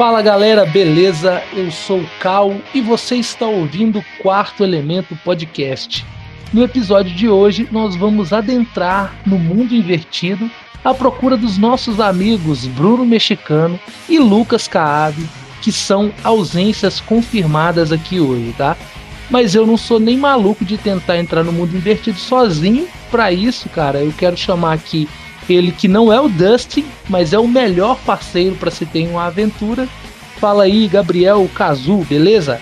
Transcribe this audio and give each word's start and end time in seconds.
Fala 0.00 0.22
galera, 0.22 0.64
beleza? 0.64 1.42
Eu 1.52 1.70
sou 1.70 2.00
o 2.00 2.10
Cal 2.20 2.56
e 2.72 2.80
você 2.80 3.16
está 3.16 3.44
ouvindo 3.44 3.98
o 3.98 4.22
Quarto 4.22 4.64
Elemento 4.64 5.14
Podcast. 5.22 6.06
No 6.54 6.64
episódio 6.64 7.14
de 7.14 7.28
hoje, 7.28 7.68
nós 7.70 7.94
vamos 7.96 8.32
adentrar 8.32 9.14
no 9.26 9.38
mundo 9.38 9.74
invertido 9.74 10.50
à 10.82 10.94
procura 10.94 11.36
dos 11.36 11.58
nossos 11.58 12.00
amigos 12.00 12.66
Bruno 12.66 13.04
Mexicano 13.04 13.78
e 14.08 14.18
Lucas 14.18 14.66
Caave, 14.66 15.28
que 15.60 15.70
são 15.70 16.10
ausências 16.24 16.98
confirmadas 16.98 17.92
aqui 17.92 18.18
hoje, 18.18 18.54
tá? 18.56 18.78
Mas 19.28 19.54
eu 19.54 19.66
não 19.66 19.76
sou 19.76 20.00
nem 20.00 20.16
maluco 20.16 20.64
de 20.64 20.78
tentar 20.78 21.18
entrar 21.18 21.44
no 21.44 21.52
mundo 21.52 21.76
invertido 21.76 22.18
sozinho. 22.18 22.88
Para 23.10 23.32
isso, 23.32 23.68
cara, 23.68 23.98
eu 23.98 24.14
quero 24.16 24.34
chamar 24.34 24.72
aqui 24.72 25.06
ele 25.52 25.72
que 25.72 25.88
não 25.88 26.12
é 26.12 26.20
o 26.20 26.28
Dustin, 26.28 26.84
mas 27.08 27.32
é 27.32 27.38
o 27.38 27.48
melhor 27.48 27.98
parceiro 28.00 28.56
para 28.56 28.70
se 28.70 28.86
ter 28.86 29.06
uma 29.08 29.26
aventura. 29.26 29.88
Fala 30.38 30.64
aí, 30.64 30.88
Gabriel 30.88 31.48
Cazu, 31.54 32.04
beleza? 32.08 32.60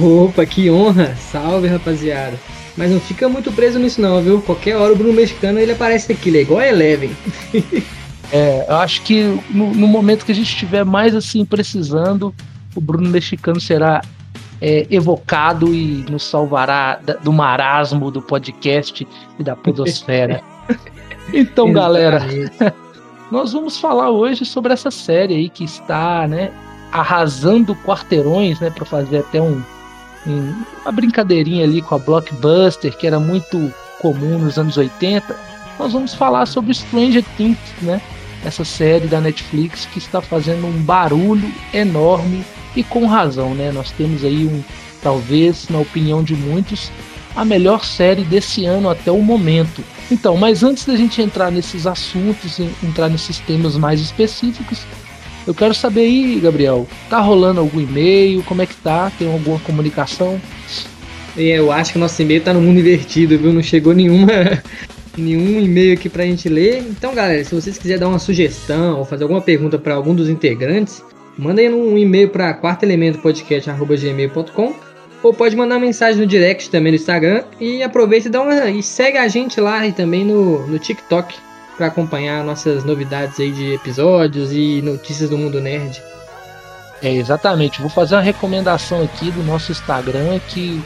Opa, 0.00 0.44
que 0.44 0.70
honra! 0.70 1.16
Salve, 1.16 1.68
rapaziada! 1.68 2.38
Mas 2.76 2.90
não 2.90 3.00
fica 3.00 3.28
muito 3.28 3.52
preso 3.52 3.78
nisso 3.78 4.00
não, 4.00 4.20
viu? 4.20 4.42
Qualquer 4.42 4.76
hora 4.76 4.92
o 4.92 4.96
Bruno 4.96 5.12
Mexicano 5.12 5.58
ele 5.58 5.72
aparece 5.72 6.12
aqui, 6.12 6.28
ele 6.28 6.38
é 6.38 6.42
igual 6.42 6.60
a 6.60 6.66
Eleven. 6.66 7.10
é, 8.32 8.66
eu 8.68 8.76
acho 8.76 9.02
que 9.02 9.22
no, 9.50 9.72
no, 9.72 9.86
momento 9.86 10.24
que 10.24 10.32
a 10.32 10.34
gente 10.34 10.48
estiver 10.48 10.84
mais 10.84 11.14
assim 11.14 11.44
precisando, 11.44 12.34
o 12.74 12.80
Bruno 12.80 13.08
Mexicano 13.08 13.60
será 13.60 14.02
é, 14.60 14.86
evocado 14.90 15.72
e 15.72 16.04
nos 16.10 16.24
salvará 16.24 16.98
do 17.22 17.32
marasmo 17.32 18.10
do 18.10 18.20
podcast 18.20 19.06
e 19.38 19.42
da 19.42 19.54
podosfera. 19.54 20.42
Então, 21.36 21.72
galera, 21.72 22.22
nós 23.28 23.52
vamos 23.52 23.76
falar 23.76 24.10
hoje 24.10 24.44
sobre 24.44 24.72
essa 24.72 24.90
série 24.90 25.34
aí 25.34 25.48
que 25.48 25.64
está, 25.64 26.28
né, 26.28 26.52
arrasando 26.92 27.74
quarteirões, 27.74 28.60
né, 28.60 28.70
para 28.70 28.84
fazer 28.84 29.18
até 29.18 29.42
um, 29.42 29.60
um, 30.26 30.54
uma 30.82 30.92
brincadeirinha 30.92 31.64
ali 31.64 31.82
com 31.82 31.96
a 31.96 31.98
Blockbuster, 31.98 32.96
que 32.96 33.04
era 33.04 33.18
muito 33.18 33.72
comum 34.00 34.38
nos 34.38 34.56
anos 34.58 34.76
80. 34.76 35.36
Nós 35.76 35.92
vamos 35.92 36.14
falar 36.14 36.46
sobre 36.46 36.72
Stranger 36.72 37.24
Things, 37.36 37.58
né? 37.82 38.00
Essa 38.44 38.64
série 38.64 39.08
da 39.08 39.20
Netflix 39.20 39.86
que 39.86 39.98
está 39.98 40.20
fazendo 40.20 40.66
um 40.66 40.82
barulho 40.82 41.50
enorme 41.72 42.44
e 42.76 42.84
com 42.84 43.06
razão, 43.06 43.54
né? 43.54 43.72
Nós 43.72 43.90
temos 43.90 44.24
aí 44.24 44.46
um, 44.46 44.62
talvez, 45.02 45.68
na 45.68 45.78
opinião 45.80 46.22
de 46.22 46.36
muitos, 46.36 46.92
a 47.34 47.44
melhor 47.44 47.84
série 47.84 48.22
desse 48.22 48.64
ano 48.66 48.88
até 48.88 49.10
o 49.10 49.20
momento. 49.20 49.82
Então, 50.10 50.36
mas 50.36 50.62
antes 50.62 50.84
da 50.84 50.94
gente 50.96 51.22
entrar 51.22 51.50
nesses 51.50 51.86
assuntos, 51.86 52.60
entrar 52.82 53.08
nesses 53.08 53.38
temas 53.38 53.74
mais 53.76 54.00
específicos, 54.00 54.80
eu 55.46 55.54
quero 55.54 55.74
saber 55.74 56.02
aí, 56.02 56.38
Gabriel, 56.40 56.86
tá 57.08 57.20
rolando 57.20 57.60
algum 57.60 57.80
e-mail? 57.80 58.42
Como 58.44 58.60
é 58.62 58.66
que 58.66 58.76
tá? 58.76 59.10
Tem 59.18 59.30
alguma 59.30 59.58
comunicação? 59.60 60.40
Eu 61.36 61.72
acho 61.72 61.92
que 61.92 61.98
nosso 61.98 62.22
e-mail 62.22 62.40
tá 62.42 62.54
no 62.54 62.60
mundo 62.60 62.80
invertido, 62.80 63.38
viu? 63.38 63.52
Não 63.52 63.62
chegou 63.62 63.92
nenhuma 63.92 64.32
nenhum 65.16 65.60
e-mail 65.60 65.94
aqui 65.94 66.08
pra 66.08 66.24
gente 66.24 66.48
ler. 66.48 66.78
Então, 66.88 67.14
galera, 67.14 67.44
se 67.44 67.54
vocês 67.54 67.76
quiserem 67.76 68.00
dar 68.00 68.08
uma 68.08 68.18
sugestão 68.18 68.98
ou 68.98 69.04
fazer 69.04 69.24
alguma 69.24 69.42
pergunta 69.42 69.78
para 69.78 69.94
algum 69.94 70.14
dos 70.14 70.30
integrantes, 70.30 71.02
manda 71.36 71.60
aí 71.60 71.68
um 71.68 71.98
e-mail 71.98 72.30
para 72.30 72.54
quartoelementopodcast@gmail.com 72.54 74.93
ou 75.24 75.32
pode 75.32 75.56
mandar 75.56 75.78
mensagem 75.78 76.20
no 76.20 76.26
direct 76.26 76.68
também 76.68 76.92
no 76.92 76.96
Instagram 76.96 77.44
e 77.58 77.82
aproveita 77.82 78.28
e 78.28 78.30
dá 78.30 78.42
uma 78.42 78.68
e 78.68 78.82
segue 78.82 79.16
a 79.16 79.26
gente 79.26 79.58
lá 79.58 79.86
e 79.86 79.92
também 79.92 80.24
no, 80.24 80.66
no 80.66 80.78
TikTok 80.78 81.34
para 81.76 81.86
acompanhar 81.86 82.44
nossas 82.44 82.84
novidades 82.84 83.40
aí 83.40 83.50
de 83.50 83.72
episódios 83.72 84.52
e 84.52 84.82
notícias 84.82 85.30
do 85.30 85.38
mundo 85.38 85.60
nerd. 85.60 86.00
É, 87.02 87.12
exatamente. 87.12 87.80
Vou 87.80 87.90
fazer 87.90 88.14
uma 88.14 88.20
recomendação 88.20 89.02
aqui 89.02 89.30
do 89.30 89.42
nosso 89.42 89.72
Instagram 89.72 90.38
que, 90.46 90.80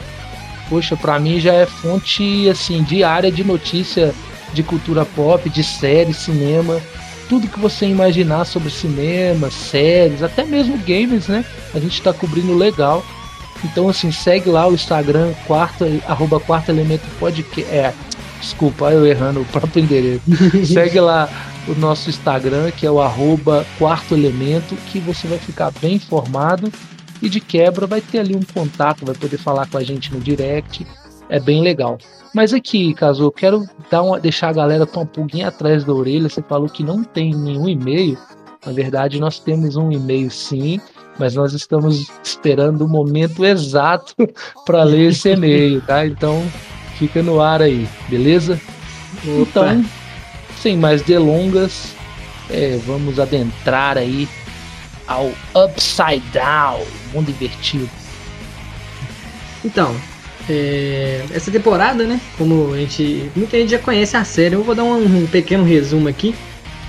poxa, 0.69 0.95
para 0.95 1.19
mim 1.19 1.39
já 1.39 1.53
é 1.53 1.65
fonte 1.65 2.49
assim 2.49 2.81
diária 2.81 3.31
de 3.31 3.43
notícia 3.43 4.15
de 4.53 4.63
cultura 4.63 5.05
pop, 5.05 5.47
de 5.49 5.63
série, 5.63 6.13
cinema, 6.13 6.81
tudo 7.27 7.47
que 7.47 7.59
você 7.59 7.85
imaginar 7.85 8.45
sobre 8.45 8.71
cinema, 8.71 9.51
séries, 9.51 10.23
até 10.23 10.43
mesmo 10.43 10.77
games, 10.79 11.27
né? 11.27 11.45
A 11.75 11.79
gente 11.79 11.93
está 11.93 12.11
cobrindo 12.11 12.55
legal. 12.55 13.05
Então, 13.63 13.89
assim, 13.89 14.11
segue 14.11 14.49
lá 14.49 14.67
o 14.67 14.73
Instagram, 14.73 15.33
quarto, 15.45 15.85
arroba 16.07 16.39
quarto 16.39 16.69
elemento 16.69 17.03
podcast. 17.19 17.71
É, 17.71 17.93
desculpa, 18.39 18.91
eu 18.91 19.05
errando 19.05 19.41
o 19.41 19.45
próprio 19.45 19.83
endereço. 19.83 20.23
segue 20.65 20.99
lá 20.99 21.29
o 21.67 21.75
nosso 21.75 22.09
Instagram, 22.09 22.71
que 22.71 22.85
é 22.85 22.91
o 22.91 23.01
arroba 23.01 23.65
quarto 23.77 24.13
elemento, 24.13 24.75
que 24.87 24.99
você 24.99 25.27
vai 25.27 25.37
ficar 25.37 25.71
bem 25.81 25.95
informado 25.95 26.71
e 27.21 27.29
de 27.29 27.39
quebra 27.39 27.85
vai 27.85 28.01
ter 28.01 28.19
ali 28.19 28.35
um 28.35 28.43
contato, 28.53 29.05
vai 29.05 29.15
poder 29.15 29.37
falar 29.37 29.67
com 29.67 29.77
a 29.77 29.83
gente 29.83 30.13
no 30.13 30.19
direct. 30.19 30.85
É 31.29 31.39
bem 31.39 31.61
legal. 31.61 31.97
Mas 32.33 32.53
aqui, 32.53 32.93
Caso, 32.93 33.23
eu 33.23 33.31
quero 33.31 33.67
dar 33.89 34.01
uma, 34.01 34.19
deixar 34.19 34.49
a 34.49 34.53
galera 34.53 34.85
com 34.85 35.01
um 35.01 35.05
pouquinho 35.05 35.47
atrás 35.47 35.83
da 35.83 35.93
orelha. 35.93 36.29
Você 36.29 36.41
falou 36.41 36.69
que 36.69 36.83
não 36.83 37.03
tem 37.03 37.33
nenhum 37.33 37.67
e-mail. 37.67 38.17
Na 38.65 38.71
verdade, 38.71 39.19
nós 39.19 39.39
temos 39.39 39.75
um 39.75 39.91
e-mail 39.91 40.29
sim 40.29 40.79
mas 41.19 41.35
nós 41.35 41.53
estamos 41.53 42.09
esperando 42.23 42.85
o 42.85 42.87
momento 42.87 43.45
exato 43.45 44.15
para 44.65 44.83
ler 44.83 45.09
esse 45.09 45.29
e-mail, 45.29 45.81
tá? 45.81 46.07
Então 46.07 46.43
fica 46.97 47.21
no 47.21 47.41
ar 47.41 47.61
aí, 47.61 47.87
beleza? 48.07 48.59
Opa. 49.41 49.73
Então, 49.73 49.85
sem 50.61 50.77
mais 50.77 51.01
delongas, 51.01 51.93
é, 52.49 52.79
vamos 52.85 53.19
adentrar 53.19 53.97
aí 53.97 54.27
ao 55.05 55.31
Upside 55.53 56.23
Down, 56.31 56.85
mundo 57.13 57.29
invertido. 57.29 57.89
Então, 59.63 59.93
é, 60.49 61.25
essa 61.33 61.51
temporada, 61.51 62.05
né? 62.05 62.19
Como 62.37 62.73
a 62.73 62.77
gente, 62.77 63.29
muita 63.35 63.57
gente 63.57 63.71
já 63.71 63.79
conhece 63.79 64.15
a 64.15 64.23
série, 64.23 64.55
eu 64.55 64.63
vou 64.63 64.73
dar 64.73 64.85
um, 64.85 65.03
um 65.03 65.27
pequeno 65.27 65.65
resumo 65.65 66.07
aqui 66.07 66.33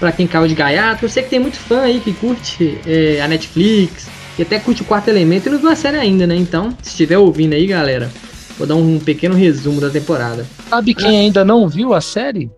para 0.00 0.10
quem 0.10 0.26
caiu 0.26 0.48
de 0.48 0.54
gaiato. 0.54 1.04
Eu 1.04 1.08
sei 1.08 1.22
que 1.22 1.30
tem 1.30 1.38
muito 1.38 1.58
fã 1.58 1.82
aí 1.82 2.00
que 2.00 2.12
curte 2.14 2.80
é, 2.86 3.20
a 3.20 3.28
Netflix, 3.28 4.08
e 4.38 4.42
até 4.42 4.58
curte 4.58 4.80
o 4.80 4.86
quarto 4.86 5.08
elemento 5.08 5.48
e 5.48 5.52
não 5.52 5.58
viu 5.58 5.68
a 5.68 5.76
série 5.76 5.98
ainda, 5.98 6.26
né? 6.26 6.34
Então, 6.34 6.70
se 6.82 6.90
estiver 6.90 7.18
ouvindo 7.18 7.52
aí, 7.52 7.66
galera, 7.66 8.10
vou 8.56 8.66
dar 8.66 8.74
um 8.74 8.98
pequeno 8.98 9.34
resumo 9.34 9.82
da 9.82 9.90
temporada. 9.90 10.46
Sabe 10.70 10.94
quem 10.94 11.18
ainda 11.18 11.44
não 11.44 11.68
viu 11.68 11.92
a 11.92 12.00
série? 12.00 12.50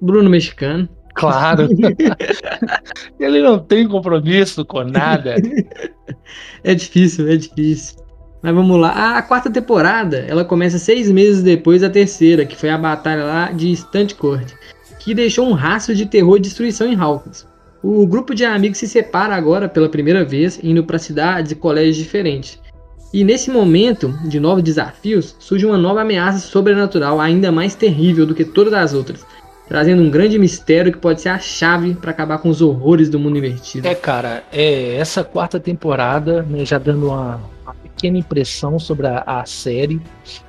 Bruno 0.00 0.30
Mexicano. 0.30 0.88
Claro. 1.14 1.68
Ele 3.18 3.42
não 3.42 3.58
tem 3.58 3.88
compromisso 3.88 4.64
com 4.64 4.84
nada. 4.84 5.34
é 6.62 6.74
difícil, 6.74 7.28
é 7.28 7.36
difícil. 7.36 7.96
Mas 8.40 8.54
vamos 8.54 8.80
lá. 8.80 9.18
A 9.18 9.22
quarta 9.22 9.50
temporada, 9.50 10.24
ela 10.28 10.44
começa 10.44 10.78
seis 10.78 11.10
meses 11.10 11.42
depois 11.42 11.80
da 11.80 11.90
terceira, 11.90 12.46
que 12.46 12.54
foi 12.54 12.70
a 12.70 12.78
batalha 12.78 13.24
lá 13.24 13.50
de 13.50 13.76
Court, 14.16 14.52
que 14.98 15.14
deixou 15.14 15.48
um 15.48 15.52
rastro 15.52 15.94
de 15.94 16.06
terror 16.06 16.36
e 16.36 16.40
destruição 16.40 16.86
em 16.86 16.96
Hawkins. 16.96 17.46
O 17.82 18.06
grupo 18.06 18.34
de 18.34 18.44
amigos 18.44 18.78
se 18.78 18.88
separa 18.88 19.34
agora 19.34 19.68
pela 19.68 19.88
primeira 19.88 20.24
vez, 20.24 20.58
indo 20.62 20.82
para 20.82 20.98
cidades 20.98 21.52
e 21.52 21.54
colégios 21.54 21.96
diferentes. 21.96 22.60
E 23.12 23.24
nesse 23.24 23.50
momento 23.50 24.12
de 24.24 24.38
novos 24.38 24.62
desafios, 24.62 25.34
surge 25.38 25.64
uma 25.64 25.78
nova 25.78 26.02
ameaça 26.02 26.38
sobrenatural 26.38 27.20
ainda 27.20 27.50
mais 27.50 27.74
terrível 27.74 28.26
do 28.26 28.34
que 28.34 28.44
todas 28.44 28.74
as 28.74 28.92
outras, 28.92 29.24
trazendo 29.66 30.02
um 30.02 30.10
grande 30.10 30.38
mistério 30.38 30.92
que 30.92 30.98
pode 30.98 31.20
ser 31.20 31.30
a 31.30 31.38
chave 31.38 31.94
para 31.94 32.10
acabar 32.10 32.38
com 32.38 32.48
os 32.48 32.60
horrores 32.60 33.08
do 33.08 33.18
mundo 33.18 33.38
invertido. 33.38 33.86
É, 33.86 33.94
cara, 33.94 34.42
é 34.52 34.96
essa 34.96 35.24
quarta 35.24 35.58
temporada, 35.58 36.42
né, 36.42 36.64
já 36.64 36.78
dando 36.78 37.06
uma, 37.06 37.40
pequena 37.98 38.16
impressão 38.16 38.78
sobre 38.78 39.08
a, 39.08 39.24
a, 39.26 39.44
série, 39.44 40.00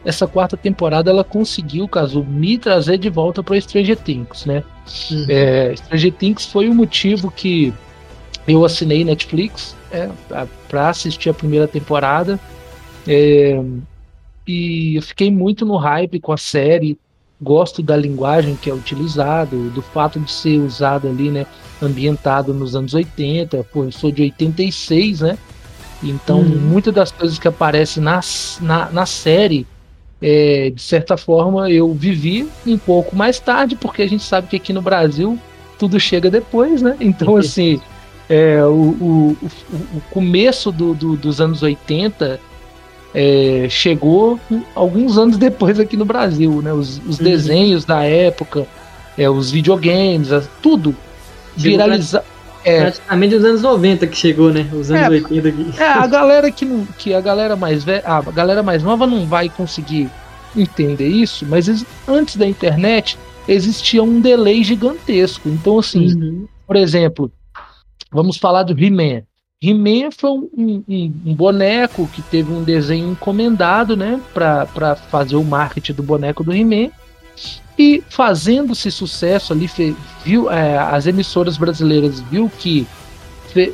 essa 0.05 0.27
quarta 0.27 0.55
temporada 0.55 1.09
ela 1.09 1.23
conseguiu, 1.23 1.87
caso 1.87 2.23
me 2.23 2.59
trazer 2.59 2.99
de 2.99 3.09
volta 3.09 3.41
para 3.41 3.59
Stranger 3.59 3.97
Things, 3.97 4.45
né? 4.45 4.63
Uhum. 5.09 5.25
É, 5.27 5.75
Stranger 5.75 6.13
Things 6.13 6.45
foi 6.45 6.69
o 6.69 6.75
motivo 6.75 7.31
que 7.31 7.73
eu 8.47 8.63
assinei 8.63 9.03
Netflix 9.03 9.75
é, 9.91 10.09
para 10.67 10.89
assistir 10.89 11.31
a 11.31 11.33
primeira 11.33 11.67
temporada. 11.67 12.39
É, 13.07 13.59
e 14.47 14.95
eu 14.95 15.01
fiquei 15.01 15.31
muito 15.31 15.65
no 15.65 15.75
hype 15.77 16.19
com 16.19 16.31
a 16.31 16.37
série. 16.37 16.97
Gosto 17.41 17.81
da 17.81 17.95
linguagem 17.95 18.57
que 18.57 18.69
é 18.69 18.73
utilizado, 18.73 19.69
do 19.69 19.81
fato 19.81 20.19
de 20.19 20.29
ser 20.29 20.59
usado 20.59 21.07
ali, 21.07 21.31
né? 21.31 21.45
Ambientado 21.81 22.53
nos 22.53 22.75
anos 22.75 22.93
80. 22.93 23.63
Pô, 23.71 23.85
eu 23.85 23.91
sou 23.93 24.11
de 24.11 24.23
86, 24.23 25.21
né? 25.21 25.37
Então, 26.01 26.39
uhum. 26.39 26.57
muitas 26.59 26.93
das 26.93 27.11
coisas 27.11 27.37
que 27.37 27.47
aparecem 27.47 28.01
na, 28.01 28.21
na, 28.61 28.89
na 28.91 29.05
série 29.05 29.67
é, 30.21 30.71
de 30.73 30.81
certa 30.81 31.15
forma, 31.15 31.69
eu 31.69 31.93
vivi 31.93 32.47
um 32.67 32.77
pouco 32.77 33.15
mais 33.15 33.39
tarde, 33.39 33.75
porque 33.75 34.01
a 34.01 34.07
gente 34.07 34.23
sabe 34.23 34.47
que 34.47 34.55
aqui 34.57 34.73
no 34.73 34.81
Brasil 34.81 35.39
tudo 35.77 35.99
chega 35.99 36.29
depois, 36.29 36.81
né? 36.81 36.97
Então, 36.99 37.37
assim, 37.37 37.79
é, 38.29 38.61
o, 38.65 38.67
o, 38.69 39.37
o, 39.95 40.01
começo 40.11 40.71
do, 40.71 40.93
do, 40.93 41.15
dos 41.15 41.39
anos 41.39 41.63
80 41.63 42.39
é, 43.13 43.67
chegou 43.69 44.37
alguns 44.75 45.17
anos 45.17 45.37
depois 45.37 45.79
aqui 45.79 45.95
no 45.95 46.03
Brasil, 46.03 46.61
né? 46.61 46.73
Os, 46.73 47.01
os 47.07 47.17
uhum. 47.17 47.23
desenhos 47.23 47.85
da 47.85 48.03
época, 48.03 48.67
é, 49.17 49.29
os 49.29 49.49
videogames, 49.49 50.29
tudo 50.61 50.93
viralizar. 51.55 52.23
É. 52.63 52.81
praticamente 52.81 53.35
os 53.35 53.43
anos 53.43 53.61
90 53.61 54.07
que 54.07 54.17
chegou, 54.17 54.51
né? 54.51 54.69
Os 54.73 54.91
anos 54.91 55.05
é, 55.05 55.09
80 55.09 55.49
aqui. 55.49 55.73
É, 55.77 55.83
a 55.83 56.05
galera 56.07 56.51
que, 56.51 56.65
não, 56.65 56.85
que 56.97 57.13
a 57.13 57.21
galera 57.21 57.55
mais 57.55 57.83
velha, 57.83 58.03
a 58.05 58.21
galera 58.21 58.63
mais 58.63 58.83
nova 58.83 59.07
não 59.07 59.25
vai 59.25 59.49
conseguir 59.49 60.09
entender 60.55 61.07
isso, 61.07 61.45
mas 61.47 61.85
antes 62.07 62.35
da 62.35 62.45
internet 62.45 63.17
existia 63.47 64.03
um 64.03 64.19
delay 64.19 64.63
gigantesco. 64.63 65.49
Então, 65.49 65.79
assim, 65.79 66.13
uhum. 66.13 66.47
por 66.65 66.75
exemplo, 66.75 67.31
vamos 68.11 68.37
falar 68.37 68.63
do 68.63 68.77
He-Man. 68.77 69.23
He-Man 69.61 70.09
foi 70.11 70.31
um, 70.31 70.49
um, 70.55 71.13
um, 71.25 71.35
boneco 71.35 72.07
que 72.07 72.21
teve 72.21 72.51
um 72.51 72.63
desenho 72.63 73.11
encomendado, 73.11 73.97
né, 73.97 74.19
para 74.33 74.95
fazer 74.95 75.35
o 75.35 75.43
marketing 75.43 75.93
do 75.93 76.03
boneco 76.03 76.43
do 76.43 76.53
He-Man. 76.53 76.91
E 77.79 78.03
fazendo-se 78.09 78.91
sucesso 78.91 79.53
ali, 79.53 79.65
viu, 80.25 80.51
é, 80.51 80.77
as 80.77 81.07
emissoras 81.07 81.57
brasileiras 81.57 82.19
viu 82.19 82.51
que 82.59 82.85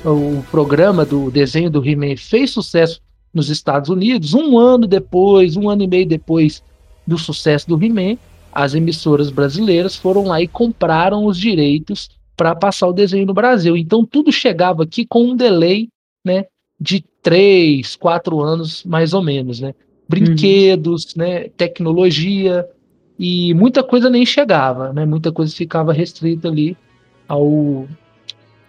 o 0.06 0.44
programa 0.52 1.04
do 1.04 1.32
desenho 1.32 1.72
do 1.72 1.84
He-Man 1.84 2.16
fez 2.16 2.52
sucesso 2.52 3.02
nos 3.34 3.50
Estados 3.50 3.90
Unidos. 3.90 4.36
Um 4.36 4.60
ano 4.60 4.86
depois, 4.86 5.58
um 5.58 5.68
ano 5.68 5.82
e 5.82 5.88
meio 5.88 6.08
depois 6.08 6.62
do 7.06 7.18
sucesso 7.18 7.68
do 7.68 7.84
He-Man, 7.84 8.16
as 8.54 8.76
emissoras 8.76 9.32
brasileiras 9.32 9.96
foram 9.96 10.26
lá 10.26 10.40
e 10.40 10.48
compraram 10.48 11.26
os 11.26 11.36
direitos 11.36 12.12
para 12.38 12.56
passar 12.56 12.88
o 12.88 12.94
desenho 12.94 13.26
no 13.26 13.34
Brasil. 13.34 13.76
Então 13.76 14.06
tudo 14.06 14.32
chegava 14.32 14.84
aqui 14.84 15.04
com 15.04 15.24
um 15.24 15.36
delay, 15.36 15.90
né, 16.24 16.46
de 16.80 17.04
três, 17.24 17.96
quatro 17.96 18.40
anos 18.40 18.84
mais 18.84 19.16
ou 19.16 19.24
menos, 19.24 19.60
né? 19.60 19.74
Brinquedos, 20.08 21.16
uhum. 21.16 21.24
né, 21.24 21.50
tecnologia 21.58 22.68
e 23.18 23.54
muita 23.54 23.84
coisa 23.84 24.10
nem 24.10 24.26
chegava, 24.26 24.92
né? 24.92 25.06
Muita 25.06 25.32
coisa 25.32 25.56
ficava 25.56 25.94
restrita 25.94 26.48
ali 26.48 26.78
ao 27.28 27.88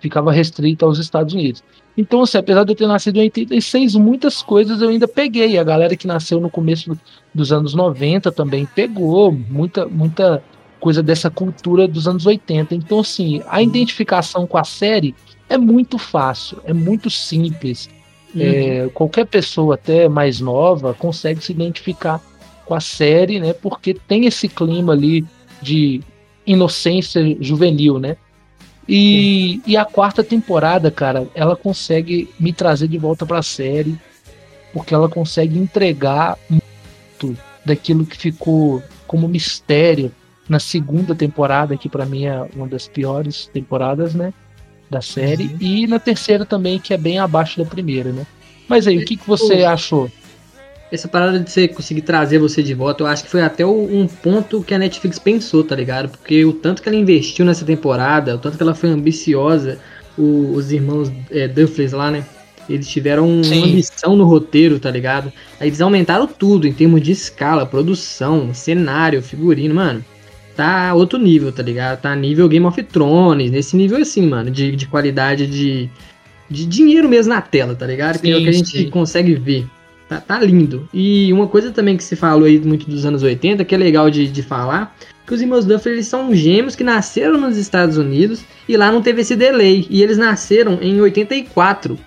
ficava 0.01 0.31
restrita 0.31 0.87
aos 0.87 0.99
Estados 0.99 1.35
Unidos. 1.35 1.65
Então, 1.97 2.23
assim, 2.23 2.37
apesar 2.37 2.65
de 2.65 2.73
eu 2.73 2.77
ter 2.77 2.87
nascido 2.87 3.17
em 3.17 3.23
86, 3.23 3.95
muitas 3.95 4.43
coisas 4.43 4.83
eu 4.83 4.91
ainda 4.91 5.09
peguei. 5.09 5.59
A 5.59 5.65
galera 5.65 5.97
que 5.97 6.07
nasceu 6.07 6.39
no 6.41 6.51
começo 6.51 6.97
dos 7.35 7.53
anos 7.53 7.75
90 7.75 8.31
também 8.31 8.67
pegou 8.67 9.33
muita, 9.33 9.87
muita 9.87 10.43
coisa 10.79 11.03
dessa 11.03 11.31
cultura 11.31 11.89
dos 11.89 12.07
anos 12.07 12.27
80. 12.27 12.75
Então, 12.75 13.01
assim, 13.01 13.43
a 13.49 13.63
identificação 13.63 14.47
com 14.47 14.59
a 14.59 14.65
série 14.65 15.15
é 15.49 15.57
muito 15.57 15.97
fácil, 15.99 16.59
é 16.65 16.73
muito 16.73 17.09
simples. 17.09 17.89
Uhum. 18.35 18.43
É, 18.43 18.91
qualquer 18.93 19.27
pessoa, 19.27 19.75
até 19.75 20.09
mais 20.09 20.39
nova, 20.39 20.93
consegue 20.93 21.43
se 21.43 21.53
identificar 21.53 22.21
com 22.67 22.75
a 22.75 22.81
série, 22.81 23.41
né? 23.41 23.53
Porque 23.53 23.95
tem 23.95 24.27
esse 24.27 24.49
clima 24.49 24.93
ali 24.93 25.25
de 25.63 26.03
inocência 26.47 27.37
juvenil, 27.41 27.99
né? 27.99 28.17
E, 28.89 29.61
e 29.67 29.77
a 29.77 29.85
quarta 29.85 30.23
temporada, 30.23 30.91
cara, 30.91 31.27
ela 31.35 31.57
consegue 31.57 32.29
me 32.39 32.53
trazer 32.53 32.87
de 32.87 32.99
volta 32.99 33.27
para 33.27 33.39
a 33.39 33.43
série, 33.43 33.99
porque 34.73 34.95
ela 34.95 35.09
consegue 35.09 35.59
entregar 35.59 36.39
muito 36.49 37.37
daquilo 37.65 38.07
que 38.07 38.17
ficou 38.17 38.83
como 39.07 39.27
mistério 39.27 40.13
na 40.49 40.61
segunda 40.61 41.15
temporada, 41.15 41.77
que 41.77 41.89
para 41.89 42.07
mim 42.07 42.27
é 42.27 42.49
uma 42.55 42.69
das 42.69 42.87
piores 42.87 43.51
temporadas, 43.53 44.15
né, 44.15 44.33
da 44.89 45.01
série, 45.01 45.45
uhum. 45.45 45.57
e 45.61 45.87
na 45.89 45.99
terceira 45.99 46.47
também, 46.47 46.79
que 46.79 46.95
é 46.95 46.97
bem 46.97 47.19
abaixo 47.19 47.59
da 47.59 47.69
primeira, 47.69 48.13
né? 48.13 48.25
Mas 48.69 48.87
aí, 48.87 48.99
o 48.99 49.05
que, 49.05 49.17
que 49.17 49.27
você 49.27 49.65
achou? 49.65 50.11
Essa 50.91 51.09
parada 51.09 51.41
de 51.41 51.51
você 51.51 51.67
conseguir 51.67 52.03
trazer 52.03 52.39
você 52.39 52.63
de 52.63 52.73
volta, 52.73 53.03
eu 53.03 53.07
acho 53.07 53.25
que 53.25 53.31
foi 53.31 53.43
até 53.43 53.67
um 53.67 54.07
ponto 54.07 54.63
que 54.63 54.73
a 54.73 54.79
Netflix 54.79 55.19
pensou, 55.19 55.65
tá 55.65 55.75
ligado? 55.75 56.11
Porque 56.11 56.45
o 56.45 56.53
tanto 56.53 56.81
que 56.81 56.89
ela 56.89 56.97
investiu 56.97 57.45
nessa 57.45 57.65
temporada, 57.65 58.37
o 58.37 58.39
tanto 58.39 58.57
que 58.57 58.63
ela 58.63 58.75
foi 58.75 58.91
ambiciosa, 58.91 59.79
o, 60.17 60.53
os 60.55 60.71
irmãos 60.71 61.11
é, 61.31 61.51
lá, 61.93 62.11
né? 62.11 62.25
Eles 62.69 62.89
tiveram 62.89 63.43
Sim. 63.45 63.59
uma 63.59 63.67
ambição 63.67 64.17
no 64.17 64.25
roteiro, 64.25 64.79
tá 64.81 64.91
ligado? 64.91 65.33
Aí 65.61 65.69
eles 65.69 65.81
aumentaram 65.81 66.27
tudo 66.27 66.67
em 66.67 66.73
termos 66.73 67.01
de 67.01 67.13
escala, 67.13 67.65
produção, 67.65 68.53
cenário, 68.53 69.23
figurino, 69.23 69.75
mano. 69.75 70.05
Tá 70.57 70.95
outro 70.95 71.19
nível, 71.19 71.53
tá 71.53 71.63
ligado? 71.63 72.01
Tá 72.01 72.17
nível 72.17 72.49
Game 72.49 72.65
of 72.65 72.83
Thrones, 72.85 73.51
nesse 73.51 73.77
nível 73.77 73.99
assim, 73.99 74.27
mano, 74.27 74.51
de, 74.51 74.75
de 74.75 74.87
qualidade 74.87 75.47
de, 75.47 75.89
de 76.51 76.67
dinheiro 76.67 77.09
mesmo 77.09 77.35
na 77.35 77.43
tela, 77.43 77.75
tá 77.75 77.87
ligado? 77.87 78.17
Sim, 78.17 78.23
que 78.23 78.31
é 78.33 78.37
o 78.37 78.43
que 78.43 78.49
a 78.49 78.53
gente 78.53 78.79
sim. 78.79 78.91
consegue 78.91 79.35
ver. 79.35 79.67
Tá, 80.09 80.21
tá 80.21 80.41
lindo. 80.41 80.89
E 80.95 81.33
uma 81.33 81.49
coisa 81.49 81.71
também 81.73 81.97
que 81.97 82.05
se 82.05 82.15
falou 82.15 82.45
aí 82.45 82.59
muito 82.61 82.89
dos 82.89 83.05
anos 83.05 83.23
80, 83.23 83.65
que 83.65 83.75
é 83.75 83.79
legal 83.79 84.09
de, 84.09 84.29
de 84.29 84.43
falar, 84.43 84.97
que 85.27 85.35
os 85.35 85.41
irmãos 85.41 85.65
Duffer 85.65 85.93
eles 85.93 86.07
são 86.07 86.35
gêmeos 86.35 86.77
que 86.77 86.85
nasceram 86.85 87.41
nos 87.41 87.57
Estados 87.57 87.97
Unidos 87.97 88.45
e 88.69 88.77
lá 88.77 88.93
não 88.93 89.03
teve 89.03 89.23
esse 89.23 89.35
delay. 89.35 89.87
E 89.91 90.03
eles 90.03 90.17
nasceram 90.17 90.79
em 90.81 91.01
84. 91.01 91.99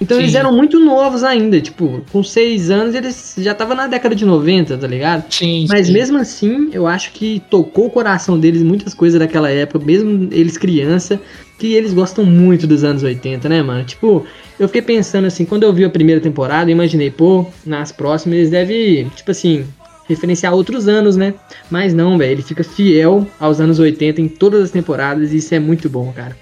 Então 0.00 0.16
Sim. 0.16 0.22
eles 0.22 0.34
eram 0.36 0.52
muito 0.52 0.78
novos 0.78 1.24
ainda, 1.24 1.60
tipo, 1.60 2.00
com 2.12 2.22
seis 2.22 2.70
anos 2.70 2.94
eles 2.94 3.34
já 3.38 3.50
estavam 3.50 3.74
na 3.74 3.88
década 3.88 4.14
de 4.14 4.24
90, 4.24 4.78
tá 4.78 4.86
ligado? 4.86 5.24
Sim. 5.28 5.66
Mas 5.68 5.88
sim. 5.88 5.92
mesmo 5.92 6.18
assim, 6.18 6.70
eu 6.72 6.86
acho 6.86 7.10
que 7.12 7.42
tocou 7.50 7.86
o 7.86 7.90
coração 7.90 8.38
deles 8.38 8.62
muitas 8.62 8.94
coisas 8.94 9.18
daquela 9.18 9.50
época, 9.50 9.84
mesmo 9.84 10.28
eles 10.30 10.56
criança, 10.56 11.20
que 11.58 11.74
eles 11.74 11.92
gostam 11.92 12.24
muito 12.24 12.64
dos 12.64 12.84
anos 12.84 13.02
80, 13.02 13.48
né, 13.48 13.60
mano? 13.60 13.82
Tipo, 13.82 14.24
eu 14.58 14.68
fiquei 14.68 14.82
pensando 14.82 15.26
assim, 15.26 15.44
quando 15.44 15.62
eu 15.62 15.72
vi 15.72 15.84
a 15.84 15.90
primeira 15.90 16.20
temporada, 16.20 16.70
eu 16.70 16.74
imaginei, 16.74 17.10
pô, 17.10 17.46
nas 17.64 17.92
próximas 17.92 18.38
eles 18.38 18.50
devem, 18.50 19.08
tipo 19.10 19.30
assim, 19.30 19.64
referenciar 20.08 20.54
outros 20.54 20.88
anos, 20.88 21.16
né? 21.16 21.34
Mas 21.70 21.94
não, 21.94 22.18
velho, 22.18 22.32
ele 22.32 22.42
fica 22.42 22.64
fiel 22.64 23.26
aos 23.38 23.60
anos 23.60 23.78
80 23.78 24.20
em 24.20 24.28
todas 24.28 24.64
as 24.64 24.70
temporadas 24.70 25.32
e 25.32 25.36
isso 25.36 25.54
é 25.54 25.58
muito 25.58 25.88
bom, 25.88 26.12
cara. 26.12 26.36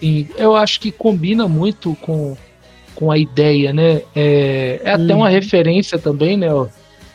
Sim, 0.00 0.28
eu 0.36 0.54
acho 0.54 0.80
que 0.80 0.90
combina 0.90 1.48
muito 1.48 1.96
com 2.00 2.36
com 2.96 3.12
a 3.12 3.18
ideia, 3.18 3.74
né? 3.74 4.00
É, 4.14 4.80
é 4.82 4.90
até 4.90 5.14
uma 5.14 5.26
uhum. 5.26 5.32
referência 5.32 5.98
também, 5.98 6.36
né? 6.36 6.48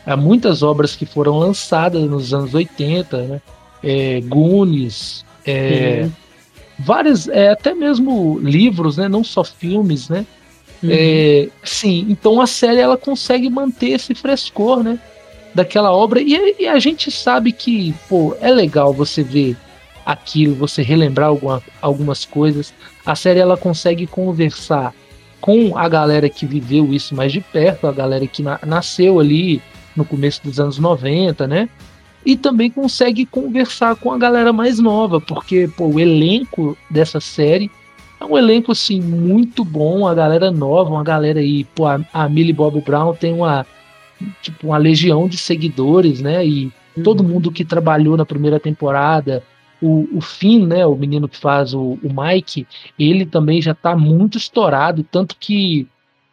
A 0.06 0.16
muitas 0.16 0.62
obras 0.62 0.94
que 0.94 1.04
foram 1.04 1.38
lançadas 1.38 2.02
nos 2.04 2.32
anos 2.32 2.54
80, 2.54 3.22
né? 3.22 3.40
É, 3.82 4.20
Goonies, 4.20 5.24
é, 5.44 6.02
uhum. 6.04 6.12
Várias, 6.84 7.28
é, 7.28 7.50
até 7.50 7.74
mesmo 7.74 8.38
livros, 8.38 8.96
né? 8.96 9.08
Não 9.08 9.22
só 9.24 9.44
filmes, 9.44 10.08
né? 10.08 10.26
Uhum. 10.82 10.90
É, 10.90 11.48
sim, 11.62 12.06
então 12.08 12.40
a 12.40 12.46
série 12.46 12.80
ela 12.80 12.96
consegue 12.96 13.48
manter 13.48 13.90
esse 13.90 14.14
frescor, 14.14 14.82
né? 14.82 14.98
Daquela 15.54 15.92
obra 15.92 16.20
e, 16.20 16.56
e, 16.58 16.66
a 16.66 16.78
gente 16.78 17.10
sabe 17.10 17.52
que, 17.52 17.94
pô, 18.08 18.34
é 18.40 18.50
legal 18.50 18.92
você 18.92 19.22
ver 19.22 19.56
aquilo, 20.04 20.54
você 20.54 20.82
relembrar 20.82 21.28
alguma, 21.28 21.62
algumas 21.80 22.24
coisas. 22.24 22.72
A 23.04 23.14
série 23.14 23.38
ela 23.38 23.56
consegue 23.56 24.06
conversar 24.06 24.94
com 25.40 25.76
a 25.76 25.88
galera 25.88 26.28
que 26.28 26.46
viveu 26.46 26.92
isso 26.92 27.14
mais 27.14 27.32
de 27.32 27.40
perto, 27.40 27.86
a 27.86 27.92
galera 27.92 28.26
que 28.26 28.42
na, 28.42 28.58
nasceu 28.64 29.20
ali 29.20 29.60
no 29.94 30.04
começo 30.04 30.40
dos 30.42 30.58
anos 30.58 30.78
90, 30.78 31.46
né? 31.46 31.68
E 32.24 32.36
também 32.36 32.70
consegue 32.70 33.26
conversar 33.26 33.96
com 33.96 34.12
a 34.12 34.18
galera 34.18 34.52
mais 34.52 34.78
nova, 34.78 35.20
porque 35.20 35.68
pô, 35.76 35.86
o 35.86 36.00
elenco 36.00 36.76
dessa 36.88 37.20
série 37.20 37.70
é 38.20 38.24
um 38.24 38.38
elenco 38.38 38.70
assim 38.70 39.00
muito 39.00 39.64
bom, 39.64 40.06
a 40.06 40.14
galera 40.14 40.50
nova, 40.50 40.90
uma 40.90 41.02
galera 41.02 41.40
aí, 41.40 41.64
pô, 41.64 41.86
a, 41.86 42.00
a 42.12 42.28
Millie 42.28 42.52
Bob 42.52 42.80
Brown 42.80 43.14
tem 43.14 43.34
uma 43.34 43.66
tipo 44.40 44.68
uma 44.68 44.78
legião 44.78 45.26
de 45.26 45.36
seguidores, 45.36 46.20
né? 46.20 46.46
E 46.46 46.72
uhum. 46.96 47.02
todo 47.02 47.24
mundo 47.24 47.50
que 47.50 47.64
trabalhou 47.64 48.16
na 48.16 48.24
primeira 48.24 48.60
temporada, 48.60 49.42
o, 49.80 50.08
o 50.16 50.20
Finn, 50.20 50.64
né, 50.64 50.86
o 50.86 50.94
menino 50.94 51.28
que 51.28 51.36
faz 51.36 51.74
o, 51.74 51.98
o 52.02 52.08
Mike, 52.14 52.66
ele 52.96 53.26
também 53.26 53.60
já 53.60 53.72
está 53.72 53.96
muito 53.96 54.38
estourado, 54.38 55.02
tanto 55.02 55.36
que 55.38 55.88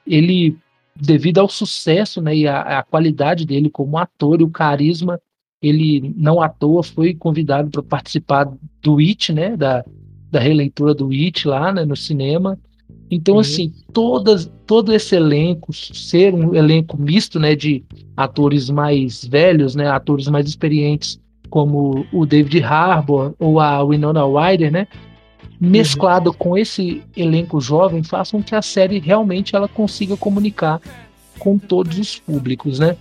ele, 0.05 0.55
devido 0.95 1.39
ao 1.39 1.49
sucesso 1.49 2.21
né, 2.21 2.35
e 2.35 2.47
a, 2.47 2.79
a 2.79 2.83
qualidade 2.83 3.45
dele 3.45 3.69
como 3.69 3.97
ator 3.97 4.39
e 4.39 4.43
o 4.43 4.49
carisma, 4.51 5.19
ele 5.61 6.13
não 6.15 6.41
à 6.41 6.47
toa 6.47 6.83
foi 6.83 7.13
convidado 7.13 7.69
para 7.69 7.83
participar 7.83 8.51
do 8.81 8.99
It, 8.99 9.33
né, 9.33 9.57
da, 9.57 9.83
da 10.31 10.39
releitura 10.39 10.93
do 10.93 11.09
It 11.11 11.47
lá 11.47 11.71
né, 11.73 11.85
no 11.85 11.95
cinema. 11.95 12.57
Então, 13.11 13.35
uhum. 13.35 13.41
assim, 13.41 13.73
todas, 13.91 14.51
todo 14.65 14.93
esse 14.93 15.15
elenco, 15.15 15.73
ser 15.73 16.33
um 16.33 16.55
elenco 16.55 16.99
misto, 16.99 17.39
né, 17.39 17.55
de 17.55 17.83
atores 18.15 18.69
mais 18.69 19.25
velhos, 19.25 19.75
né, 19.75 19.87
atores 19.87 20.27
mais 20.27 20.47
experientes 20.47 21.19
como 21.49 22.05
o 22.13 22.25
David 22.25 22.63
Harbour 22.63 23.33
ou 23.39 23.59
a 23.59 23.83
Winona 23.83 24.21
Ryder, 24.23 24.71
né? 24.71 24.87
Mesclado 25.59 26.29
uhum. 26.29 26.35
com 26.37 26.57
esse 26.57 27.01
elenco 27.17 27.59
jovem, 27.59 28.03
façam 28.03 28.41
que 28.41 28.55
a 28.55 28.61
série 28.61 28.99
realmente 28.99 29.55
ela 29.55 29.67
consiga 29.67 30.15
comunicar 30.15 30.79
com 31.39 31.57
todos 31.57 31.97
os 31.97 32.19
públicos, 32.19 32.79
né? 32.79 32.95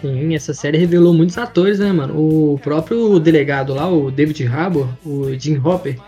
Sim, 0.00 0.34
essa 0.34 0.54
série 0.54 0.78
revelou 0.78 1.12
muitos 1.12 1.36
atores, 1.36 1.78
né, 1.78 1.92
mano? 1.92 2.14
O 2.16 2.58
próprio 2.62 3.18
delegado 3.18 3.74
lá, 3.74 3.88
o 3.88 4.10
David 4.10 4.46
Harbour, 4.46 4.88
o 5.04 5.34
Jim 5.38 5.60
Hopper, 5.62 5.98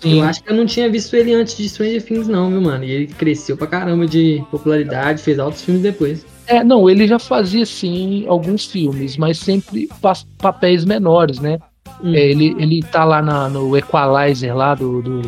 Sim. 0.00 0.20
eu 0.20 0.24
acho 0.24 0.42
que 0.42 0.50
eu 0.50 0.56
não 0.56 0.66
tinha 0.66 0.88
visto 0.88 1.14
ele 1.14 1.34
antes 1.34 1.56
de 1.56 1.68
Stranger 1.68 2.02
Things, 2.02 2.28
não, 2.28 2.48
viu, 2.48 2.60
mano? 2.60 2.84
E 2.84 2.90
ele 2.90 3.06
cresceu 3.08 3.56
pra 3.56 3.66
caramba 3.66 4.06
de 4.06 4.42
popularidade, 4.50 5.22
fez 5.22 5.38
altos 5.38 5.62
filmes 5.62 5.82
depois. 5.82 6.24
É, 6.46 6.64
não, 6.64 6.88
ele 6.88 7.06
já 7.06 7.18
fazia 7.18 7.66
sim 7.66 8.24
alguns 8.26 8.66
filmes, 8.66 9.16
mas 9.16 9.38
sempre 9.38 9.88
pa 10.00 10.14
papéis 10.38 10.84
menores, 10.84 11.38
né? 11.38 11.58
Hum. 12.02 12.14
É, 12.14 12.20
ele, 12.20 12.56
ele 12.58 12.82
tá 12.82 13.04
lá 13.04 13.20
na, 13.20 13.48
no 13.48 13.76
Equalizer 13.76 14.56
lá 14.56 14.74
do, 14.74 15.02
do, 15.02 15.22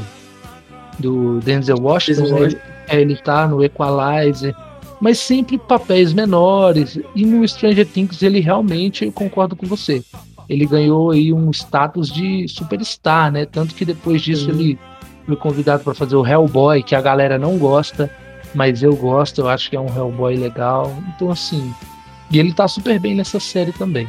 do 0.98 1.40
Denzel 1.40 1.76
Washington, 1.78 2.40
né? 2.40 2.48
É, 2.88 3.00
ele 3.00 3.16
tá 3.16 3.46
no 3.46 3.62
Equalizer, 3.62 4.54
mas 5.02 5.18
sempre 5.18 5.58
papéis 5.58 6.12
menores. 6.12 6.96
E 7.16 7.26
no 7.26 7.46
Stranger 7.46 7.84
Things 7.84 8.22
ele 8.22 8.38
realmente, 8.38 9.04
eu 9.04 9.10
concordo 9.10 9.56
com 9.56 9.66
você, 9.66 10.00
ele 10.48 10.64
ganhou 10.64 11.10
aí 11.10 11.32
um 11.32 11.50
status 11.50 12.08
de 12.08 12.46
superstar, 12.46 13.32
né? 13.32 13.44
Tanto 13.44 13.74
que 13.74 13.84
depois 13.84 14.22
disso 14.22 14.48
uhum. 14.48 14.60
ele 14.60 14.78
foi 15.26 15.34
convidado 15.34 15.82
para 15.82 15.92
fazer 15.92 16.14
o 16.14 16.24
Hellboy, 16.24 16.84
que 16.84 16.94
a 16.94 17.00
galera 17.00 17.36
não 17.36 17.58
gosta, 17.58 18.08
mas 18.54 18.80
eu 18.80 18.94
gosto, 18.94 19.40
eu 19.40 19.48
acho 19.48 19.68
que 19.68 19.74
é 19.74 19.80
um 19.80 19.88
Hellboy 19.88 20.36
legal. 20.36 20.94
Então 21.16 21.32
assim, 21.32 21.74
e 22.30 22.38
ele 22.38 22.52
tá 22.52 22.68
super 22.68 23.00
bem 23.00 23.16
nessa 23.16 23.40
série 23.40 23.72
também. 23.72 24.06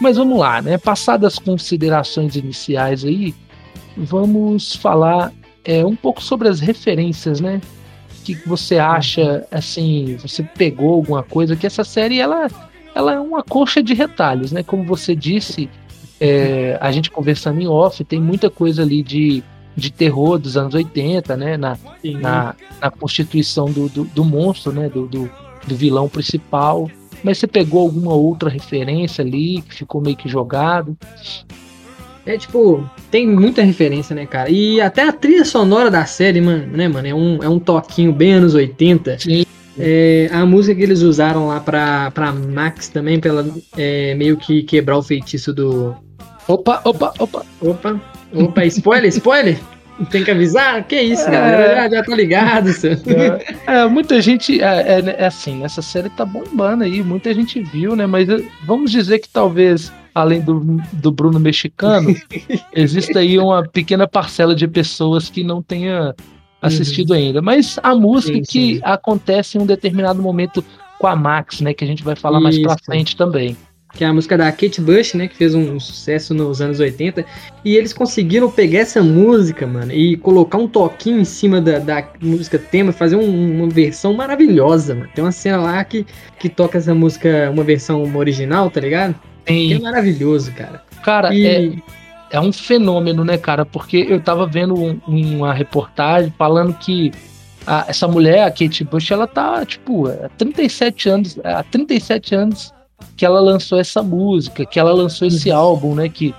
Mas 0.00 0.16
vamos 0.16 0.36
lá, 0.36 0.60
né? 0.60 0.78
Passadas 0.78 1.34
as 1.34 1.38
considerações 1.38 2.34
iniciais 2.34 3.04
aí, 3.04 3.32
vamos 3.96 4.74
falar 4.74 5.32
é, 5.64 5.86
um 5.86 5.94
pouco 5.94 6.20
sobre 6.20 6.48
as 6.48 6.58
referências, 6.58 7.40
né? 7.40 7.60
Que 8.34 8.48
você 8.48 8.78
acha, 8.78 9.46
assim, 9.50 10.16
você 10.20 10.42
pegou 10.42 10.94
alguma 10.94 11.22
coisa, 11.22 11.56
que 11.56 11.66
essa 11.66 11.84
série, 11.84 12.18
ela, 12.18 12.48
ela 12.94 13.14
é 13.14 13.20
uma 13.20 13.42
coxa 13.42 13.82
de 13.82 13.94
retalhos, 13.94 14.52
né? 14.52 14.62
Como 14.62 14.84
você 14.84 15.14
disse, 15.14 15.68
é, 16.20 16.78
a 16.80 16.90
gente 16.90 17.10
conversando 17.10 17.60
em 17.60 17.68
off, 17.68 18.02
tem 18.04 18.20
muita 18.20 18.50
coisa 18.50 18.82
ali 18.82 19.02
de, 19.02 19.42
de 19.76 19.90
terror 19.90 20.38
dos 20.38 20.56
anos 20.56 20.74
80, 20.74 21.36
né? 21.36 21.56
Na, 21.56 21.78
na, 22.04 22.54
na, 22.80 22.90
constituição 22.90 23.70
do, 23.70 23.88
do, 23.88 24.04
do 24.04 24.24
monstro, 24.24 24.72
né? 24.72 24.88
Do, 24.88 25.06
do, 25.06 25.30
do 25.66 25.76
vilão 25.76 26.08
principal. 26.08 26.90
Mas 27.22 27.38
você 27.38 27.46
pegou 27.46 27.82
alguma 27.82 28.14
outra 28.14 28.48
referência 28.48 29.24
ali 29.24 29.62
que 29.62 29.74
ficou 29.74 30.00
meio 30.00 30.16
que 30.16 30.28
jogado? 30.28 30.96
É 32.28 32.36
tipo, 32.36 32.86
tem 33.10 33.26
muita 33.26 33.62
referência, 33.62 34.14
né, 34.14 34.26
cara? 34.26 34.50
E 34.50 34.82
até 34.82 35.08
a 35.08 35.12
trilha 35.12 35.46
sonora 35.46 35.90
da 35.90 36.04
série, 36.04 36.42
mano, 36.42 36.66
né, 36.76 36.86
mano? 36.86 37.08
É 37.08 37.14
um, 37.14 37.42
é 37.42 37.48
um 37.48 37.58
toquinho 37.58 38.12
bem 38.12 38.32
anos 38.32 38.54
80. 38.54 39.18
Sim. 39.18 39.46
É, 39.78 40.28
a 40.30 40.44
música 40.44 40.74
que 40.74 40.82
eles 40.82 41.00
usaram 41.00 41.48
lá 41.48 41.58
pra, 41.58 42.10
pra 42.10 42.30
Max 42.30 42.88
também, 42.88 43.18
pra 43.18 43.30
ela 43.30 43.48
é, 43.78 44.14
meio 44.14 44.36
que 44.36 44.62
quebrar 44.62 44.98
o 44.98 45.02
feitiço 45.02 45.54
do. 45.54 45.96
Opa, 46.46 46.82
opa, 46.84 47.14
opa. 47.18 47.46
Opa, 47.62 48.00
opa, 48.34 48.64
spoiler, 48.66 49.08
spoiler? 49.08 49.58
Tem 50.10 50.22
que 50.22 50.30
avisar? 50.30 50.84
Que 50.84 51.00
isso, 51.00 51.26
é... 51.28 51.30
galera? 51.30 51.74
Já, 51.74 51.96
já 51.96 52.02
tô 52.04 52.14
ligado. 52.14 52.70
É, 53.66 53.78
é, 53.80 53.86
muita 53.88 54.20
gente. 54.20 54.60
É, 54.60 54.66
é, 54.66 55.16
é, 55.18 55.26
assim, 55.26 55.64
essa 55.64 55.80
série 55.80 56.10
tá 56.10 56.24
bombando 56.24 56.84
aí, 56.84 57.02
muita 57.02 57.32
gente 57.32 57.62
viu, 57.62 57.96
né? 57.96 58.06
Mas 58.06 58.28
eh, 58.28 58.42
vamos 58.64 58.90
dizer 58.90 59.18
que 59.18 59.28
talvez, 59.28 59.92
além 60.14 60.40
do, 60.40 60.80
do 60.92 61.12
Bruno 61.12 61.38
mexicano, 61.38 62.14
exista 62.74 63.20
aí 63.20 63.38
uma 63.38 63.62
pequena 63.62 64.06
parcela 64.06 64.54
de 64.54 64.66
pessoas 64.66 65.28
que 65.28 65.42
não 65.42 65.62
tenha 65.62 66.14
assistido 66.60 67.10
uhum. 67.10 67.16
ainda. 67.16 67.42
Mas 67.42 67.78
a 67.82 67.94
música 67.94 68.34
sim, 68.34 68.42
que 68.42 68.74
sim. 68.76 68.80
acontece 68.82 69.58
em 69.58 69.60
um 69.60 69.66
determinado 69.66 70.22
momento 70.22 70.64
com 70.98 71.06
a 71.06 71.14
Max, 71.14 71.60
né? 71.60 71.72
Que 71.72 71.84
a 71.84 71.86
gente 71.86 72.02
vai 72.02 72.16
falar 72.16 72.38
isso. 72.38 72.44
mais 72.44 72.58
pra 72.60 72.76
frente 72.84 73.16
também 73.16 73.56
que 73.94 74.04
é 74.04 74.06
a 74.06 74.12
música 74.12 74.36
da 74.36 74.50
Kate 74.52 74.80
Bush, 74.80 75.14
né, 75.14 75.26
que 75.26 75.36
fez 75.36 75.54
um 75.54 75.80
sucesso 75.80 76.34
nos 76.34 76.60
anos 76.60 76.78
80, 76.78 77.24
e 77.64 77.76
eles 77.76 77.92
conseguiram 77.92 78.50
pegar 78.50 78.80
essa 78.80 79.02
música, 79.02 79.66
mano, 79.66 79.92
e 79.92 80.16
colocar 80.16 80.58
um 80.58 80.68
toquinho 80.68 81.20
em 81.20 81.24
cima 81.24 81.60
da, 81.60 81.78
da 81.78 82.06
música 82.20 82.58
tema, 82.58 82.92
fazer 82.92 83.16
um, 83.16 83.56
uma 83.56 83.68
versão 83.68 84.12
maravilhosa, 84.12 84.94
mano. 84.94 85.08
Tem 85.14 85.24
uma 85.24 85.32
cena 85.32 85.58
lá 85.58 85.82
que, 85.84 86.06
que 86.38 86.48
toca 86.48 86.78
essa 86.78 86.94
música, 86.94 87.50
uma 87.50 87.64
versão 87.64 88.04
original, 88.14 88.70
tá 88.70 88.80
ligado? 88.80 89.14
Que 89.48 89.74
é 89.74 89.78
maravilhoso, 89.78 90.52
cara. 90.52 90.82
Cara, 91.02 91.34
e... 91.34 91.46
é, 91.46 92.36
é 92.36 92.40
um 92.40 92.52
fenômeno, 92.52 93.24
né, 93.24 93.38
cara, 93.38 93.64
porque 93.64 94.06
eu 94.08 94.20
tava 94.20 94.46
vendo 94.46 94.74
um, 94.74 95.00
uma 95.06 95.52
reportagem 95.52 96.32
falando 96.36 96.74
que 96.74 97.10
a, 97.66 97.84
essa 97.88 98.08
mulher, 98.08 98.44
a 98.44 98.50
Kate 98.50 98.84
Bush, 98.84 99.10
ela 99.10 99.26
tá, 99.26 99.64
tipo, 99.64 100.08
há 100.08 100.28
37 100.36 101.08
anos, 101.08 101.38
há 101.44 101.62
37 101.62 102.34
anos 102.34 102.72
que 103.16 103.24
ela 103.24 103.40
lançou 103.40 103.78
essa 103.78 104.02
música, 104.02 104.64
que 104.64 104.78
ela 104.78 104.92
lançou 104.92 105.28
esse 105.28 105.50
uhum. 105.50 105.56
álbum, 105.56 105.94
né? 105.94 106.08
Que, 106.08 106.34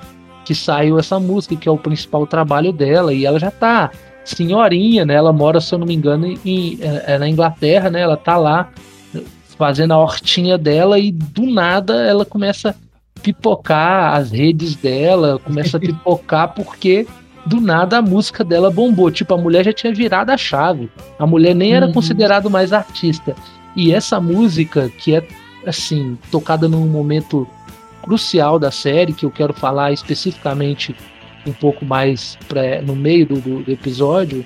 que 0.46 0.56
saiu 0.56 0.98
essa 0.98 1.20
música, 1.20 1.56
que 1.56 1.70
é 1.70 1.72
o 1.72 1.78
principal 1.78 2.26
trabalho 2.26 2.74
dela, 2.74 3.14
e 3.14 3.26
ela 3.26 3.40
já 3.40 3.52
tá 3.52 3.92
senhorinha, 4.26 5.06
né? 5.06 5.14
Ela 5.14 5.32
mora, 5.32 5.62
se 5.62 5.74
eu 5.74 5.80
não 5.80 5.88
me 5.88 5.94
engano, 5.94 6.28
em, 6.46 6.80
é, 6.82 7.14
é 7.14 7.18
na 7.18 7.30
Inglaterra, 7.30 7.90
né? 7.90 8.02
Ela 8.02 8.18
tá 8.18 8.38
lá 8.38 8.70
fazendo 9.58 9.92
a 9.94 9.98
hortinha 9.98 10.58
dela 10.58 10.98
e 10.98 11.12
do 11.12 11.46
nada 11.46 12.06
ela 12.06 12.24
começa 12.24 12.74
pipocar 13.22 14.16
as 14.16 14.32
redes 14.32 14.76
dela, 14.76 15.40
começa 15.40 15.78
a 15.78 15.80
pipocar 15.80 16.54
porque 16.54 17.06
do 17.46 17.60
nada 17.60 17.98
a 17.98 18.02
música 18.02 18.44
dela 18.44 18.70
bombou. 18.70 19.10
Tipo, 19.12 19.34
a 19.34 19.38
mulher 19.38 19.66
já 19.66 19.74
tinha 19.74 19.94
virado 19.94 20.30
a 20.30 20.38
chave. 20.38 20.90
A 21.18 21.26
mulher 21.26 21.56
nem 21.56 21.74
era 21.74 21.88
uhum. 21.88 21.94
considerada 21.94 22.50
mais 22.50 22.72
artista. 22.72 23.36
E 23.76 23.94
essa 23.94 24.20
música, 24.20 24.90
que 24.98 25.16
é 25.16 25.28
assim, 25.66 26.18
tocada 26.32 26.68
num 26.68 26.88
momento 26.88 27.48
crucial 28.02 28.58
da 28.58 28.72
série, 28.72 29.14
que 29.14 29.26
eu 29.26 29.32
quero 29.32 29.54
falar 29.54 29.92
especificamente 29.92 30.96
um 31.46 31.54
pouco 31.54 31.86
mais 31.86 32.38
pra, 32.48 32.82
no 32.82 32.96
meio 32.96 33.26
do, 33.26 33.64
do, 33.64 33.72
episódio, 33.72 34.46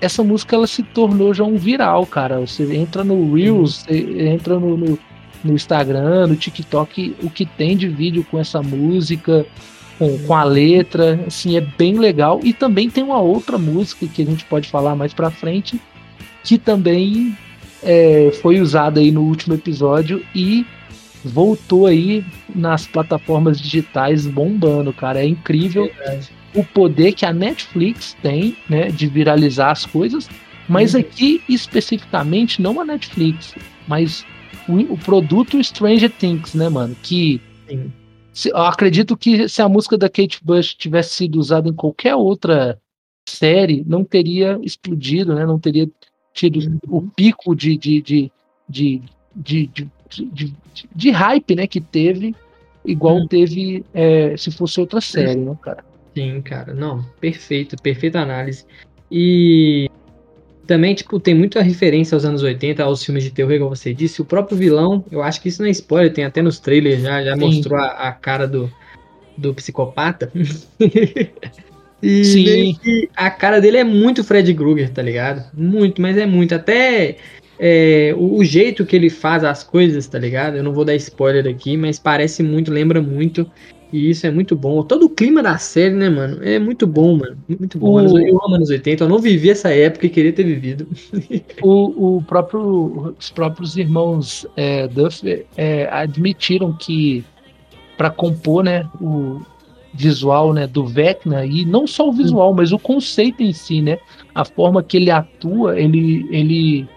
essa 0.00 0.22
música 0.22 0.56
ela 0.56 0.66
se 0.66 0.82
tornou 0.82 1.34
já 1.34 1.44
um 1.44 1.56
viral, 1.56 2.06
cara. 2.06 2.40
Você 2.40 2.74
entra 2.74 3.02
no 3.02 3.34
Reels, 3.34 3.82
você 3.82 4.28
entra 4.28 4.58
no, 4.58 4.76
no, 4.76 4.98
no, 5.44 5.54
Instagram, 5.54 6.26
no 6.28 6.36
TikTok, 6.36 7.16
o 7.22 7.30
que 7.30 7.46
tem 7.46 7.76
de 7.76 7.88
vídeo 7.88 8.26
com 8.30 8.38
essa 8.38 8.62
música, 8.62 9.46
com, 9.98 10.18
com 10.18 10.34
a 10.34 10.44
letra, 10.44 11.20
assim, 11.26 11.56
é 11.56 11.60
bem 11.60 11.98
legal. 11.98 12.40
E 12.42 12.52
também 12.52 12.88
tem 12.88 13.04
uma 13.04 13.20
outra 13.20 13.58
música 13.58 14.06
que 14.06 14.22
a 14.22 14.24
gente 14.24 14.44
pode 14.44 14.68
falar 14.68 14.94
mais 14.94 15.12
pra 15.12 15.30
frente, 15.30 15.80
que 16.44 16.58
também 16.58 17.36
é, 17.82 18.30
foi 18.40 18.60
usada 18.60 19.00
aí 19.00 19.10
no 19.10 19.22
último 19.22 19.54
episódio 19.54 20.24
e 20.34 20.66
voltou 21.24 21.86
aí 21.86 22.24
nas 22.54 22.86
plataformas 22.86 23.60
digitais 23.60 24.26
bombando, 24.26 24.92
cara. 24.92 25.20
É 25.20 25.26
incrível 25.26 25.84
Verdade. 25.86 26.28
o 26.54 26.64
poder 26.64 27.12
que 27.12 27.26
a 27.26 27.32
Netflix 27.32 28.16
tem, 28.22 28.56
né, 28.68 28.88
de 28.88 29.06
viralizar 29.06 29.70
as 29.70 29.84
coisas, 29.84 30.28
mas 30.68 30.94
uhum. 30.94 31.00
aqui 31.00 31.42
especificamente 31.48 32.60
não 32.60 32.80
a 32.80 32.84
Netflix, 32.84 33.54
mas 33.86 34.24
o, 34.68 34.92
o 34.92 34.98
produto 34.98 35.62
Stranger 35.62 36.10
Things, 36.10 36.54
né, 36.54 36.68
mano, 36.68 36.94
que 37.02 37.40
se, 38.32 38.50
eu 38.50 38.58
acredito 38.58 39.16
que 39.16 39.48
se 39.48 39.60
a 39.60 39.68
música 39.68 39.98
da 39.98 40.08
Kate 40.08 40.38
Bush 40.42 40.74
tivesse 40.74 41.14
sido 41.14 41.38
usada 41.38 41.68
em 41.68 41.74
qualquer 41.74 42.14
outra 42.14 42.80
série, 43.28 43.84
não 43.86 44.04
teria 44.04 44.58
explodido, 44.62 45.34
né? 45.34 45.44
Não 45.44 45.58
teria 45.58 45.88
tido 46.32 46.80
o 46.88 47.02
pico 47.02 47.54
de, 47.54 47.76
de, 47.76 48.00
de, 48.00 48.32
de, 48.68 49.02
de, 49.34 49.90
de, 50.08 50.54
de 50.94 51.10
hype 51.10 51.56
né, 51.56 51.66
que 51.66 51.80
teve, 51.80 52.34
igual 52.84 53.16
hum. 53.16 53.26
teve 53.26 53.84
é, 53.92 54.36
se 54.36 54.50
fosse 54.50 54.80
outra 54.80 55.00
série, 55.00 55.40
né, 55.40 55.56
cara? 55.60 55.84
Sim, 56.16 56.40
cara, 56.40 56.72
não, 56.72 57.02
perfeito, 57.20 57.76
perfeita 57.82 58.20
análise. 58.20 58.64
E 59.10 59.90
também, 60.68 60.94
tipo, 60.94 61.18
tem 61.18 61.34
muita 61.34 61.62
referência 61.62 62.14
aos 62.14 62.26
anos 62.26 62.42
80, 62.42 62.84
aos 62.84 63.02
filmes 63.02 63.24
de 63.24 63.30
terror, 63.30 63.58
como 63.58 63.74
você 63.74 63.94
disse. 63.94 64.20
O 64.20 64.24
próprio 64.24 64.54
vilão, 64.54 65.02
eu 65.10 65.22
acho 65.22 65.40
que 65.40 65.48
isso 65.48 65.62
não 65.62 65.68
é 65.68 65.70
spoiler, 65.70 66.12
tem 66.12 66.26
até 66.26 66.42
nos 66.42 66.60
trailers 66.60 67.00
já, 67.00 67.24
já 67.24 67.34
mostrou 67.34 67.80
a, 67.80 67.86
a, 67.86 68.12
cara 68.12 68.46
do, 68.46 68.70
do 69.36 69.54
psicopata. 69.54 70.30
E 72.00 72.24
Sim. 72.24 72.78
a 73.16 73.28
cara 73.28 73.60
dele 73.60 73.78
é 73.78 73.82
muito 73.82 74.22
Fred 74.22 74.54
Krueger, 74.54 74.88
tá 74.88 75.02
ligado? 75.02 75.44
Muito, 75.52 76.00
mas 76.00 76.16
é 76.16 76.26
muito. 76.26 76.54
Até 76.54 77.16
é, 77.58 78.14
o, 78.16 78.36
o, 78.36 78.44
jeito 78.44 78.86
que 78.86 78.94
ele 78.94 79.10
faz 79.10 79.42
as 79.42 79.64
coisas, 79.64 80.06
tá 80.06 80.16
ligado? 80.16 80.56
Eu 80.56 80.62
não 80.62 80.72
vou 80.72 80.84
dar 80.84 80.94
spoiler 80.94 81.52
aqui, 81.52 81.76
mas 81.76 81.98
parece 81.98 82.40
muito, 82.40 82.70
lembra 82.70 83.02
muito. 83.02 83.50
E 83.92 84.10
isso 84.10 84.26
é 84.26 84.30
muito 84.30 84.54
bom. 84.54 84.82
Todo 84.82 85.06
o 85.06 85.10
clima 85.10 85.42
da 85.42 85.56
série, 85.58 85.94
né, 85.94 86.10
mano? 86.10 86.38
É 86.42 86.58
muito 86.58 86.86
bom, 86.86 87.16
mano. 87.16 87.36
Muito 87.48 87.78
bom. 87.78 87.94
O... 87.94 88.18
Eu 88.18 88.40
amo 88.44 88.56
anos 88.56 88.70
80. 88.70 89.04
Eu 89.04 89.08
não 89.08 89.18
vivi 89.18 89.50
essa 89.50 89.70
época 89.70 90.06
e 90.06 90.10
queria 90.10 90.32
ter 90.32 90.44
vivido. 90.44 90.86
o, 91.62 92.16
o 92.16 92.22
próprio, 92.22 93.14
os 93.18 93.30
próprios 93.30 93.76
irmãos 93.76 94.46
é, 94.56 94.86
Duff 94.88 95.46
é, 95.56 95.88
admitiram 95.90 96.72
que 96.72 97.24
para 97.96 98.10
compor, 98.10 98.62
né, 98.62 98.86
o, 99.00 99.40
visual 99.92 100.52
né, 100.52 100.66
do 100.66 100.86
Vecna, 100.86 101.44
e 101.44 101.64
não 101.64 101.86
só 101.86 102.08
o 102.08 102.12
visual, 102.12 102.54
mas 102.54 102.72
o 102.72 102.78
conceito 102.78 103.42
em 103.42 103.52
si, 103.52 103.82
né? 103.82 103.98
A 104.34 104.44
forma 104.44 104.82
que 104.82 104.96
ele 104.96 105.10
atua, 105.10 105.78
ele, 105.78 106.26
ele, 106.30 106.88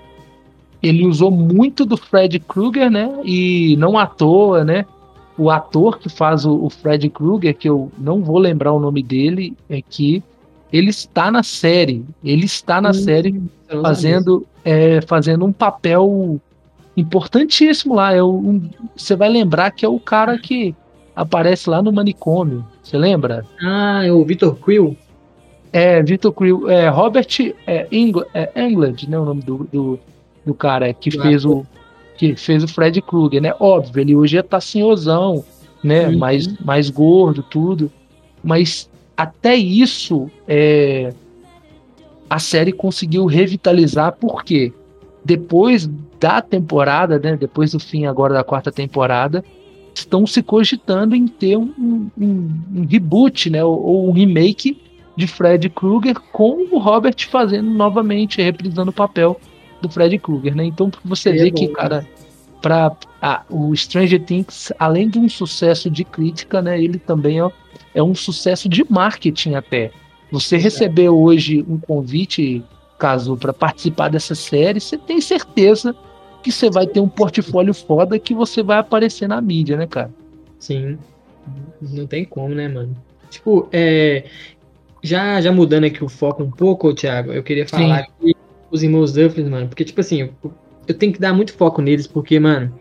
ele 0.83 1.07
usou 1.07 1.31
muito 1.31 1.85
do 1.85 1.97
Fred 1.97 2.39
Krueger, 2.39 2.91
né? 2.91 3.09
E 3.23 3.75
não 3.77 3.97
à 3.97 4.05
toa, 4.05 4.63
né? 4.63 4.85
O 5.37 5.49
ator 5.49 5.97
que 5.97 6.09
faz 6.09 6.45
o, 6.45 6.53
o 6.65 6.69
Fred 6.69 7.09
Krueger, 7.09 7.55
que 7.55 7.69
eu 7.69 7.91
não 7.97 8.21
vou 8.21 8.37
lembrar 8.37 8.73
o 8.73 8.79
nome 8.79 9.01
dele, 9.01 9.55
é 9.69 9.81
que 9.81 10.23
ele 10.71 10.89
está 10.89 11.31
na 11.31 11.43
série. 11.43 12.05
Ele 12.23 12.45
está 12.45 12.81
na 12.81 12.89
hum, 12.89 12.93
série 12.93 13.43
fazendo, 13.81 14.45
é, 14.63 15.01
fazendo 15.01 15.45
um 15.45 15.51
papel 15.51 16.39
importantíssimo 16.95 17.95
lá. 17.95 18.13
É 18.13 18.23
um, 18.23 18.69
você 18.95 19.15
vai 19.15 19.29
lembrar 19.29 19.71
que 19.71 19.85
é 19.85 19.89
o 19.89 19.99
cara 19.99 20.37
que 20.37 20.75
aparece 21.15 21.69
lá 21.69 21.81
no 21.81 21.91
manicômio. 21.91 22.65
Você 22.81 22.97
lembra? 22.97 23.45
Ah, 23.61 24.05
é 24.05 24.11
o 24.11 24.23
Victor 24.23 24.55
Quill. 24.55 24.95
É, 25.73 26.03
Victor 26.03 26.33
Creel, 26.33 26.69
é, 26.69 26.89
Robert 26.89 27.27
é, 27.65 27.87
England, 27.91 28.25
é, 28.33 28.51
England, 28.61 28.95
né, 29.07 29.17
o 29.17 29.23
nome 29.23 29.41
do, 29.41 29.69
do, 29.71 29.99
do 30.45 30.53
cara 30.53 30.93
que 30.93 31.09
fez 31.09 31.45
o 31.45 31.65
que 32.21 32.35
fez 32.35 32.63
o 32.63 32.67
Fred 32.67 33.01
Krueger, 33.01 33.41
né? 33.41 33.51
Óbvio, 33.59 33.99
ele 33.99 34.15
hoje 34.15 34.39
tá 34.43 34.61
senhorzão, 34.61 35.43
né? 35.83 36.07
Uhum. 36.07 36.19
Mais, 36.19 36.47
mais 36.59 36.87
gordo, 36.87 37.41
tudo. 37.41 37.91
Mas 38.43 38.87
até 39.17 39.55
isso 39.55 40.29
é, 40.47 41.15
a 42.29 42.37
série 42.37 42.71
conseguiu 42.71 43.25
revitalizar, 43.25 44.15
porque 44.19 44.71
depois 45.25 45.89
da 46.19 46.43
temporada, 46.43 47.17
né? 47.17 47.35
Depois 47.35 47.71
do 47.71 47.79
fim 47.79 48.05
agora 48.05 48.35
da 48.35 48.43
quarta 48.43 48.71
temporada, 48.71 49.43
estão 49.91 50.27
se 50.27 50.43
cogitando 50.43 51.15
em 51.15 51.27
ter 51.27 51.57
um, 51.57 52.07
um, 52.15 52.49
um 52.71 52.85
reboot, 52.87 53.49
né? 53.49 53.63
Ou, 53.63 53.83
ou, 53.83 54.09
um 54.09 54.11
remake 54.11 54.79
de 55.17 55.25
Fred 55.25 55.67
Krueger 55.71 56.19
com 56.31 56.67
o 56.71 56.77
Robert 56.77 57.15
fazendo 57.31 57.71
novamente, 57.71 58.43
reprisando 58.43 58.91
o 58.91 58.93
papel 58.93 59.41
do 59.81 59.89
Fred 59.89 60.17
Krueger, 60.19 60.55
né? 60.55 60.65
Então 60.65 60.91
você 61.03 61.29
é 61.29 61.33
vê 61.33 61.49
bom, 61.49 61.57
que, 61.57 61.67
né? 61.67 61.73
cara, 61.73 62.07
para 62.61 63.43
o 63.49 63.75
Stranger 63.75 64.23
Things, 64.23 64.71
além 64.77 65.09
de 65.09 65.19
um 65.19 65.27
sucesso 65.27 65.89
de 65.89 66.03
crítica, 66.03 66.61
né? 66.61 66.81
Ele 66.81 66.99
também 66.99 67.41
é, 67.41 67.51
é 67.95 68.03
um 68.03 68.13
sucesso 68.13 68.69
de 68.69 68.85
marketing 68.89 69.55
até. 69.55 69.91
Você 70.31 70.57
receber 70.57 71.09
hoje 71.09 71.65
um 71.67 71.77
convite, 71.77 72.63
caso 72.97 73.35
para 73.35 73.51
participar 73.51 74.09
dessa 74.09 74.35
série, 74.35 74.79
você 74.79 74.97
tem 74.97 75.19
certeza 75.19 75.95
que 76.41 76.51
você 76.51 76.69
vai 76.69 76.87
ter 76.87 76.99
um 76.99 77.09
portfólio 77.09 77.73
foda 77.73 78.17
que 78.17 78.33
você 78.33 78.63
vai 78.63 78.77
aparecer 78.77 79.27
na 79.27 79.41
mídia, 79.41 79.75
né, 79.75 79.87
cara? 79.87 80.11
Sim. 80.57 80.97
Não 81.81 82.07
tem 82.07 82.23
como, 82.23 82.55
né, 82.55 82.67
mano? 82.67 82.95
Tipo, 83.29 83.67
é, 83.71 84.25
já, 85.01 85.41
já 85.41 85.51
mudando 85.51 85.85
aqui 85.85 86.03
o 86.03 86.09
foco 86.09 86.43
um 86.43 86.51
pouco, 86.51 86.93
Thiago, 86.93 87.31
eu 87.31 87.43
queria 87.43 87.67
falar 87.67 88.05
Sim. 88.21 88.33
Os 88.71 88.81
irmãos 88.81 89.13
Duffers, 89.13 89.47
mano, 89.49 89.67
porque, 89.67 89.83
tipo 89.83 89.99
assim, 90.01 90.21
eu, 90.21 90.53
eu, 90.87 90.95
tenho 90.95 91.13
que 91.13 91.19
dar 91.19 91.33
muito 91.33 91.53
foco 91.53 91.81
neles, 91.81 92.07
porque, 92.07 92.39
mano, 92.39 92.73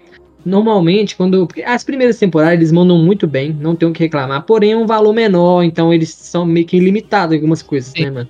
normalmente, 0.45 1.17
quando. 1.17 1.49
As 1.67 1.85
primeiras 1.85 2.19
temporadas 2.19 2.55
eles 2.55 2.73
mandam 2.73 2.99
muito 2.99 3.27
bem, 3.27 3.53
não 3.53 3.75
tenho 3.75 3.91
o 3.91 3.95
que 3.95 4.01
reclamar, 4.01 4.45
porém 4.47 4.73
é 4.73 4.77
um 4.77 4.87
valor 4.87 5.13
menor, 5.13 5.63
então 5.63 5.93
eles 5.93 6.11
são 6.11 6.47
meio 6.47 6.67
que 6.67 6.79
limitados 6.79 7.33
em 7.33 7.37
algumas 7.37 7.63
coisas, 7.63 7.93
Sim. 7.93 8.05
né, 8.05 8.11
mano? 8.11 8.29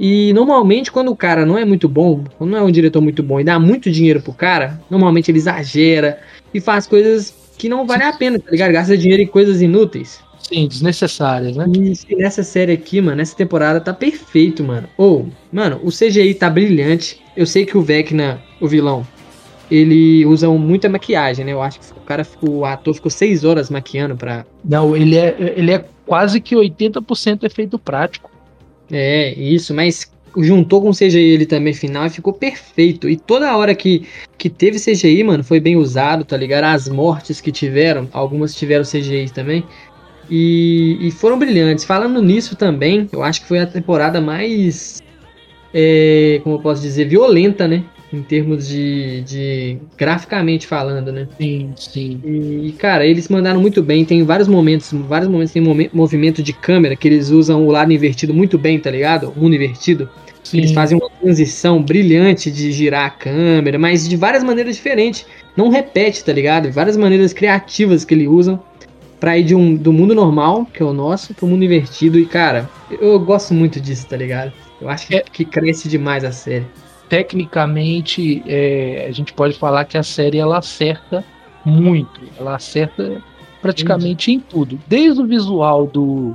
E 0.00 0.32
normalmente, 0.32 0.90
quando 0.90 1.12
o 1.12 1.16
cara 1.16 1.46
não 1.46 1.56
é 1.56 1.64
muito 1.64 1.88
bom, 1.88 2.24
quando 2.36 2.50
não 2.50 2.58
é 2.58 2.62
um 2.62 2.70
diretor 2.70 3.00
muito 3.00 3.22
bom 3.22 3.38
e 3.38 3.44
dá 3.44 3.58
muito 3.58 3.90
dinheiro 3.90 4.20
pro 4.20 4.32
cara, 4.32 4.80
normalmente 4.90 5.30
ele 5.30 5.38
exagera 5.38 6.18
e 6.52 6.60
faz 6.60 6.86
coisas 6.86 7.32
que 7.56 7.68
não 7.68 7.86
valem 7.86 8.08
a 8.08 8.12
pena, 8.12 8.38
tá 8.38 8.50
ligado? 8.50 8.72
Gasta 8.72 8.96
dinheiro 8.96 9.22
em 9.22 9.26
coisas 9.26 9.62
inúteis. 9.62 10.20
Sim, 10.42 10.66
desnecessárias, 10.66 11.56
né? 11.56 11.66
E 12.08 12.16
nessa 12.16 12.42
série 12.42 12.72
aqui, 12.72 13.00
mano, 13.00 13.16
nessa 13.16 13.36
temporada 13.36 13.80
tá 13.80 13.92
perfeito, 13.92 14.62
mano. 14.62 14.88
Ou, 14.96 15.26
oh, 15.26 15.54
mano, 15.54 15.80
o 15.82 15.90
CGI 15.90 16.34
tá 16.34 16.50
brilhante. 16.50 17.22
Eu 17.36 17.46
sei 17.46 17.64
que 17.64 17.78
o 17.78 17.82
Vecna, 17.82 18.42
o 18.60 18.68
vilão, 18.68 19.06
ele 19.70 20.26
usa 20.26 20.48
muita 20.50 20.88
maquiagem, 20.88 21.44
né? 21.44 21.52
Eu 21.52 21.62
acho 21.62 21.80
que 21.80 21.92
o 21.92 22.02
cara, 22.02 22.26
o 22.42 22.64
ator 22.64 22.94
ficou 22.94 23.10
seis 23.10 23.44
horas 23.44 23.70
maquiando 23.70 24.16
pra. 24.16 24.44
Não, 24.64 24.94
ele 24.96 25.16
é, 25.16 25.54
ele 25.56 25.72
é 25.72 25.84
quase 26.04 26.40
que 26.40 26.54
80% 26.54 27.44
efeito 27.44 27.78
prático. 27.78 28.30
É, 28.90 29.32
isso, 29.32 29.72
mas 29.72 30.12
juntou 30.36 30.80
com 30.80 30.90
o 30.90 30.94
CGI 30.94 31.18
ele 31.18 31.46
também 31.46 31.72
final 31.72 32.06
e 32.06 32.10
ficou 32.10 32.32
perfeito. 32.32 33.08
E 33.08 33.16
toda 33.16 33.56
hora 33.56 33.74
que, 33.74 34.06
que 34.38 34.48
teve 34.48 34.78
CGI, 34.78 35.24
mano, 35.24 35.44
foi 35.44 35.60
bem 35.60 35.76
usado, 35.76 36.24
tá 36.24 36.36
ligado? 36.36 36.64
As 36.64 36.88
mortes 36.88 37.40
que 37.40 37.52
tiveram, 37.52 38.08
algumas 38.12 38.54
tiveram 38.54 38.84
CGI 38.84 39.30
também. 39.32 39.64
E, 40.30 40.98
e 41.00 41.10
foram 41.10 41.38
brilhantes. 41.38 41.84
Falando 41.84 42.22
nisso 42.22 42.56
também, 42.56 43.08
eu 43.12 43.22
acho 43.22 43.42
que 43.42 43.48
foi 43.48 43.60
a 43.60 43.66
temporada 43.66 44.20
mais. 44.20 45.02
É, 45.74 46.40
como 46.42 46.56
eu 46.56 46.60
posso 46.60 46.82
dizer, 46.82 47.06
violenta, 47.06 47.66
né? 47.66 47.84
em 48.12 48.22
termos 48.22 48.68
de, 48.68 49.22
de 49.22 49.78
graficamente 49.96 50.66
falando, 50.66 51.10
né? 51.10 51.26
Sim, 51.40 51.72
sim. 51.76 52.20
E, 52.24 52.72
cara, 52.78 53.06
eles 53.06 53.28
mandaram 53.28 53.60
muito 53.60 53.82
bem. 53.82 54.04
Tem 54.04 54.22
vários 54.22 54.46
momentos, 54.46 54.92
vários 54.92 55.30
momentos 55.30 55.52
tem 55.52 55.62
movimento 55.92 56.42
de 56.42 56.52
câmera 56.52 56.94
que 56.94 57.08
eles 57.08 57.30
usam 57.30 57.66
o 57.66 57.70
lado 57.70 57.90
invertido 57.92 58.34
muito 58.34 58.58
bem, 58.58 58.78
tá 58.78 58.90
ligado? 58.90 59.32
O 59.34 59.40
mundo 59.40 59.54
invertido. 59.54 60.08
Sim. 60.44 60.58
Eles 60.58 60.72
fazem 60.72 60.98
uma 60.98 61.08
transição 61.08 61.82
brilhante 61.82 62.50
de 62.50 62.70
girar 62.72 63.06
a 63.06 63.10
câmera, 63.10 63.78
mas 63.78 64.06
de 64.06 64.16
várias 64.16 64.44
maneiras 64.44 64.76
diferentes. 64.76 65.24
Não 65.56 65.70
repete, 65.70 66.22
tá 66.22 66.32
ligado? 66.32 66.70
Várias 66.70 66.96
maneiras 66.96 67.32
criativas 67.32 68.04
que 68.04 68.12
eles 68.12 68.28
usam 68.28 68.62
pra 69.22 69.38
ir 69.38 69.44
de 69.44 69.54
um, 69.54 69.76
do 69.76 69.92
mundo 69.92 70.16
normal, 70.16 70.66
que 70.66 70.82
é 70.82 70.84
o 70.84 70.92
nosso, 70.92 71.32
pro 71.32 71.46
mundo 71.46 71.62
invertido. 71.64 72.18
E, 72.18 72.26
cara, 72.26 72.68
eu 72.90 73.20
gosto 73.20 73.54
muito 73.54 73.80
disso, 73.80 74.04
tá 74.08 74.16
ligado? 74.16 74.52
Eu 74.80 74.88
acho 74.88 75.06
que, 75.06 75.14
é. 75.14 75.20
que 75.20 75.44
cresce 75.44 75.88
demais 75.88 76.24
a 76.24 76.32
série 76.32 76.66
tecnicamente 77.08 78.42
é, 78.46 79.04
a 79.06 79.12
gente 79.12 79.34
pode 79.34 79.58
falar 79.58 79.84
que 79.84 79.98
a 79.98 80.02
série 80.02 80.38
ela 80.38 80.56
acerta 80.56 81.22
muito, 81.62 82.22
ela 82.40 82.54
acerta 82.54 83.22
praticamente 83.60 84.32
em 84.32 84.40
tudo, 84.40 84.80
desde 84.86 85.20
o 85.20 85.26
visual 85.26 85.86
do, 85.86 86.34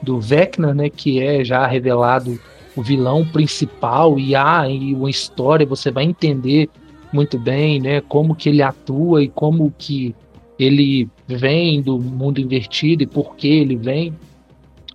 do 0.00 0.20
Vecna, 0.20 0.72
né, 0.72 0.88
que 0.88 1.20
é 1.20 1.44
já 1.44 1.66
revelado 1.66 2.38
o 2.76 2.82
vilão 2.84 3.26
principal 3.26 4.16
e 4.16 4.36
há 4.36 4.68
e 4.68 4.94
uma 4.94 5.10
história 5.10 5.66
você 5.66 5.90
vai 5.90 6.04
entender 6.04 6.70
muito 7.12 7.36
bem, 7.36 7.80
né, 7.80 8.00
como 8.02 8.36
que 8.36 8.48
ele 8.48 8.62
atua 8.62 9.24
e 9.24 9.28
como 9.28 9.74
que 9.76 10.14
ele 10.62 11.08
vem 11.26 11.82
do 11.82 11.98
mundo 11.98 12.40
invertido 12.40 13.02
e 13.02 13.06
por 13.06 13.36
que 13.36 13.48
ele 13.48 13.76
vem 13.76 14.12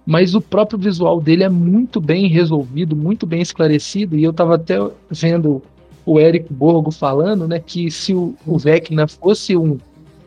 mas 0.08 0.34
o 0.34 0.39
próprio 0.39 0.80
visual 0.80 1.19
dele 1.19 1.43
é 1.43 1.49
muito 1.49 1.99
bem 1.99 2.27
resolvido, 2.27 2.95
muito 2.95 3.27
bem 3.27 3.41
esclarecido, 3.41 4.17
e 4.17 4.23
eu 4.23 4.32
estava 4.32 4.56
até 4.56 4.77
vendo 5.12 5.62
o 6.06 6.17
Eric 6.17 6.51
Borgo 6.51 6.91
falando, 6.91 7.45
né, 7.45 7.60
que 7.60 7.91
se 7.91 8.13
o, 8.13 8.34
o 8.45 8.58
Vecna 8.58 9.06
fosse 9.06 9.58
um, 9.58 9.77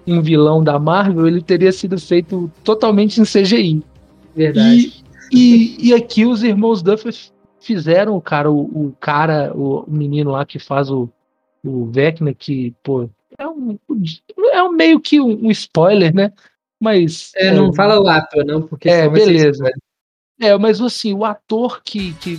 um 0.07 0.21
vilão 0.21 0.63
da 0.63 0.79
Marvel, 0.79 1.27
ele 1.27 1.41
teria 1.41 1.73
sido 1.73 1.99
feito 1.99 2.53
totalmente 2.63 3.23
em 3.23 3.25
CGI. 3.25 3.83
Verdade. 4.37 5.03
E, 5.33 5.79
e, 5.81 5.89
e 5.89 5.95
aqui 5.95 6.27
os 6.27 6.43
irmãos 6.43 6.83
Duffer 6.83 7.15
fizeram, 7.59 8.21
cara, 8.21 8.51
o, 8.51 8.61
o 8.61 8.95
cara, 9.01 9.51
o, 9.57 9.85
o, 9.89 9.91
menino 9.91 10.33
lá 10.33 10.45
que 10.45 10.59
faz 10.59 10.91
o, 10.91 11.09
o 11.65 11.87
Vecna, 11.87 12.35
que, 12.35 12.75
pô, 12.83 13.09
é 13.41 13.49
um, 13.49 13.79
é 14.53 14.63
um 14.63 14.73
meio 14.73 15.01
que 15.01 15.19
um, 15.19 15.47
um 15.47 15.51
spoiler, 15.51 16.15
né? 16.15 16.31
Mas. 16.81 17.33
É, 17.35 17.53
não 17.53 17.71
é, 17.71 17.75
fala 17.75 18.01
o 18.01 18.07
ator, 18.09 18.45
não, 18.45 18.63
porque. 18.63 18.89
É, 18.89 19.09
beleza. 19.09 19.65
É, 20.39 20.57
mas 20.57 20.81
assim, 20.81 21.15
o 21.15 21.25
ator 21.25 21.83
que, 21.83 22.13
que 22.15 22.37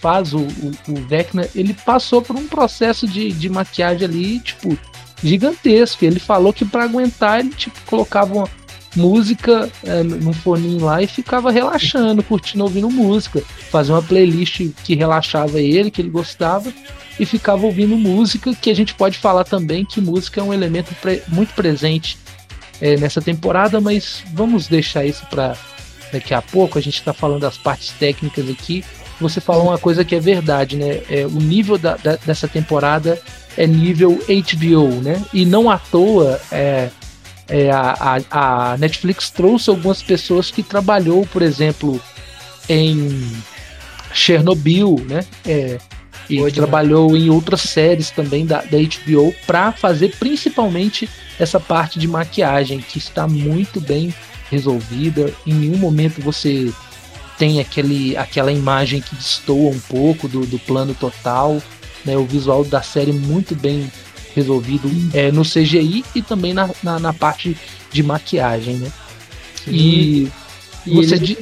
faz 0.00 0.34
o, 0.34 0.40
o, 0.40 0.92
o 0.92 0.94
Vecna, 1.06 1.48
ele 1.54 1.74
passou 1.74 2.20
por 2.20 2.36
um 2.36 2.46
processo 2.46 3.06
de, 3.06 3.32
de 3.32 3.48
maquiagem 3.48 4.06
ali, 4.06 4.40
tipo, 4.40 4.76
gigantesco. 5.22 6.04
Ele 6.04 6.18
falou 6.18 6.52
que 6.52 6.64
para 6.64 6.84
aguentar, 6.84 7.40
ele, 7.40 7.50
tipo, 7.50 7.78
colocava 7.86 8.34
uma 8.34 8.48
música 8.96 9.70
é, 9.84 10.02
num 10.02 10.32
foninho 10.32 10.84
lá 10.84 11.02
e 11.02 11.06
ficava 11.06 11.50
relaxando, 11.50 12.22
curtindo, 12.22 12.64
ouvindo 12.64 12.90
música. 12.90 13.42
Fazia 13.70 13.94
uma 13.94 14.02
playlist 14.02 14.68
que 14.84 14.94
relaxava 14.94 15.60
ele, 15.60 15.90
que 15.90 16.00
ele 16.00 16.10
gostava, 16.10 16.72
e 17.18 17.26
ficava 17.26 17.66
ouvindo 17.66 17.96
música, 17.96 18.54
que 18.54 18.70
a 18.70 18.74
gente 18.74 18.94
pode 18.94 19.18
falar 19.18 19.44
também 19.44 19.84
que 19.84 20.00
música 20.00 20.40
é 20.40 20.44
um 20.44 20.54
elemento 20.54 20.94
pre 21.00 21.22
muito 21.28 21.54
presente 21.54 22.18
é, 22.80 22.96
nessa 22.96 23.20
temporada, 23.20 23.80
mas 23.80 24.24
vamos 24.32 24.66
deixar 24.66 25.04
isso 25.04 25.26
para 25.26 25.54
daqui 26.12 26.34
a 26.34 26.42
pouco. 26.42 26.78
A 26.78 26.82
gente 26.82 26.98
está 26.98 27.12
falando 27.12 27.42
das 27.42 27.58
partes 27.58 27.90
técnicas 27.90 28.48
aqui. 28.48 28.84
Você 29.20 29.40
falou 29.40 29.64
uma 29.64 29.78
coisa 29.78 30.04
que 30.04 30.14
é 30.14 30.20
verdade, 30.20 30.76
né? 30.76 31.02
É, 31.10 31.26
o 31.26 31.40
nível 31.40 31.76
da, 31.76 31.96
da, 31.96 32.16
dessa 32.16 32.48
temporada 32.48 33.20
é 33.56 33.66
nível 33.66 34.18
HBO, 34.26 34.88
né? 35.02 35.22
E 35.32 35.44
não 35.44 35.70
à 35.70 35.78
toa 35.78 36.40
é, 36.50 36.88
é 37.50 37.70
a, 37.70 38.20
a, 38.30 38.72
a, 38.72 38.78
Netflix 38.78 39.28
trouxe 39.28 39.70
algumas 39.70 40.02
pessoas 40.02 40.50
que 40.50 40.62
trabalhou, 40.62 41.26
por 41.26 41.42
exemplo, 41.42 42.00
em 42.68 43.30
Chernobyl, 44.14 45.04
né? 45.08 45.24
É, 45.44 45.78
e 46.28 46.38
Pode, 46.38 46.54
trabalhou 46.54 47.16
em 47.16 47.28
outras 47.28 47.62
séries 47.62 48.10
também 48.10 48.46
da, 48.46 48.62
da 48.62 48.78
HBO 48.78 49.34
para 49.46 49.72
fazer 49.72 50.14
principalmente 50.16 51.10
essa 51.40 51.58
parte 51.58 51.98
de 51.98 52.06
maquiagem 52.06 52.78
que 52.78 52.98
está 52.98 53.26
muito 53.26 53.80
bem 53.80 54.14
resolvida. 54.48 55.32
Em 55.44 55.54
nenhum 55.54 55.76
momento 55.76 56.22
você 56.22 56.72
tem 57.36 57.58
aquele, 57.58 58.16
aquela 58.16 58.52
imagem 58.52 59.00
que 59.00 59.16
destoa 59.16 59.70
um 59.70 59.80
pouco 59.80 60.28
do, 60.28 60.46
do 60.46 60.58
plano 60.60 60.94
total. 60.94 61.60
Né? 62.04 62.16
O 62.16 62.24
visual 62.24 62.64
da 62.64 62.80
série 62.80 63.12
muito 63.12 63.56
bem 63.56 63.90
resolvido 64.34 64.90
é, 65.12 65.30
no 65.30 65.42
CGI 65.42 66.04
e 66.14 66.22
também 66.22 66.52
na, 66.52 66.70
na, 66.82 66.98
na 66.98 67.12
parte 67.12 67.56
de 67.90 68.02
maquiagem. 68.02 68.76
Né? 68.76 68.92
E, 69.66 70.28
e 70.86 70.94
você. 70.94 71.16
Eles... 71.16 71.38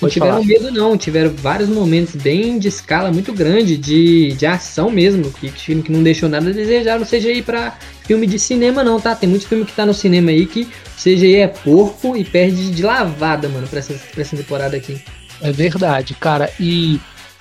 Não 0.00 0.10
tiveram 0.10 0.34
falar. 0.34 0.46
medo, 0.46 0.70
não. 0.70 0.96
Tiveram 0.96 1.30
vários 1.30 1.68
momentos 1.68 2.14
bem 2.16 2.58
de 2.58 2.68
escala 2.68 3.10
muito 3.10 3.32
grande, 3.32 3.76
de, 3.76 4.32
de 4.32 4.46
ação 4.46 4.90
mesmo, 4.90 5.30
que, 5.32 5.50
que 5.50 5.90
não 5.90 6.02
deixou 6.02 6.28
nada 6.28 6.50
a 6.50 6.52
desejar 6.52 6.98
no 6.98 7.06
CGI 7.06 7.42
para 7.42 7.78
filme 8.04 8.26
de 8.26 8.38
cinema, 8.38 8.84
não, 8.84 9.00
tá? 9.00 9.14
Tem 9.14 9.28
muito 9.28 9.48
filme 9.48 9.64
que 9.64 9.72
tá 9.72 9.86
no 9.86 9.94
cinema 9.94 10.30
aí 10.30 10.46
que 10.46 10.62
o 10.62 11.02
CGI 11.02 11.36
é 11.36 11.48
porco 11.48 12.16
e 12.16 12.24
perde 12.24 12.70
de 12.70 12.82
lavada, 12.82 13.48
mano, 13.48 13.66
pra 13.66 13.78
essa, 13.78 13.94
pra 13.94 14.20
essa 14.20 14.36
temporada 14.36 14.76
aqui. 14.76 15.00
É 15.40 15.50
verdade, 15.50 16.14
cara. 16.14 16.52
E 16.60 17.00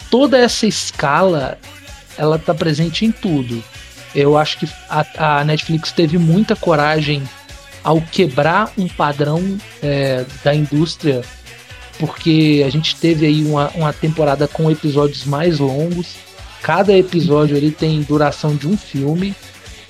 toda 0.10 0.38
essa 0.38 0.66
escala, 0.66 1.58
ela 2.18 2.40
tá 2.40 2.54
presente 2.54 3.06
em 3.06 3.12
tudo. 3.12 3.64
Eu 4.16 4.38
acho 4.38 4.60
que 4.60 4.70
a, 4.90 5.40
a 5.40 5.44
Netflix 5.44 5.92
teve 5.92 6.18
muita 6.18 6.56
coragem 6.56 7.22
ao 7.84 8.02
quebrar 8.02 8.72
um 8.78 8.88
padrão 8.88 9.58
é, 9.84 10.26
da 10.44 10.56
indústria, 10.56 11.22
porque 12.00 12.64
a 12.66 12.70
gente 12.70 12.96
teve 12.96 13.26
aí 13.26 13.46
uma, 13.46 13.70
uma 13.76 13.94
temporada 13.94 14.48
com 14.48 14.72
episódios 14.72 15.26
mais 15.26 15.60
longos. 15.60 16.16
Cada 16.62 16.98
episódio 16.98 17.56
ele 17.56 17.70
tem 17.70 18.02
duração 18.02 18.56
de 18.56 18.68
um 18.68 18.78
filme. 18.78 19.36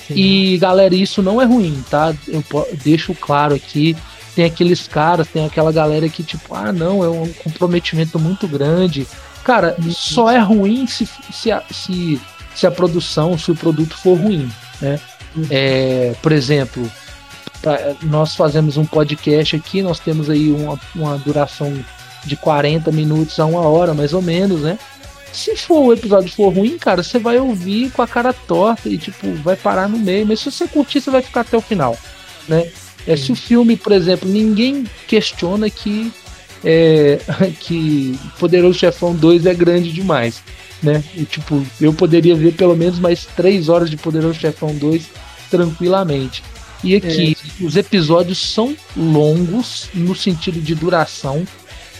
Sim. 0.08 0.14
E 0.14 0.58
galera, 0.58 0.94
isso 0.94 1.22
não 1.22 1.42
é 1.42 1.46
ruim, 1.46 1.84
tá? 1.90 2.14
Eu 2.28 2.44
deixo 2.84 3.14
claro 3.14 3.56
aqui. 3.56 3.96
Tem 4.36 4.44
aqueles 4.44 4.88
caras, 4.88 5.30
tem 5.30 5.46
aquela 5.46 5.72
galera 5.72 6.10
que, 6.10 6.22
tipo, 6.22 6.54
ah, 6.54 6.74
não, 6.74 7.02
é 7.02 7.08
um 7.08 7.32
comprometimento 7.32 8.20
muito 8.20 8.46
grande. 8.48 9.08
Cara, 9.46 9.78
só 9.92 10.30
é 10.30 10.40
ruim 10.40 10.86
se, 10.86 11.08
se, 11.32 11.50
se, 11.72 12.20
se 12.56 12.66
a 12.66 12.72
produção, 12.72 13.38
se 13.38 13.52
o 13.52 13.56
produto 13.56 13.96
for 13.98 14.18
ruim, 14.18 14.50
né? 14.82 15.00
Uhum. 15.36 15.46
É, 15.50 16.16
por 16.22 16.32
exemplo, 16.32 16.90
nós 18.04 18.36
fazemos 18.36 18.78
um 18.78 18.86
podcast 18.86 19.56
aqui, 19.56 19.82
nós 19.82 20.00
temos 20.00 20.30
aí 20.30 20.52
uma, 20.52 20.80
uma 20.96 21.18
duração 21.18 21.74
de 22.24 22.36
40 22.36 22.92
minutos 22.92 23.40
a 23.40 23.46
uma 23.46 23.62
hora, 23.62 23.94
mais 23.94 24.14
ou 24.14 24.22
menos, 24.22 24.62
né? 24.62 24.80
Se 25.32 25.56
for 25.58 25.82
o 25.82 25.94
episódio 25.94 26.32
for 26.34 26.54
ruim, 26.54 26.78
cara, 26.78 27.04
você 27.04 27.20
vai 27.20 27.38
ouvir 27.38 27.92
com 27.92 28.02
a 28.02 28.08
cara 28.08 28.32
torta 28.32 28.88
e, 28.88 28.98
tipo, 28.98 29.34
vai 29.44 29.58
parar 29.58 29.90
no 29.90 29.98
meio. 29.98 30.26
Mas 30.26 30.40
se 30.40 30.50
você 30.50 30.66
curtir, 30.66 31.02
você 31.02 31.12
vai 31.12 31.22
ficar 31.22 31.42
até 31.42 31.58
o 31.58 31.62
final, 31.62 31.98
né? 32.48 32.72
É, 33.06 33.18
se 33.18 33.32
o 33.32 33.36
filme, 33.36 33.76
por 33.76 33.92
exemplo, 33.92 34.30
ninguém 34.30 34.86
questiona 35.08 35.70
que 35.70 36.12
é, 36.66 37.20
que 37.62 38.20
Poderoso 38.40 38.78
Chefão 38.80 39.14
2 39.16 39.46
é 39.46 39.54
grande 39.54 39.92
demais, 39.92 40.42
né? 40.82 41.04
E, 41.16 41.24
tipo, 41.24 41.64
eu 41.80 41.94
poderia 41.94 42.36
ver 42.36 42.54
pelo 42.54 42.76
menos 42.76 42.98
mais 43.00 43.26
3 43.36 43.70
horas 43.70 43.90
de 43.90 43.96
Poderoso 43.96 44.40
Chefão 44.40 44.76
2 44.76 45.06
tranquilamente. 45.50 46.44
E 46.84 46.96
aqui, 46.96 47.38
é. 47.62 47.64
os 47.64 47.76
episódios 47.76 48.38
são 48.38 48.76
longos 48.98 49.90
no 49.94 50.16
sentido 50.16 50.60
de 50.60 50.76
duração, 50.76 51.46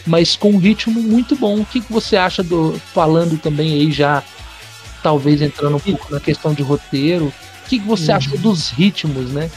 mas 0.06 0.36
com 0.36 0.52
um 0.52 0.58
ritmo 0.58 1.02
muito 1.02 1.36
bom. 1.36 1.60
O 1.60 1.66
que, 1.66 1.82
que 1.82 1.92
você 1.92 2.18
acha 2.18 2.44
do. 2.44 2.80
Falando 2.94 3.40
também 3.40 3.74
aí 3.74 3.92
já, 3.92 4.24
talvez 5.02 5.42
entrando 5.42 5.78
um 5.78 5.80
pouco 5.80 6.12
na 6.12 6.20
questão 6.20 6.54
de 6.54 6.62
roteiro, 6.62 7.28
o 7.28 7.70
que, 7.70 7.80
que 7.80 7.86
você 7.86 8.12
uhum. 8.12 8.18
acha 8.18 8.38
dos 8.38 8.70
ritmos, 8.70 9.32
né? 9.32 9.50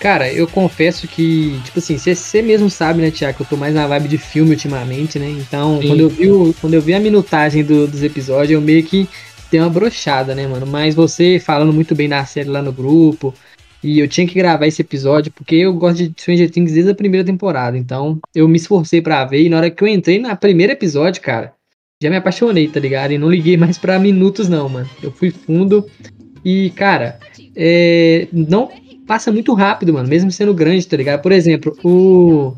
Cara, 0.00 0.32
eu 0.32 0.48
confesso 0.48 1.06
que, 1.06 1.60
tipo 1.62 1.78
assim, 1.78 1.98
você 1.98 2.40
mesmo 2.40 2.70
sabe, 2.70 3.02
né, 3.02 3.10
Tiago, 3.10 3.36
que 3.36 3.42
eu 3.42 3.46
tô 3.46 3.56
mais 3.56 3.74
na 3.74 3.86
vibe 3.86 4.08
de 4.08 4.16
filme 4.16 4.52
ultimamente, 4.52 5.18
né? 5.18 5.28
Então, 5.28 5.78
quando 5.86 6.00
eu, 6.00 6.08
vi 6.08 6.30
o, 6.30 6.54
quando 6.58 6.72
eu 6.72 6.80
vi 6.80 6.94
a 6.94 6.98
minutagem 6.98 7.62
do, 7.62 7.86
dos 7.86 8.02
episódios, 8.02 8.52
eu 8.52 8.62
meio 8.62 8.82
que 8.82 9.06
dei 9.50 9.60
uma 9.60 9.68
brochada, 9.68 10.34
né, 10.34 10.46
mano? 10.46 10.66
Mas 10.66 10.94
você 10.94 11.38
falando 11.38 11.70
muito 11.70 11.94
bem 11.94 12.08
da 12.08 12.24
série 12.24 12.48
lá 12.48 12.62
no 12.62 12.72
grupo, 12.72 13.34
e 13.84 13.98
eu 13.98 14.08
tinha 14.08 14.26
que 14.26 14.34
gravar 14.34 14.66
esse 14.66 14.80
episódio 14.80 15.30
porque 15.32 15.56
eu 15.56 15.74
gosto 15.74 16.08
de 16.08 16.14
Stranger 16.18 16.50
Things 16.50 16.72
desde 16.72 16.90
a 16.90 16.94
primeira 16.94 17.26
temporada. 17.26 17.76
Então 17.76 18.18
eu 18.34 18.48
me 18.48 18.56
esforcei 18.56 19.02
para 19.02 19.24
ver. 19.26 19.42
E 19.42 19.48
na 19.50 19.58
hora 19.58 19.70
que 19.70 19.84
eu 19.84 19.88
entrei 19.88 20.18
na 20.18 20.34
primeiro 20.34 20.72
episódio, 20.72 21.20
cara, 21.20 21.52
já 22.02 22.08
me 22.08 22.16
apaixonei, 22.16 22.68
tá 22.68 22.80
ligado? 22.80 23.12
E 23.12 23.18
não 23.18 23.30
liguei 23.30 23.56
mais 23.58 23.76
para 23.76 23.98
minutos, 23.98 24.48
não, 24.48 24.66
mano. 24.68 24.88
Eu 25.02 25.12
fui 25.12 25.30
fundo. 25.30 25.86
E, 26.42 26.70
cara, 26.70 27.18
é, 27.54 28.28
não 28.32 28.70
passa 29.10 29.32
muito 29.32 29.52
rápido, 29.54 29.92
mano. 29.92 30.08
Mesmo 30.08 30.30
sendo 30.30 30.54
grande, 30.54 30.86
tá 30.86 30.96
ligado? 30.96 31.20
Por 31.20 31.32
exemplo, 31.32 31.76
o, 31.82 32.54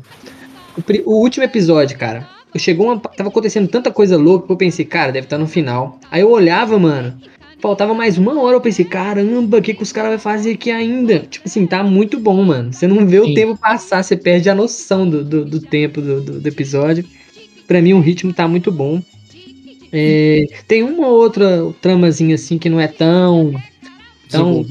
o, 0.77 0.83
o 1.03 1.15
último 1.19 1.43
episódio, 1.43 1.97
cara. 1.97 2.29
Chegou 2.57 2.85
uma, 2.85 2.99
tava 2.99 3.29
acontecendo 3.29 3.67
tanta 3.67 3.91
coisa 3.91 4.15
louca 4.15 4.45
que 4.45 4.53
eu 4.53 4.57
pensei, 4.57 4.85
cara, 4.85 5.11
deve 5.11 5.25
estar 5.25 5.37
tá 5.37 5.41
no 5.41 5.47
final. 5.47 5.99
Aí 6.11 6.21
eu 6.21 6.29
olhava, 6.29 6.77
mano 6.77 7.19
faltava 7.59 7.93
mais 7.93 8.17
uma 8.17 8.41
hora, 8.41 8.57
eu 8.57 8.61
pensei, 8.61 8.83
caramba, 8.83 9.59
o 9.59 9.61
que, 9.61 9.73
que 9.73 9.81
os 9.81 9.93
caras 9.93 10.11
vão 10.11 10.19
fazer 10.19 10.51
aqui 10.51 10.69
ainda? 10.69 11.19
Tipo 11.19 11.47
assim, 11.47 11.65
tá 11.65 11.81
muito 11.81 12.19
bom, 12.19 12.43
mano. 12.43 12.73
Você 12.73 12.85
não 12.85 13.07
vê 13.07 13.21
Sim. 13.21 13.31
o 13.31 13.33
tempo 13.33 13.57
passar, 13.57 14.03
você 14.03 14.17
perde 14.17 14.49
a 14.49 14.53
noção 14.53 15.09
do, 15.09 15.23
do, 15.23 15.45
do 15.45 15.61
tempo 15.61 16.01
do, 16.01 16.19
do, 16.19 16.39
do, 16.41 16.47
episódio. 16.49 17.05
Pra 17.65 17.81
mim, 17.81 17.93
o 17.93 18.01
ritmo 18.01 18.33
tá 18.33 18.49
muito 18.49 18.69
bom. 18.69 19.01
É, 19.93 20.45
tem 20.67 20.83
uma 20.83 21.07
outra 21.07 21.73
tramazinha 21.81 22.35
assim 22.35 22.57
que 22.57 22.69
não 22.69 22.81
é 22.81 22.87
tão 22.87 23.53
então, 24.33 24.65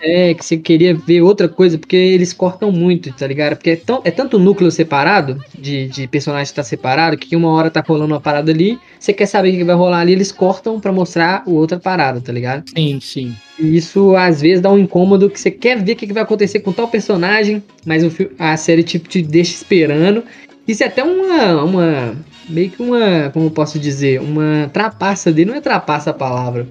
é 0.00 0.34
que 0.34 0.44
você 0.44 0.56
queria 0.56 0.94
ver 0.94 1.22
outra 1.22 1.48
coisa, 1.48 1.78
porque 1.78 1.96
eles 1.96 2.32
cortam 2.32 2.70
muito, 2.70 3.12
tá 3.12 3.26
ligado? 3.26 3.56
Porque 3.56 3.70
é, 3.70 3.76
tão, 3.76 4.00
é 4.04 4.10
tanto 4.10 4.38
núcleo 4.38 4.70
separado, 4.70 5.42
de, 5.58 5.88
de 5.88 6.06
personagem 6.06 6.54
tá 6.54 6.62
separado, 6.62 7.16
que 7.16 7.34
uma 7.34 7.50
hora 7.50 7.70
tá 7.70 7.82
rolando 7.86 8.14
uma 8.14 8.20
parada 8.20 8.50
ali, 8.50 8.78
você 8.98 9.12
quer 9.12 9.26
saber 9.26 9.50
o 9.50 9.52
que 9.52 9.64
vai 9.64 9.74
rolar 9.74 10.00
ali, 10.00 10.12
eles 10.12 10.32
cortam 10.32 10.80
para 10.80 10.92
mostrar 10.92 11.42
o 11.46 11.54
outra 11.54 11.78
parada, 11.78 12.20
tá 12.20 12.32
ligado? 12.32 12.64
Sim, 12.74 12.98
sim. 13.00 13.34
E 13.58 13.76
isso 13.76 14.14
às 14.16 14.40
vezes 14.40 14.60
dá 14.60 14.70
um 14.70 14.78
incômodo 14.78 15.28
que 15.28 15.40
você 15.40 15.50
quer 15.50 15.82
ver 15.82 15.92
o 15.92 15.96
que 15.96 16.12
vai 16.12 16.22
acontecer 16.22 16.60
com 16.60 16.72
tal 16.72 16.88
personagem, 16.88 17.62
mas 17.84 18.04
o, 18.04 18.10
a 18.38 18.56
série 18.56 18.82
tipo 18.82 19.08
te 19.08 19.22
deixa 19.22 19.54
esperando. 19.54 20.22
Isso 20.66 20.84
é 20.84 20.86
até 20.86 21.02
uma, 21.02 21.64
uma 21.64 22.16
meio 22.48 22.70
que 22.70 22.82
uma, 22.82 23.30
como 23.32 23.46
eu 23.46 23.50
posso 23.50 23.78
dizer, 23.78 24.20
uma 24.20 24.68
trapaça 24.72 25.32
dele, 25.32 25.50
não 25.50 25.56
é 25.56 25.60
trapaça 25.60 26.10
a 26.10 26.14
palavra 26.14 26.68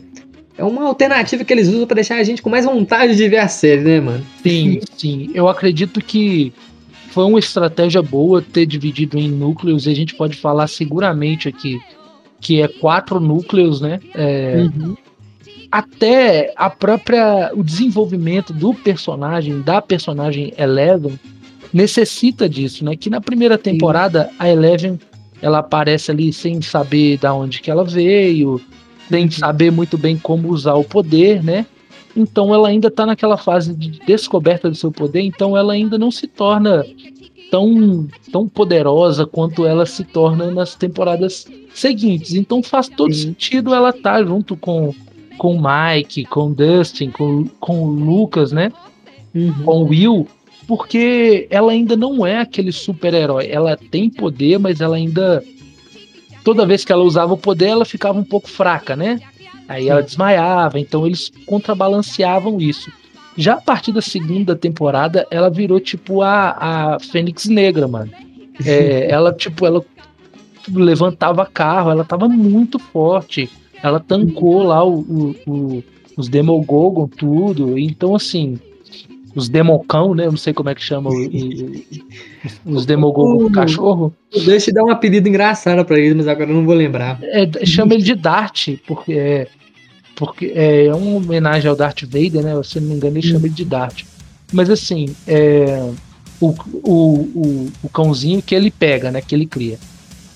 é 0.57 0.63
uma 0.63 0.85
alternativa 0.85 1.43
que 1.43 1.53
eles 1.53 1.67
usam 1.67 1.85
para 1.85 1.95
deixar 1.95 2.15
a 2.15 2.23
gente 2.23 2.41
com 2.41 2.49
mais 2.49 2.65
vontade 2.65 3.15
de 3.15 3.29
ver 3.29 3.37
a 3.37 3.47
série, 3.47 3.81
né, 3.81 3.99
mano? 4.01 4.25
Sim, 4.41 4.79
sim. 4.97 5.29
Eu 5.33 5.47
acredito 5.47 6.01
que 6.01 6.51
foi 7.11 7.25
uma 7.25 7.39
estratégia 7.39 8.01
boa 8.01 8.41
ter 8.41 8.65
dividido 8.65 9.17
em 9.17 9.29
núcleos 9.29 9.85
e 9.85 9.91
a 9.91 9.95
gente 9.95 10.15
pode 10.15 10.35
falar 10.37 10.67
seguramente 10.67 11.47
aqui 11.47 11.79
que 12.39 12.61
é 12.61 12.67
quatro 12.67 13.19
núcleos, 13.19 13.81
né? 13.81 13.99
É, 14.13 14.67
uhum. 14.75 14.95
Até 15.71 16.53
a 16.55 16.69
própria 16.69 17.51
o 17.53 17.63
desenvolvimento 17.63 18.53
do 18.53 18.73
personagem, 18.73 19.61
da 19.61 19.81
personagem 19.81 20.53
Eleven, 20.57 21.19
necessita 21.73 22.47
disso, 22.47 22.85
né? 22.85 22.95
Que 22.95 23.09
na 23.09 23.19
primeira 23.19 23.57
temporada 23.57 24.29
a 24.39 24.49
Eleven 24.49 24.99
ela 25.41 25.59
aparece 25.59 26.09
ali 26.11 26.31
sem 26.31 26.61
saber 26.61 27.17
da 27.17 27.33
onde 27.33 27.61
que 27.61 27.69
ela 27.69 27.83
veio, 27.83 28.61
sem 29.09 29.29
saber 29.29 29.71
muito 29.71 29.97
bem 29.97 30.17
como 30.17 30.49
usar 30.49 30.75
o 30.75 30.83
poder, 30.83 31.43
né? 31.43 31.65
Então 32.15 32.53
ela 32.53 32.69
ainda 32.69 32.87
está 32.87 33.05
naquela 33.05 33.37
fase 33.37 33.75
de 33.75 33.99
descoberta 34.05 34.69
do 34.69 34.75
seu 34.75 34.91
poder, 34.91 35.21
então 35.21 35.55
ela 35.55 35.73
ainda 35.73 35.97
não 35.97 36.09
se 36.09 36.27
torna 36.27 36.83
tão, 37.51 38.07
tão 38.31 38.47
poderosa 38.47 39.25
quanto 39.25 39.65
ela 39.65 39.85
se 39.85 40.03
torna 40.03 40.49
nas 40.49 40.75
temporadas 40.75 41.45
seguintes. 41.73 42.33
Então 42.33 42.63
faz 42.63 42.89
todo 42.89 43.13
sentido 43.13 43.73
ela 43.73 43.89
estar 43.89 44.19
tá 44.19 44.23
junto 44.23 44.55
com 44.55 44.93
com 45.37 45.55
o 45.55 45.61
Mike, 45.61 46.25
com 46.25 46.47
o 46.47 46.53
Dustin, 46.53 47.11
com, 47.11 47.45
com 47.59 47.83
o 47.83 47.89
Lucas, 47.89 48.51
né? 48.51 48.71
Uhum. 49.33 49.53
Com 49.63 49.83
o 49.83 49.87
Will, 49.87 50.27
porque 50.67 51.47
ela 51.49 51.71
ainda 51.71 51.95
não 51.95 52.25
é 52.25 52.39
aquele 52.39 52.71
super-herói. 52.71 53.47
Ela 53.47 53.77
tem 53.77 54.09
poder, 54.09 54.57
mas 54.57 54.81
ela 54.81 54.95
ainda 54.95 55.43
toda 56.47 56.65
vez 56.65 56.85
que 56.85 56.93
ela 56.93 57.03
usava 57.03 57.33
o 57.33 57.37
poder, 57.37 57.65
ela 57.65 57.83
ficava 57.83 58.17
um 58.17 58.23
pouco 58.23 58.49
fraca, 58.49 58.95
né? 58.95 59.19
Aí 59.67 59.89
ela 59.89 60.01
desmaiava, 60.01 60.79
então 60.79 61.05
eles 61.05 61.29
contrabalanceavam 61.45 62.61
isso. 62.61 62.89
Já 63.35 63.55
a 63.55 63.61
partir 63.61 63.91
da 63.91 64.01
segunda 64.01 64.55
temporada, 64.55 65.27
ela 65.29 65.49
virou 65.49 65.77
tipo 65.77 66.21
a, 66.21 66.51
a 66.57 66.99
Fênix 67.01 67.47
Negra, 67.47 67.85
mano. 67.85 68.09
É, 68.65 69.07
ela, 69.11 69.33
tipo, 69.33 69.65
ela 69.65 69.83
levantava 70.73 71.45
carro, 71.45 71.91
ela 71.91 72.05
tava 72.05 72.29
muito 72.29 72.79
forte. 72.79 73.49
Ela 73.83 73.99
tancou 73.99 74.63
lá 74.63 74.85
o, 74.85 74.99
o, 75.01 75.35
o 75.45 75.83
os 76.15 76.29
Demogogon, 76.29 77.09
tudo. 77.09 77.77
Então, 77.77 78.15
assim, 78.15 78.57
os 79.35 79.49
democão, 79.49 80.15
né? 80.15 80.25
Eu 80.25 80.31
não 80.31 80.37
sei 80.37 80.53
como 80.53 80.69
é 80.69 80.75
que 80.75 80.81
chama 80.81 81.09
os 82.65 82.85
demogogos 82.85 83.51
cachorro. 83.51 84.13
Deixa 84.45 84.69
eu 84.69 84.73
dar 84.73 84.83
um 84.83 84.89
apelido 84.89 85.27
engraçado 85.27 85.83
para 85.85 85.99
ele, 85.99 86.15
mas 86.15 86.27
agora 86.27 86.49
eu 86.49 86.55
não 86.55 86.65
vou 86.65 86.75
lembrar. 86.75 87.19
É, 87.21 87.65
chama 87.65 87.93
ele 87.93 88.03
de 88.03 88.15
Dart, 88.15 88.69
porque 88.87 89.13
é, 89.13 89.47
porque 90.15 90.51
é 90.55 90.93
uma 90.93 91.17
homenagem 91.17 91.69
ao 91.69 91.75
Darth 91.75 92.01
Vader, 92.03 92.43
né? 92.43 92.63
Se 92.63 92.79
não 92.79 92.87
me 92.87 92.95
engano, 92.95 93.17
ele 93.17 93.27
chama 93.27 93.45
ele 93.45 93.53
de 93.53 93.65
Dart. 93.65 94.03
Mas 94.51 94.69
assim, 94.69 95.15
é, 95.27 95.87
o, 96.39 96.55
o, 96.73 96.91
o, 96.93 97.71
o 97.83 97.89
cãozinho 97.89 98.41
que 98.41 98.55
ele 98.55 98.71
pega, 98.71 99.11
né? 99.11 99.21
Que 99.21 99.35
ele 99.35 99.45
cria. 99.45 99.77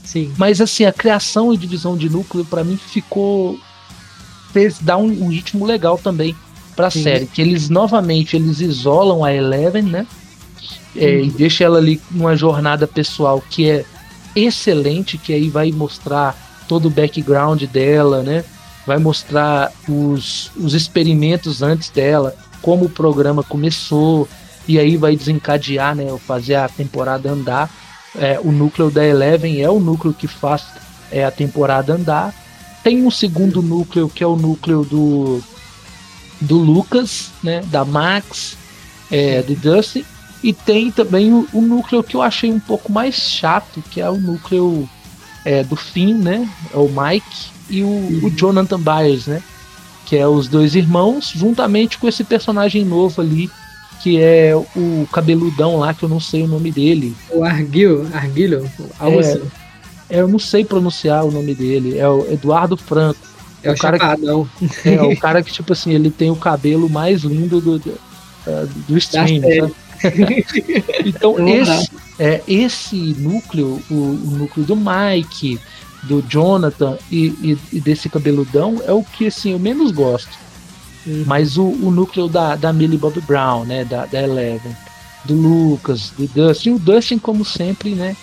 Sim. 0.03 0.31
Mas 0.37 0.59
assim, 0.59 0.85
a 0.85 0.91
criação 0.91 1.53
e 1.53 1.57
divisão 1.57 1.97
de 1.97 2.09
núcleo 2.09 2.45
para 2.45 2.63
mim 2.63 2.77
ficou 2.77 3.57
fez 4.51 4.79
dar 4.79 4.97
um, 4.97 5.05
um 5.05 5.29
ritmo 5.29 5.65
legal 5.65 5.97
também 5.97 6.35
para 6.81 6.87
a 6.87 6.91
série, 6.91 7.27
que 7.27 7.41
eles 7.41 7.69
novamente 7.69 8.35
eles 8.35 8.59
isolam 8.59 9.23
a 9.23 9.31
Eleven, 9.31 9.83
né? 9.83 10.07
É, 10.95 11.21
e 11.21 11.29
deixa 11.29 11.63
ela 11.63 11.77
ali 11.77 12.01
numa 12.09 12.35
jornada 12.35 12.87
pessoal 12.87 13.41
que 13.49 13.69
é 13.69 13.85
excelente, 14.35 15.17
que 15.17 15.31
aí 15.31 15.47
vai 15.47 15.71
mostrar 15.71 16.35
todo 16.67 16.87
o 16.87 16.89
background 16.89 17.63
dela, 17.65 18.23
né? 18.23 18.43
Vai 18.85 18.97
mostrar 18.97 19.71
os, 19.87 20.51
os 20.57 20.73
experimentos 20.73 21.61
antes 21.61 21.89
dela, 21.89 22.35
como 22.63 22.85
o 22.85 22.89
programa 22.89 23.43
começou, 23.43 24.27
e 24.67 24.79
aí 24.79 24.97
vai 24.97 25.15
desencadear, 25.15 25.95
né? 25.95 26.07
Fazer 26.25 26.55
a 26.55 26.67
temporada 26.67 27.29
andar. 27.29 27.69
é, 28.17 28.39
o 28.43 28.51
núcleo 28.51 28.89
da 28.89 29.05
Eleven 29.05 29.61
é 29.61 29.69
o 29.69 29.79
núcleo 29.79 30.13
que 30.13 30.27
faz 30.27 30.63
é, 31.11 31.23
a 31.23 31.31
temporada 31.31 31.93
andar. 31.93 32.33
Tem 32.83 33.05
um 33.05 33.11
segundo 33.11 33.61
núcleo 33.61 34.09
que 34.09 34.23
é 34.23 34.27
o 34.27 34.35
núcleo 34.35 34.83
do, 34.83 35.41
do 36.41 36.57
Lucas, 36.57 37.29
né, 37.43 37.61
da 37.67 37.85
Max, 37.85 38.57
é, 39.09 39.41
do 39.41 39.55
Dustin, 39.55 40.03
e 40.43 40.51
tem 40.51 40.91
também 40.91 41.31
o, 41.31 41.47
o, 41.53 41.61
núcleo 41.61 42.03
que 42.03 42.15
eu 42.15 42.21
achei 42.21 42.51
um 42.51 42.59
pouco 42.59 42.91
mais 42.91 43.15
chato, 43.15 43.81
que 43.91 44.01
é 44.01 44.09
o 44.09 44.17
núcleo 44.17 44.89
é, 45.45 45.63
do 45.63 45.75
Finn, 45.75 46.17
né, 46.17 46.49
é 46.73 46.77
o 46.77 46.89
Mike 46.89 47.51
e 47.69 47.83
o, 47.83 47.87
uhum. 47.87 48.21
o 48.23 48.31
Jonathan 48.31 48.79
Byers, 48.79 49.27
né, 49.27 49.41
que 50.05 50.17
é 50.17 50.27
os 50.27 50.47
dois 50.47 50.75
irmãos, 50.75 51.31
juntamente 51.33 51.97
com 51.97 52.07
esse 52.07 52.23
personagem 52.23 52.83
novo 52.83 53.21
ali 53.21 53.49
que 54.01 54.19
é 54.19 54.55
o 54.55 55.07
cabeludão 55.11 55.77
lá, 55.77 55.93
que 55.93 56.03
eu 56.03 56.09
não 56.09 56.19
sei 56.19 56.41
o 56.41 56.47
nome 56.47 56.71
dele. 56.71 57.15
O 57.29 57.43
Arguilho, 57.43 58.09
Arguilho, 58.11 58.69
algo 58.97 59.17
é, 59.17 59.19
assim. 59.19 59.41
Eu 60.09 60.27
não 60.27 60.39
sei 60.39 60.65
pronunciar 60.65 61.23
o 61.23 61.31
nome 61.31 61.53
dele, 61.53 61.97
é 61.97 62.09
o 62.09 62.25
Eduardo 62.31 62.75
Franco. 62.75 63.19
É 63.63 63.69
o, 63.69 63.73
o 63.73 63.77
cara 63.77 63.97
chapadão. 63.97 64.49
Que, 64.81 64.89
é, 64.89 65.01
o 65.01 65.17
cara 65.17 65.43
que, 65.43 65.51
tipo 65.51 65.73
assim, 65.73 65.93
ele 65.93 66.09
tem 66.09 66.29
o 66.31 66.35
cabelo 66.35 66.89
mais 66.89 67.21
lindo 67.21 67.61
do, 67.61 67.79
do, 67.79 67.89
uh, 67.89 68.67
do 68.87 68.97
stream, 68.97 69.41
então, 71.05 71.47
esse, 71.47 71.91
é, 72.17 72.41
esse 72.47 72.95
núcleo, 72.95 73.81
o, 73.89 73.93
o, 73.93 74.31
núcleo 74.37 74.65
do 74.65 74.75
Mike, 74.75 75.59
do 76.03 76.23
Jonathan 76.27 76.97
e, 77.11 77.27
e, 77.27 77.57
e 77.73 77.79
desse 77.79 78.09
cabeludão 78.09 78.81
é 78.85 78.91
o 78.91 79.03
que, 79.03 79.27
assim, 79.27 79.51
eu 79.51 79.59
menos 79.59 79.91
gosto. 79.91 80.31
Uhum. 81.05 81.23
Mas 81.25 81.57
o, 81.57 81.63
o 81.63 81.91
núcleo 81.91 82.27
da, 82.27 82.55
da 82.55 82.71
Millie 82.71 82.97
Bobby 82.97 83.21
Brown, 83.21 83.65
né? 83.65 83.85
Da, 83.85 84.05
da 84.05 84.21
Eleven, 84.21 84.75
do 85.25 85.35
Lucas, 85.35 86.11
do 86.17 86.27
Dustin, 86.27 86.71
o 86.71 86.79
Dustin, 86.79 87.17
como 87.17 87.43
sempre, 87.43 87.91
né? 87.91 88.15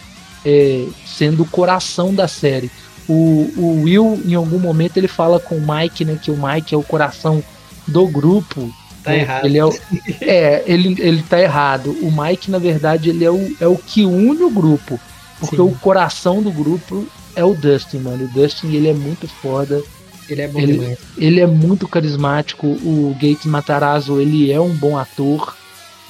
É, 0.45 0.87
sendo 1.07 1.43
o 1.43 1.49
coração 1.49 2.15
da 2.15 2.29
série. 2.29 2.71
O, 3.09 3.51
o 3.57 3.83
Will, 3.85 4.21
em 4.25 4.35
algum 4.35 4.59
momento, 4.59 4.97
ele 4.97 5.09
fala 5.09 5.41
com 5.41 5.57
o 5.57 5.67
Mike, 5.67 6.05
né? 6.05 6.19
Que 6.21 6.31
o 6.31 6.37
Mike 6.37 6.75
é 6.75 6.79
o 6.79 6.83
coração 6.83 7.43
do 7.87 8.07
grupo. 8.07 8.71
Tá 9.03 9.13
né, 9.13 9.21
errado. 9.21 9.45
Ele 9.47 9.59
é, 9.59 9.65
o, 9.65 9.79
é 10.21 10.63
ele, 10.67 10.97
ele 11.01 11.23
tá 11.23 11.41
errado. 11.41 11.91
O 12.03 12.11
Mike, 12.11 12.51
na 12.51 12.59
verdade, 12.59 13.11
ele 13.11 13.25
é 13.25 13.31
o, 13.31 13.57
é 13.61 13.67
o 13.67 13.77
que 13.77 14.05
une 14.05 14.43
o 14.43 14.51
grupo. 14.51 15.01
Porque 15.41 15.57
Sim. 15.57 15.63
o 15.63 15.71
coração 15.77 16.43
do 16.43 16.51
grupo 16.51 17.07
é 17.35 17.45
o 17.45 17.55
Dustin, 17.55 17.99
mano. 17.99 18.25
O 18.25 18.29
Dustin, 18.29 18.69
ele 18.75 18.89
é 18.89 18.95
muito 18.95 19.27
foda. 19.27 19.83
Ele 20.29 20.43
é 20.43 20.49
bom 20.49 20.59
ele, 20.59 20.73
demais. 20.73 20.99
Ele 21.17 21.41
é 21.41 21.47
muito 21.47 21.89
carismático. 21.89 22.67
O 22.67 23.15
Gates 23.15 23.47
Matarazzo, 23.47 24.21
ele 24.21 24.53
é 24.53 24.61
um 24.61 24.75
bom 24.75 24.99
ator. 24.99 25.57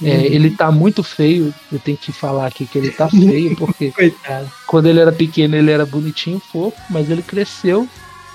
É, 0.01 0.15
uhum. 0.15 0.21
ele 0.21 0.51
tá 0.51 0.71
muito 0.71 1.03
feio. 1.03 1.53
Eu 1.71 1.79
tenho 1.79 1.97
que 1.97 2.11
falar 2.11 2.47
aqui 2.47 2.65
que 2.65 2.77
ele 2.77 2.91
tá 2.91 3.07
feio, 3.09 3.55
porque 3.55 3.91
Coitado. 3.95 4.51
quando 4.67 4.87
ele 4.87 4.99
era 4.99 5.11
pequeno 5.11 5.55
ele 5.55 5.71
era 5.71 5.85
bonitinho, 5.85 6.39
fofo, 6.39 6.77
mas 6.89 7.09
ele 7.09 7.21
cresceu 7.21 7.87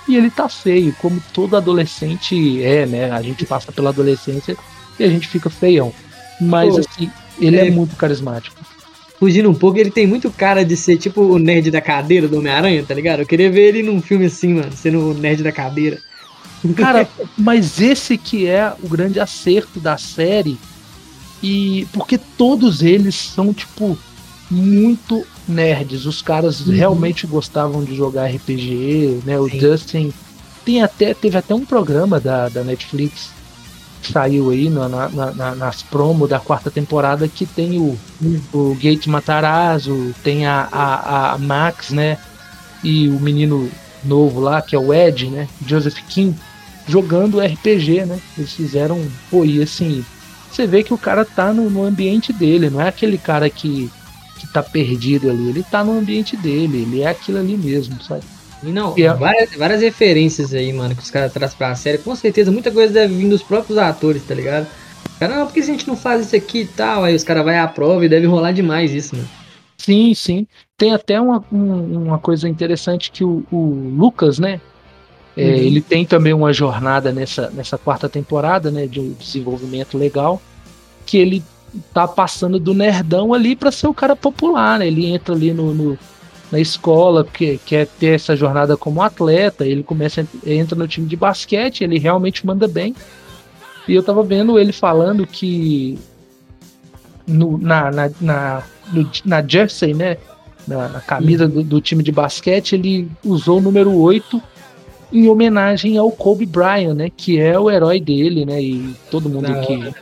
e 0.07 0.17
ele 0.17 0.31
tá 0.31 0.49
feio, 0.49 0.95
como 1.01 1.23
todo 1.33 1.57
adolescente 1.57 2.63
é, 2.63 2.85
né? 2.85 3.11
A 3.11 3.23
gente 3.23 3.47
passa 3.47 3.73
pela 3.73 3.91
adolescência 3.91 4.57
e 4.99 5.05
a 5.05 5.09
gente 5.09 5.27
fica 5.27 5.49
feião. 5.49 5.93
Mas 6.41 6.75
Pô, 6.75 6.81
assim, 6.81 7.11
ele 7.41 7.57
é, 7.57 7.69
é 7.69 7.71
muito 7.71 7.97
carismático 7.97 8.65
fugindo 9.25 9.49
um 9.49 9.55
pouco, 9.55 9.79
ele 9.79 9.91
tem 9.91 10.07
muito 10.07 10.31
cara 10.31 10.65
de 10.65 10.77
ser 10.77 10.99
tipo 10.99 11.23
o 11.23 11.39
nerd 11.39 11.71
da 11.71 11.81
cadeira 11.81 12.29
do 12.29 12.39
Homem-Aranha, 12.39 12.85
tá 12.87 12.93
ligado? 12.93 13.21
Eu 13.21 13.27
queria 13.27 13.51
ver 13.51 13.69
ele 13.69 13.83
num 13.83 14.03
filme 14.03 14.27
assim, 14.27 14.53
mano, 14.53 14.73
sendo 14.73 15.11
o 15.11 15.15
nerd 15.15 15.43
da 15.43 15.51
cadeira. 15.51 15.99
Cara, 16.77 17.09
mas 17.37 17.81
esse 17.81 18.19
que 18.19 18.47
é 18.47 18.73
o 18.83 18.89
grande 18.89 19.19
acerto 19.19 19.81
da 19.81 19.97
série. 19.97 20.59
E 21.47 21.87
porque 21.93 22.17
todos 22.17 22.81
eles 22.83 23.15
são, 23.15 23.53
tipo, 23.53 23.99
muito 24.51 25.27
nerds. 25.47 26.07
Os 26.07 26.23
caras 26.23 26.61
uhum. 26.61 26.73
realmente 26.73 27.27
gostavam 27.27 27.85
de 27.85 27.95
jogar 27.95 28.31
RPG, 28.31 29.21
né? 29.27 29.39
O 29.39 29.51
Sim. 29.51 29.59
Dustin 29.59 30.13
tem 30.65 30.83
até, 30.83 31.13
teve 31.13 31.37
até 31.37 31.55
um 31.55 31.67
programa 31.67 32.19
da, 32.19 32.49
da 32.49 32.65
Netflix 32.65 33.29
saiu 34.03 34.51
aí 34.51 34.71
na, 34.71 34.89
na, 34.89 35.09
na, 35.09 35.55
nas 35.55 35.83
promos 35.83 36.29
da 36.29 36.39
quarta 36.39 36.71
temporada 36.71 37.29
que 37.29 37.47
tem 37.47 37.79
o, 37.79 37.99
o 38.53 38.75
Gate 38.75 39.07
Matarazzo, 39.07 40.15
tem 40.23 40.47
a, 40.47 40.69
a, 40.71 41.33
a, 41.33 41.39
Max, 41.39 41.91
né? 41.91 42.19
E 42.83 43.09
o 43.09 43.21
menino 43.21 43.71
novo 44.03 44.41
lá, 44.41 44.61
que 44.61 44.75
é 44.75 44.79
o 44.79 44.93
Ed, 44.93 45.29
né? 45.29 45.49
Joseph 45.67 45.99
Kim, 46.09 46.35
jogando 46.87 47.41
RPG, 47.41 48.05
né? 48.07 48.19
Eles 48.37 48.53
fizeram. 48.53 49.03
Pô, 49.31 49.45
e 49.45 49.63
assim, 49.63 50.05
você 50.55 50.67
vê 50.67 50.83
que 50.83 50.95
o 50.95 50.99
cara 50.99 51.25
tá 51.25 51.53
no, 51.53 51.69
no 51.69 51.85
ambiente 51.85 52.33
dele, 52.33 52.71
não 52.71 52.81
é 52.81 52.89
aquele 52.89 53.19
cara 53.19 53.51
que, 53.51 53.91
que 54.39 54.47
tá 54.53 54.63
perdido 54.63 55.31
ali, 55.31 55.49
ele 55.49 55.63
tá 55.63 55.83
no 55.83 55.99
ambiente 55.99 56.37
dele, 56.37 56.83
ele 56.83 57.03
é 57.03 57.09
aquilo 57.09 57.39
ali 57.39 57.57
mesmo, 57.57 58.01
sabe? 58.03 58.23
E 58.63 58.69
não, 58.69 58.95
é... 58.97 59.13
várias, 59.13 59.55
várias 59.55 59.83
referências 59.83 60.55
aí, 60.55 60.73
mano, 60.73 60.95
que 60.95 61.03
os 61.03 61.11
caras 61.11 61.33
trazem 61.33 61.57
pra 61.57 61.75
série. 61.75 61.99
Com 61.99 62.17
certeza, 62.17 62.51
muita 62.51 62.71
coisa 62.71 62.93
deve 62.93 63.15
vir 63.15 63.29
dos 63.29 63.43
próprios 63.43 63.79
atores, 63.79 64.23
tá 64.25 64.35
ligado? 64.35 64.67
Cara, 65.19 65.37
não, 65.37 65.47
porque 65.47 65.63
se 65.63 65.71
a 65.71 65.75
gente 65.75 65.87
não 65.87 65.97
faz 65.97 66.27
isso 66.27 66.37
aqui 66.37 66.61
e 66.61 66.67
tal, 66.67 67.05
aí 67.05 67.15
os 67.15 67.23
caras 67.23 67.45
vão 67.45 67.63
à 67.63 67.69
prova 67.69 68.05
e 68.05 68.09
deve 68.09 68.27
rolar 68.27 68.53
demais 68.53 68.93
isso, 68.93 69.15
mano. 69.15 69.29
Sim, 69.77 70.15
sim. 70.15 70.47
Tem 70.79 70.95
até 70.95 71.21
uma, 71.21 71.45
uma 71.51 72.19
coisa 72.19 72.49
interessante 72.49 73.11
que 73.11 73.23
o, 73.23 73.45
o 73.53 73.93
Lucas, 73.97 74.39
né? 74.39 74.61
É, 75.37 75.43
uhum. 75.43 75.51
Ele 75.51 75.81
tem 75.81 76.05
também 76.05 76.33
uma 76.33 76.53
jornada 76.53 77.13
nessa, 77.13 77.51
nessa 77.51 77.77
quarta 77.77 78.09
temporada, 78.09 78.71
né? 78.71 78.87
De 78.87 79.11
desenvolvimento 79.11 79.99
legal. 79.99 80.41
Que 81.05 81.19
ele 81.19 81.43
tá 81.93 82.07
passando 82.07 82.59
do 82.59 82.73
nerdão 82.73 83.35
ali 83.35 83.57
para 83.57 83.73
ser 83.73 83.89
o 83.89 83.95
cara 83.95 84.15
popular, 84.15 84.79
né? 84.79 84.87
Ele 84.87 85.07
entra 85.07 85.35
ali 85.35 85.53
no, 85.53 85.75
no 85.75 85.99
na 86.53 86.61
escola, 86.61 87.25
porque 87.25 87.59
quer 87.67 87.87
ter 87.87 88.15
essa 88.15 88.37
jornada 88.37 88.77
como 88.77 89.03
atleta, 89.03 89.67
ele 89.67 89.83
começa 89.83 90.25
entra 90.47 90.79
no 90.79 90.87
time 90.87 91.07
de 91.07 91.17
basquete, 91.17 91.83
ele 91.83 91.99
realmente 91.99 92.47
manda 92.47 92.69
bem. 92.69 92.95
E 93.89 93.95
eu 93.95 94.03
tava 94.03 94.23
vendo 94.23 94.57
ele 94.59 94.73
falando 94.73 95.27
que 95.27 95.99
no, 97.27 97.59
na, 97.59 97.91
na, 97.91 98.11
na, 98.21 98.63
no, 98.93 99.11
na 99.25 99.43
jersey, 99.47 99.95
né, 99.95 100.17
na, 100.67 100.89
na 100.89 101.01
camisa 101.01 101.49
do, 101.49 101.63
do, 101.63 101.81
time 101.81 102.03
de 102.03 102.13
basquete, 102.13 102.75
ele 102.75 103.11
usou 103.25 103.59
o 103.59 103.63
número 103.63 103.93
8 103.93 104.41
em 105.13 105.29
homenagem 105.29 105.97
ao 105.97 106.11
Kobe 106.11 106.47
Bryant, 106.47 106.95
né, 106.95 107.11
que 107.15 107.39
é 107.39 107.59
o 107.59 107.71
herói 107.71 108.01
dele, 108.01 108.45
né, 108.45 108.61
e 108.61 108.95
todo 109.11 109.29
mundo 109.29 109.49
Não, 109.49 109.61
que 109.63 109.93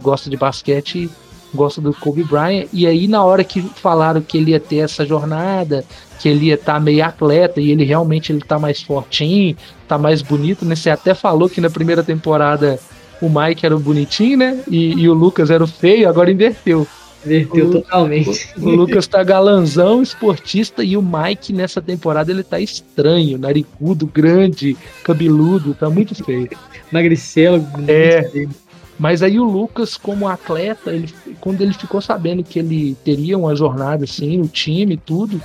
gosta 0.00 0.28
de 0.28 0.36
basquete 0.36 1.10
gosta 1.54 1.80
do 1.80 1.94
Kobe 1.94 2.24
Bryant. 2.24 2.66
E 2.72 2.86
aí, 2.86 3.06
na 3.06 3.22
hora 3.22 3.44
que 3.44 3.62
falaram 3.62 4.20
que 4.20 4.36
ele 4.36 4.50
ia 4.50 4.60
ter 4.60 4.78
essa 4.78 5.06
jornada, 5.06 5.84
que 6.18 6.28
ele 6.28 6.46
ia 6.46 6.54
estar 6.54 6.74
tá 6.74 6.80
meio 6.80 7.04
atleta 7.04 7.60
e 7.60 7.70
ele 7.70 7.84
realmente 7.84 8.32
ele 8.32 8.40
tá 8.40 8.58
mais 8.58 8.82
fortinho, 8.82 9.56
tá 9.86 9.96
mais 9.96 10.20
bonito, 10.20 10.64
né? 10.64 10.74
Você 10.74 10.90
até 10.90 11.14
falou 11.14 11.48
que 11.48 11.60
na 11.60 11.70
primeira 11.70 12.02
temporada 12.02 12.78
o 13.22 13.28
Mike 13.28 13.64
era 13.64 13.76
o 13.76 13.80
bonitinho, 13.80 14.38
né? 14.38 14.60
E, 14.68 14.94
e 14.94 15.08
o 15.08 15.14
Lucas 15.14 15.50
era 15.50 15.62
o 15.62 15.68
feio, 15.68 16.08
agora 16.08 16.30
inverteu. 16.30 16.86
Inverteu 17.24 17.70
totalmente. 17.70 18.48
O, 18.56 18.70
Lucas 18.70 19.06
tá 19.06 19.22
galanzão, 19.22 20.02
esportista, 20.02 20.84
e 20.84 20.96
o 20.96 21.02
Mike 21.02 21.52
nessa 21.52 21.80
temporada 21.80 22.30
ele 22.30 22.42
tá 22.42 22.60
estranho, 22.60 23.38
narigudo, 23.38 24.06
grande, 24.06 24.76
cabeludo, 25.02 25.74
tá 25.74 25.88
muito 25.88 26.14
feio. 26.14 26.50
Magricelo, 26.92 27.66
é. 27.88 28.22
Feio. 28.24 28.50
Mas 28.98 29.22
aí 29.22 29.40
o 29.40 29.44
Lucas, 29.44 29.96
como 29.96 30.28
atleta, 30.28 30.92
ele, 30.92 31.12
quando 31.40 31.60
ele 31.60 31.72
ficou 31.72 32.00
sabendo 32.00 32.44
que 32.44 32.58
ele 32.58 32.96
teria 33.04 33.36
uma 33.36 33.56
jornada 33.56 34.04
assim, 34.04 34.40
o 34.40 34.46
time 34.46 34.96
tudo, 34.96 35.40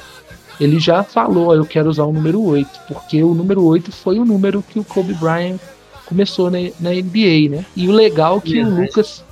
ele 0.60 0.80
já 0.80 1.04
falou, 1.04 1.56
eu 1.56 1.66
quero 1.66 1.90
usar 1.90 2.04
o 2.04 2.14
número 2.14 2.44
8, 2.44 2.70
porque 2.88 3.24
o 3.24 3.34
número 3.34 3.64
8 3.64 3.92
foi 3.92 4.20
o 4.20 4.26
número 4.26 4.62
que 4.62 4.78
o 4.78 4.84
Kobe 4.84 5.14
Bryant 5.16 5.58
começou 6.06 6.52
na, 6.52 6.60
na 6.80 6.92
NBA, 6.92 7.50
né? 7.50 7.66
E 7.76 7.88
o 7.88 7.92
legal 7.92 8.38
é 8.38 8.42
que 8.42 8.62
o 8.62 8.70
Lucas 8.70 9.24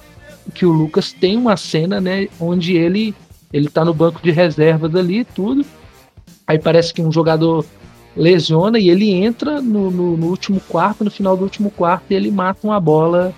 que 0.54 0.66
o 0.66 0.72
Lucas 0.72 1.12
tem 1.12 1.38
uma 1.38 1.58
cena, 1.58 2.00
né, 2.02 2.28
onde 2.40 2.76
ele 2.76 3.14
ele 3.52 3.70
tá 3.70 3.86
no 3.86 3.94
banco 3.94 4.22
de 4.22 4.32
reservas 4.32 4.94
ali 4.96 5.24
tudo. 5.24 5.66
Aí 6.46 6.60
parece 6.60 6.94
que 6.94 7.02
um 7.02 7.12
jogador 7.12 7.66
lesiona 8.16 8.80
e 8.80 8.90
ele 8.90 9.12
entra 9.12 9.62
no, 9.62 9.92
no, 9.92 10.18
no 10.18 10.28
último 10.28 10.60
quarto, 10.60 11.04
no 11.04 11.12
final 11.12 11.38
do 11.38 11.44
último 11.44 11.70
quarto, 11.72 12.06
e 12.10 12.16
ele 12.16 12.32
mata 12.32 12.66
uma 12.66 12.80
bola 12.80 13.34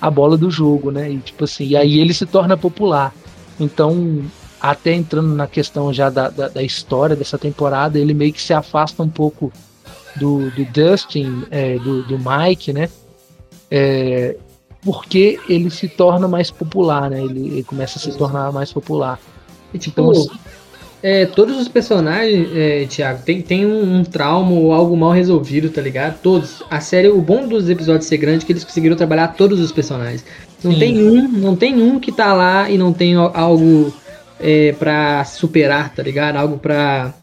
a 0.00 0.10
bola 0.10 0.36
do 0.36 0.48
jogo, 0.48 0.92
né? 0.92 1.10
E 1.10 1.18
tipo 1.18 1.44
assim, 1.44 1.66
e 1.66 1.76
aí 1.76 1.98
ele 1.98 2.14
se 2.14 2.24
torna 2.24 2.56
popular. 2.56 3.12
Então, 3.58 4.22
até 4.60 4.92
entrando 4.92 5.34
na 5.34 5.48
questão 5.48 5.92
já 5.92 6.08
da, 6.08 6.30
da, 6.30 6.48
da 6.48 6.62
história 6.62 7.16
dessa 7.16 7.36
temporada, 7.36 7.98
ele 7.98 8.14
meio 8.14 8.32
que 8.32 8.40
se 8.40 8.52
afasta 8.52 9.02
um 9.02 9.08
pouco 9.08 9.52
do, 10.14 10.50
do 10.50 10.64
Dustin, 10.66 11.44
é, 11.50 11.78
do, 11.78 12.04
do 12.04 12.16
Mike, 12.16 12.72
né? 12.72 12.88
É, 13.68 14.36
porque 14.82 15.38
ele 15.48 15.70
se 15.70 15.88
torna 15.88 16.28
mais 16.28 16.50
popular, 16.50 17.10
né? 17.10 17.22
Ele, 17.22 17.48
ele 17.48 17.62
começa 17.62 17.98
a 17.98 18.02
se 18.02 18.16
tornar 18.16 18.52
mais 18.52 18.72
popular. 18.72 19.18
E, 19.72 19.78
tipo, 19.78 20.00
então, 20.00 20.10
assim, 20.10 20.30
é, 21.02 21.26
todos 21.26 21.56
os 21.56 21.68
personagens, 21.68 22.48
é, 22.54 22.84
Thiago, 22.86 23.22
tem, 23.22 23.40
tem 23.40 23.66
um, 23.66 23.98
um, 23.98 24.04
trauma 24.04 24.52
ou 24.52 24.72
algo 24.72 24.96
mal 24.96 25.12
resolvido, 25.12 25.70
tá 25.70 25.80
ligado? 25.80 26.18
Todos. 26.20 26.62
A 26.68 26.80
série, 26.80 27.08
o 27.08 27.20
bom 27.20 27.46
dos 27.46 27.68
episódios 27.68 28.06
ser 28.06 28.16
grande 28.16 28.44
é 28.44 28.46
que 28.46 28.52
eles 28.52 28.64
conseguiram 28.64 28.96
trabalhar 28.96 29.28
todos 29.28 29.60
os 29.60 29.70
personagens. 29.70 30.24
Não 30.62 30.72
Sim. 30.72 30.78
tem 30.78 31.08
um, 31.08 31.28
não 31.28 31.54
tem 31.54 31.80
um 31.80 32.00
que 32.00 32.10
tá 32.10 32.32
lá 32.32 32.68
e 32.68 32.76
não 32.76 32.92
tem 32.92 33.14
algo 33.14 33.94
é, 34.40 34.72
para 34.72 35.24
superar, 35.24 35.94
tá 35.94 36.02
ligado? 36.02 36.36
Algo 36.36 36.58
pra, 36.58 37.14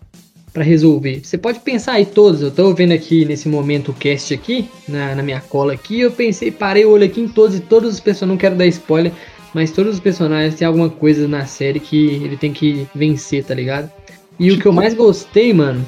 pra 0.55 0.63
resolver. 0.63 1.19
Você 1.21 1.37
pode 1.37 1.59
pensar 1.59 1.95
aí 1.95 2.05
todos, 2.05 2.41
eu 2.41 2.49
tô 2.49 2.73
vendo 2.73 2.93
aqui 2.93 3.25
nesse 3.25 3.49
momento 3.49 3.89
o 3.89 3.93
cast 3.93 4.33
aqui, 4.33 4.69
na, 4.87 5.13
na 5.13 5.21
minha 5.21 5.41
cola 5.41 5.73
aqui, 5.73 5.99
eu 5.99 6.09
pensei, 6.09 6.49
parei 6.49 6.85
o 6.85 6.91
olho 6.91 7.03
aqui 7.03 7.19
em 7.19 7.27
todos 7.27 7.57
e 7.57 7.59
todos 7.59 7.93
os 7.93 7.99
personagens, 7.99 8.29
não 8.29 8.37
quero 8.37 8.55
dar 8.55 8.65
spoiler, 8.67 9.11
mas 9.53 9.71
todos 9.71 9.95
os 9.95 9.99
personagens 9.99 10.55
têm 10.55 10.65
alguma 10.65 10.89
coisa 10.89 11.27
na 11.27 11.45
série 11.45 11.81
que 11.81 12.07
ele 12.07 12.37
tem 12.37 12.53
que 12.53 12.87
vencer, 12.95 13.43
tá 13.43 13.53
ligado? 13.53 13.91
E 14.39 14.49
o 14.49 14.57
que 14.57 14.65
eu 14.65 14.71
mais 14.71 14.93
gostei, 14.93 15.53
mano, 15.53 15.85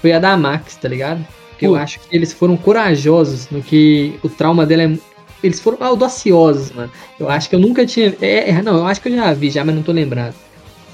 foi 0.00 0.12
a 0.12 0.18
da 0.18 0.34
Max, 0.38 0.76
tá 0.76 0.88
ligado? 0.88 1.22
Porque 1.50 1.66
eu 1.66 1.76
acho 1.76 2.00
que 2.00 2.16
eles 2.16 2.32
foram 2.32 2.56
corajosos 2.56 3.50
no 3.50 3.62
que 3.62 4.14
o 4.22 4.28
trauma 4.28 4.64
dela 4.64 4.84
é. 4.84 4.98
Eles 5.42 5.60
foram 5.60 5.78
audaciosos, 5.80 6.70
mano. 6.72 6.90
Eu 7.18 7.28
acho 7.28 7.48
que 7.48 7.54
eu 7.54 7.60
nunca 7.60 7.84
tinha. 7.84 8.14
É, 8.20 8.50
é, 8.50 8.62
não, 8.62 8.78
eu 8.78 8.86
acho 8.86 9.00
que 9.00 9.08
eu 9.08 9.16
já 9.16 9.32
vi, 9.34 9.50
já, 9.50 9.64
mas 9.64 9.74
não 9.74 9.82
tô 9.82 9.92
lembrado. 9.92 10.34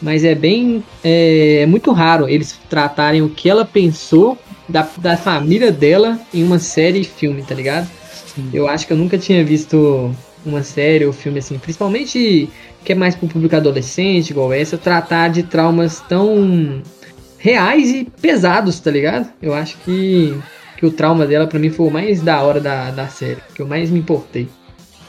Mas 0.04 0.22
é 0.22 0.34
bem. 0.34 0.84
É, 1.02 1.62
é 1.62 1.66
muito 1.66 1.90
raro 1.90 2.28
eles 2.28 2.60
tratarem 2.68 3.22
o 3.22 3.30
que 3.30 3.48
ela 3.48 3.64
pensou 3.64 4.38
da, 4.68 4.86
da 4.98 5.16
família 5.16 5.72
dela 5.72 6.20
em 6.32 6.44
uma 6.44 6.58
série 6.58 7.00
e 7.00 7.04
filme, 7.04 7.42
tá 7.42 7.54
ligado? 7.54 7.88
Sim. 8.26 8.50
Eu 8.52 8.68
acho 8.68 8.86
que 8.86 8.92
eu 8.92 8.98
nunca 8.98 9.16
tinha 9.16 9.42
visto 9.42 10.14
uma 10.44 10.62
série 10.62 11.06
ou 11.06 11.12
filme 11.12 11.38
assim, 11.38 11.58
principalmente 11.58 12.50
que 12.84 12.92
é 12.92 12.94
mais 12.94 13.16
pro 13.16 13.26
público 13.26 13.56
adolescente, 13.56 14.28
igual 14.28 14.52
essa, 14.52 14.76
tratar 14.76 15.28
de 15.28 15.42
traumas 15.42 16.00
tão 16.00 16.82
reais 17.38 17.88
e 17.90 18.04
pesados, 18.20 18.78
tá 18.78 18.90
ligado? 18.90 19.30
Eu 19.40 19.54
acho 19.54 19.78
que, 19.78 20.38
que 20.76 20.84
o 20.84 20.90
trauma 20.90 21.26
dela 21.26 21.46
para 21.46 21.58
mim 21.58 21.70
foi 21.70 21.86
o 21.86 21.90
mais 21.90 22.20
da 22.20 22.42
hora 22.42 22.60
da, 22.60 22.90
da 22.90 23.08
série, 23.08 23.38
que 23.54 23.62
eu 23.62 23.66
mais 23.66 23.88
me 23.88 24.00
importei. 24.00 24.48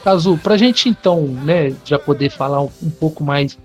Cazu, 0.02 0.38
pra 0.42 0.56
gente 0.56 0.88
então, 0.88 1.20
né, 1.26 1.74
já 1.84 1.98
poder 1.98 2.30
falar 2.30 2.62
um, 2.62 2.70
um 2.82 2.90
pouco 2.90 3.22
mais 3.22 3.58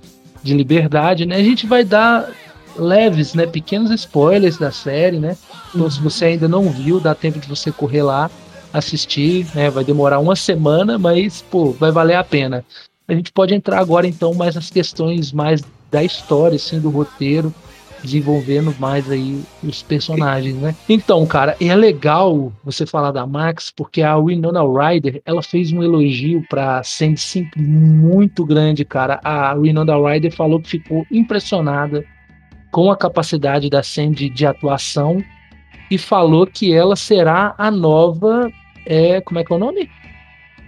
de 0.43 0.53
liberdade, 0.53 1.25
né, 1.25 1.35
a 1.35 1.43
gente 1.43 1.67
vai 1.67 1.83
dar 1.83 2.29
leves, 2.75 3.33
né, 3.33 3.45
pequenos 3.45 3.91
spoilers 3.91 4.57
da 4.57 4.71
série, 4.71 5.19
né? 5.19 5.37
Então, 5.73 5.89
se 5.89 5.99
você 6.01 6.25
ainda 6.25 6.47
não 6.47 6.69
viu, 6.69 6.99
dá 6.99 7.13
tempo 7.13 7.39
de 7.39 7.47
você 7.47 7.71
correr 7.71 8.03
lá, 8.03 8.29
assistir, 8.73 9.45
né? 9.53 9.69
Vai 9.69 9.83
demorar 9.83 10.19
uma 10.19 10.35
semana, 10.35 10.97
mas, 10.97 11.41
pô, 11.41 11.71
vai 11.71 11.91
valer 11.91 12.15
a 12.15 12.23
pena. 12.23 12.63
A 13.07 13.13
gente 13.13 13.31
pode 13.31 13.53
entrar 13.53 13.79
agora, 13.79 14.07
então, 14.07 14.33
mais 14.33 14.55
nas 14.55 14.69
questões 14.69 15.31
mais 15.31 15.61
da 15.91 16.03
história, 16.03 16.55
assim, 16.55 16.79
do 16.79 16.89
roteiro, 16.89 17.53
desenvolvendo 18.03 18.73
mais 18.79 19.09
aí 19.09 19.41
os 19.63 19.83
personagens, 19.83 20.55
né? 20.55 20.75
Então, 20.87 21.25
cara, 21.25 21.55
é 21.61 21.75
legal 21.75 22.51
você 22.63 22.85
falar 22.85 23.11
da 23.11 23.25
Max, 23.25 23.71
porque 23.75 24.01
a 24.01 24.17
Winona 24.17 24.61
Ryder, 24.61 25.21
ela 25.25 25.41
fez 25.41 25.71
um 25.71 25.83
elogio 25.83 26.43
pra 26.49 26.83
Sandy 26.83 27.19
Sink 27.19 27.59
muito 27.59 28.45
grande, 28.45 28.83
cara. 28.83 29.19
A 29.23 29.53
Winona 29.53 29.95
Ryder 29.95 30.33
falou 30.33 30.59
que 30.59 30.69
ficou 30.69 31.05
impressionada 31.11 32.03
com 32.71 32.89
a 32.89 32.97
capacidade 32.97 33.69
da 33.69 33.83
Sandy 33.83 34.29
de 34.29 34.45
atuação 34.45 35.23
e 35.89 35.97
falou 35.97 36.47
que 36.47 36.73
ela 36.73 36.95
será 36.95 37.53
a 37.57 37.69
nova, 37.69 38.49
é, 38.85 39.19
como 39.21 39.39
é 39.39 39.43
que 39.43 39.51
é 39.51 39.55
o 39.55 39.59
nome? 39.59 39.89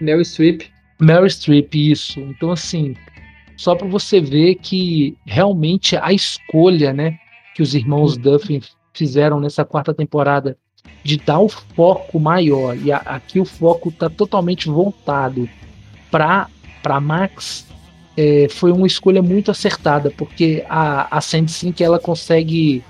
Meryl 0.00 0.24
Streep. 0.24 0.62
Meryl 1.00 1.28
Streep, 1.30 1.74
isso. 1.74 2.20
Então, 2.20 2.50
assim, 2.50 2.94
só 3.56 3.74
para 3.74 3.86
você 3.86 4.20
ver 4.20 4.56
que 4.56 5.16
realmente 5.24 5.96
a 5.96 6.12
escolha, 6.12 6.92
né, 6.92 7.18
que 7.54 7.62
os 7.62 7.74
irmãos 7.74 8.16
Duffy 8.16 8.60
fizeram 8.92 9.40
nessa 9.40 9.64
quarta 9.64 9.94
temporada 9.94 10.58
de 11.02 11.16
dar 11.18 11.38
um 11.38 11.48
foco 11.48 12.18
maior. 12.18 12.76
E 12.76 12.90
a, 12.90 12.98
aqui 12.98 13.38
o 13.38 13.44
foco 13.44 13.88
está 13.88 14.10
totalmente 14.10 14.68
voltado 14.68 15.48
para 16.10 16.48
para 16.82 17.00
Max. 17.00 17.66
É, 18.16 18.46
foi 18.48 18.70
uma 18.70 18.86
escolha 18.86 19.22
muito 19.22 19.50
acertada 19.50 20.10
porque 20.10 20.64
a 20.68 21.16
a 21.16 21.20
Sink 21.20 21.82
ela 21.82 21.98
consegue 21.98 22.84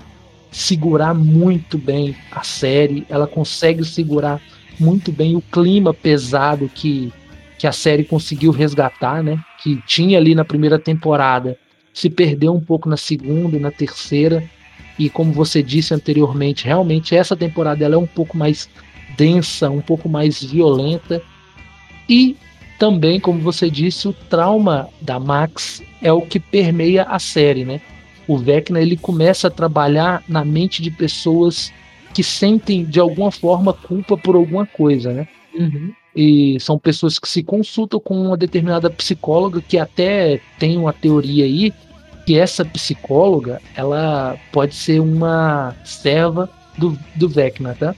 segurar 0.51 1.15
muito 1.15 1.79
bem 1.79 2.15
a 2.31 2.43
série 2.43 3.05
ela 3.09 3.25
consegue 3.25 3.83
segurar 3.83 4.39
muito 4.79 5.11
bem 5.11 5.35
o 5.35 5.41
clima 5.41 5.93
pesado 5.93 6.69
que 6.69 7.11
que 7.57 7.65
a 7.65 7.71
série 7.71 8.03
conseguiu 8.03 8.51
resgatar 8.51 9.23
né? 9.23 9.39
Que 9.63 9.81
tinha 9.87 10.19
ali 10.19 10.35
na 10.35 10.45
primeira 10.45 10.77
temporada 10.77 11.57
se 11.95 12.09
perdeu 12.09 12.53
um 12.53 12.59
pouco 12.59 12.89
na 12.89 12.97
segunda 12.97 13.55
e 13.55 13.59
na 13.59 13.71
terceira 13.71 14.43
e 14.99 15.09
como 15.09 15.31
você 15.31 15.63
disse 15.63 15.93
anteriormente, 15.93 16.65
realmente 16.65 17.15
essa 17.15 17.35
temporada 17.35 17.83
ela 17.83 17.95
é 17.95 17.97
um 17.97 18.05
pouco 18.05 18.37
mais 18.37 18.69
densa, 19.17 19.69
um 19.69 19.81
pouco 19.81 20.07
mais 20.09 20.43
violenta. 20.43 21.21
E 22.07 22.35
também, 22.77 23.19
como 23.19 23.39
você 23.39 23.69
disse, 23.69 24.07
o 24.07 24.13
trauma 24.13 24.89
da 25.01 25.19
Max 25.19 25.81
é 26.01 26.11
o 26.11 26.21
que 26.21 26.39
permeia 26.39 27.03
a 27.03 27.17
série, 27.17 27.63
né? 27.63 27.81
O 28.27 28.37
Vecna 28.37 28.81
ele 28.81 28.97
começa 28.97 29.47
a 29.47 29.51
trabalhar 29.51 30.21
na 30.27 30.43
mente 30.43 30.81
de 30.81 30.91
pessoas 30.91 31.71
que 32.13 32.23
sentem 32.23 32.83
de 32.83 32.99
alguma 32.99 33.31
forma 33.31 33.73
culpa 33.73 34.17
por 34.17 34.35
alguma 34.35 34.65
coisa, 34.65 35.13
né? 35.13 35.27
Uhum. 35.53 35.93
E 36.15 36.57
são 36.59 36.79
pessoas 36.79 37.19
que 37.19 37.27
se 37.27 37.43
consultam 37.43 37.99
com 37.99 38.27
uma 38.27 38.37
determinada 38.37 38.89
psicóloga 38.89 39.61
que 39.61 39.77
até 39.77 40.39
tem 40.57 40.77
uma 40.77 40.93
teoria 40.93 41.43
aí 41.43 41.73
que 42.25 42.39
essa 42.39 42.65
psicóloga 42.65 43.61
ela 43.75 44.37
pode 44.51 44.73
ser 44.73 44.99
uma 44.99 45.75
serva 45.83 46.49
do, 46.77 46.97
do 47.15 47.29
Vecna, 47.29 47.75
tá? 47.75 47.93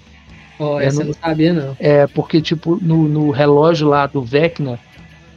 Oh, 0.59 0.79
essa 0.79 1.01
é, 1.01 1.05
no, 1.05 1.11
eu 1.11 1.13
não 1.13 1.21
sabia, 1.21 1.53
não. 1.53 1.77
É, 1.79 2.07
porque, 2.07 2.41
tipo, 2.41 2.77
no, 2.81 3.07
no 3.07 3.31
relógio 3.31 3.87
lá 3.87 4.05
do 4.07 4.21
Vecna 4.21 4.79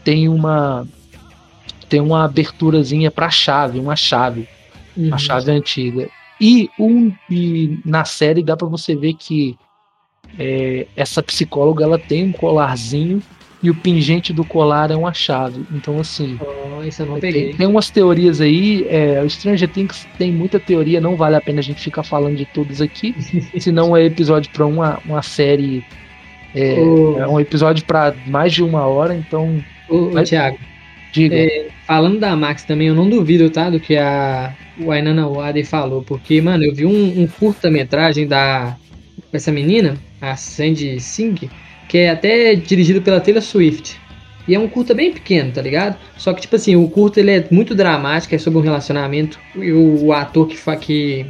tem 0.03 0.29
uma 0.29 0.87
tem 1.89 2.01
uma 2.01 2.25
aberturazinha 2.25 3.11
para 3.11 3.29
chave, 3.31 3.81
uma 3.81 3.97
chave, 3.97 4.49
uhum. 4.97 5.09
uma 5.09 5.19
chave 5.19 5.51
antiga. 5.51 6.09
E, 6.41 6.71
um, 6.79 7.13
e 7.29 7.81
na 7.85 8.05
série 8.05 8.45
dá 8.45 8.57
para 8.57 8.69
você 8.69 8.95
ver 8.95 9.15
que 9.15 9.59
é, 10.39 10.87
essa 10.97 11.23
psicóloga 11.23 11.85
ela 11.85 11.99
tem 11.99 12.25
um 12.25 12.33
colarzinho 12.33 13.23
e 13.63 13.69
o 13.69 13.75
pingente 13.75 14.33
do 14.33 14.45
colar 14.45 14.91
é 14.91 14.97
uma 14.97 15.13
chave. 15.13 15.63
Então, 15.73 16.01
assim. 16.01 16.39
Oh, 16.41 16.83
isso 16.83 17.03
eu 17.03 17.07
não 17.07 17.21
peguei. 17.21 17.49
Tem, 17.49 17.57
tem 17.57 17.67
umas 17.67 17.91
teorias 17.91 18.41
aí. 18.41 18.87
É, 18.89 19.23
o 19.23 19.29
Stranger 19.29 19.69
Things 19.69 20.07
tem 20.17 20.33
muita 20.33 20.59
teoria, 20.59 21.01
não 21.01 21.15
vale 21.15 21.37
a 21.37 21.41
pena 21.41 21.61
a 21.61 21.63
gente 21.63 21.81
ficar 21.81 22.03
falando 22.03 22.37
de 22.37 22.47
todos 22.47 22.81
aqui. 22.81 23.15
senão 23.61 23.95
é 23.97 24.05
episódio 24.05 24.51
para 24.51 24.65
uma, 24.65 24.99
uma 25.05 25.23
série. 25.23 25.85
É, 26.55 26.81
oh. 26.81 27.19
é 27.19 27.29
um 27.29 27.39
episódio 27.39 27.85
para 27.85 28.15
mais 28.27 28.53
de 28.53 28.63
uma 28.63 28.87
hora, 28.87 29.15
então. 29.15 29.63
Ô, 29.89 30.11
Mas, 30.13 30.31
Thiago. 30.31 30.59
Diga. 31.13 31.37
É, 31.37 31.69
falando 31.87 32.19
da 32.19 32.35
Max 32.35 32.63
também, 32.63 32.89
eu 32.89 32.95
não 32.95 33.11
duvido, 33.11 33.51
tá? 33.51 33.69
Do 33.69 33.79
que 33.79 33.97
a 33.97 34.55
Wainana 34.79 35.29
Wade 35.29 35.65
falou. 35.65 36.03
Porque, 36.03 36.41
mano, 36.41 36.65
eu 36.65 36.75
vi 36.75 36.87
um, 36.87 37.21
um 37.23 37.27
curta-metragem 37.27 38.27
da. 38.27 38.77
essa 39.33 39.53
menina, 39.53 39.99
a 40.21 40.37
Sandy 40.37 41.01
Singh 41.01 41.49
que 41.91 41.99
é 41.99 42.11
até 42.11 42.55
dirigido 42.55 43.03
pela 43.03 43.21
Taylor 43.21 43.43
Swift. 43.43 44.01
E 44.47 44.55
é 44.55 44.59
um 44.59 44.69
curta 44.69 44.95
bem 44.95 45.13
pequeno, 45.13 45.51
tá 45.51 45.61
ligado? 45.61 45.99
Só 46.17 46.33
que, 46.33 46.41
tipo 46.41 46.55
assim, 46.55 46.77
o 46.77 46.89
curta 46.89 47.19
ele 47.19 47.33
é 47.33 47.45
muito 47.51 47.75
dramático, 47.75 48.33
é 48.33 48.39
sobre 48.39 48.61
um 48.61 48.63
relacionamento. 48.63 49.41
E 49.57 49.73
o, 49.73 50.05
o 50.05 50.13
ator 50.13 50.47
que, 50.47 50.57
fa, 50.57 50.77
que, 50.77 51.27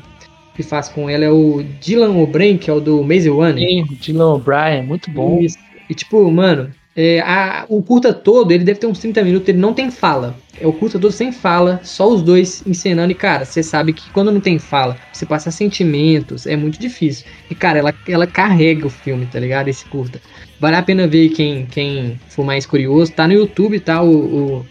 que 0.55 0.63
faz 0.63 0.91
com 0.91 1.09
ela 1.09 1.25
é 1.25 1.31
o 1.31 1.63
Dylan 1.81 2.15
O'Brien, 2.15 2.59
que 2.59 2.69
é 2.69 2.75
o 2.75 2.79
do 2.79 3.03
Maze 3.03 3.31
One. 3.31 3.59
Sim, 3.59 3.85
Dylan 4.03 4.35
O'Brien, 4.35 4.83
muito 4.85 5.11
bom. 5.11 5.41
E, 5.89 5.95
tipo, 5.95 6.31
mano, 6.31 6.71
é, 7.03 7.21
a, 7.21 7.65
o 7.67 7.83
curta 7.83 8.13
todo, 8.13 8.53
ele 8.53 8.63
deve 8.63 8.79
ter 8.79 8.87
uns 8.87 8.99
30 8.99 9.25
minutos, 9.25 9.49
ele 9.49 9.57
não 9.57 9.73
tem 9.73 9.91
fala. 9.91 10.37
É 10.61 10.67
o 10.67 10.73
curta 10.75 10.99
todo 10.99 11.11
sem 11.11 11.33
fala, 11.33 11.81
só 11.83 12.07
os 12.07 12.21
dois 12.21 12.63
encenando. 12.67 13.11
E, 13.11 13.15
cara, 13.15 13.47
você 13.47 13.63
sabe 13.63 13.95
que 13.95 14.11
quando 14.11 14.31
não 14.31 14.39
tem 14.39 14.59
fala, 14.59 14.99
você 15.11 15.25
passa 15.25 15.51
sentimentos, 15.51 16.47
é 16.47 16.57
muito 16.57 16.79
difícil. 16.79 17.25
E, 17.51 17.55
cara, 17.55 17.79
ela, 17.79 17.95
ela 18.07 18.27
carrega 18.27 18.87
o 18.87 18.91
filme, 18.91 19.25
tá 19.25 19.41
ligado? 19.41 19.69
Esse 19.69 19.87
curta. 19.87 20.21
Vale 20.61 20.77
a 20.77 20.83
pena 20.83 21.07
ver 21.07 21.31
quem, 21.31 21.65
quem 21.65 22.21
for 22.29 22.45
mais 22.45 22.67
curioso. 22.67 23.13
Tá 23.13 23.27
no 23.27 23.33
YouTube, 23.33 23.81
tá? 23.81 24.03
O, 24.03 24.11
o, 24.13 24.67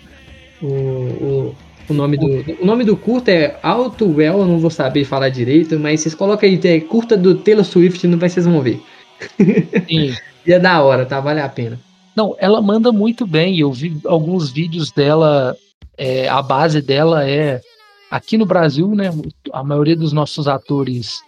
o, 0.62 1.56
o, 1.89 1.94
nome 1.96 2.15
do 2.15 2.62
o 2.62 2.65
nome 2.65 2.84
do 2.84 2.96
curta 2.96 3.32
é 3.32 3.58
Auto 3.64 4.08
Well, 4.08 4.41
eu 4.41 4.45
não 4.45 4.60
vou 4.60 4.70
saber 4.70 5.03
falar 5.03 5.30
direito, 5.30 5.80
mas 5.80 6.01
vocês 6.01 6.14
colocam 6.14 6.47
aí, 6.47 6.60
é 6.64 6.80
curta 6.80 7.18
do 7.18 7.34
Taylor 7.34 7.66
Swift, 7.66 8.06
não 8.06 8.20
vai 8.20 8.30
vocês 8.30 8.45
vão 8.45 8.62
ver. 8.62 8.80
Sim. 9.88 10.14
e 10.45 10.53
é 10.53 10.60
da 10.60 10.80
hora, 10.84 11.08
tá? 11.08 11.20
Vale 11.20 11.41
a 11.41 11.49
pena. 11.49 11.89
Não, 12.16 12.36
ela 12.39 12.62
manda 12.62 12.91
muito 12.91 13.26
bem. 13.26 13.57
Eu 13.60 13.72
vi 13.72 13.99
alguns 14.05 14.49
vídeos 14.51 14.91
dela. 14.91 15.55
É, 15.97 16.30
a 16.30 16.41
base 16.41 16.82
dela 16.82 17.28
é 17.28 17.62
aqui 18.10 18.38
no 18.38 18.45
Brasil, 18.45 18.95
né? 18.95 19.10
A 19.51 19.64
maioria 19.64 19.95
dos 19.95 20.14
nossos 20.14 20.47
atores 20.47 21.22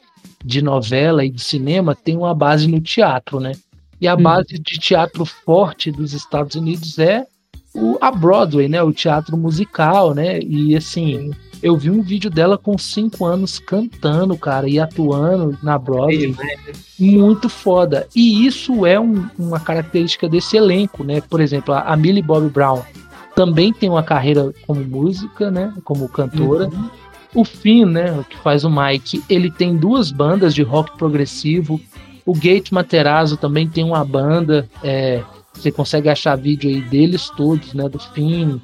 de 0.44 0.62
novela 0.62 1.26
e 1.26 1.30
de 1.30 1.42
cinema 1.42 1.96
tem 1.96 2.18
uma 2.18 2.34
base 2.34 2.68
no 2.68 2.82
teatro, 2.82 3.40
né? 3.40 3.54
E 4.00 4.08
a 4.08 4.16
hum. 4.16 4.24
base 4.24 4.58
de 4.60 4.80
teatro 4.80 5.26
forte 5.26 5.92
dos 5.92 6.14
Estados 6.14 6.56
Unidos 6.56 6.98
é 6.98 7.26
o, 7.74 7.98
a 8.02 8.12
Broadway, 8.12 8.68
né? 8.68 8.82
O 8.84 8.94
teatro 8.94 9.38
musical, 9.38 10.14
né? 10.14 10.40
E 10.40 10.76
assim, 10.76 11.32
eu 11.62 11.78
vi 11.78 11.90
um 11.90 12.02
vídeo 12.02 12.30
dela 12.30 12.58
com 12.58 12.78
cinco 12.78 13.26
anos 13.26 13.60
cantando, 13.60 14.36
cara, 14.38 14.68
e 14.68 14.80
atuando 14.80 15.58
na 15.62 15.78
Broadway. 15.78 16.36
Muito 17.00 17.50
foda. 17.50 18.08
E 18.16 18.46
isso 18.46 18.86
é 18.86 19.00
um, 19.00 19.28
uma 19.38 19.60
característica 19.60 20.28
desse 20.28 20.58
elenco, 20.58 21.04
né? 21.04 21.22
Por 21.22 21.40
exemplo, 21.40 21.74
a, 21.74 21.82
a 21.82 21.96
Millie 21.96 22.24
Bobby 22.24 22.50
Brown 22.50 22.82
também 23.36 23.72
tem 23.72 23.90
uma 23.90 24.04
carreira 24.04 24.54
como 24.66 24.82
música, 24.84 25.50
né? 25.50 25.74
Como 25.84 26.10
cantora. 26.10 26.68
Uhum. 26.68 26.90
O 27.34 27.46
Finn, 27.46 27.86
né? 27.86 28.26
Que 28.30 28.38
faz 28.40 28.66
o 28.66 28.70
Mike, 28.70 29.24
ele 29.30 29.50
tem 29.50 29.78
duas 29.78 30.12
bandas 30.12 30.54
de 30.54 30.64
rock 30.64 30.98
progressivo. 30.98 31.80
O 32.26 32.34
Gate 32.34 32.72
Materazzo 32.72 33.38
também 33.38 33.70
tem 33.70 33.84
uma 33.84 34.04
banda. 34.04 34.70
É, 34.84 35.24
você 35.54 35.72
consegue 35.72 36.10
achar 36.10 36.36
vídeo 36.36 36.70
aí 36.70 36.82
deles 36.82 37.30
todos, 37.36 37.74
né? 37.74 37.88
Do 37.88 38.00
Finn, 38.00 38.60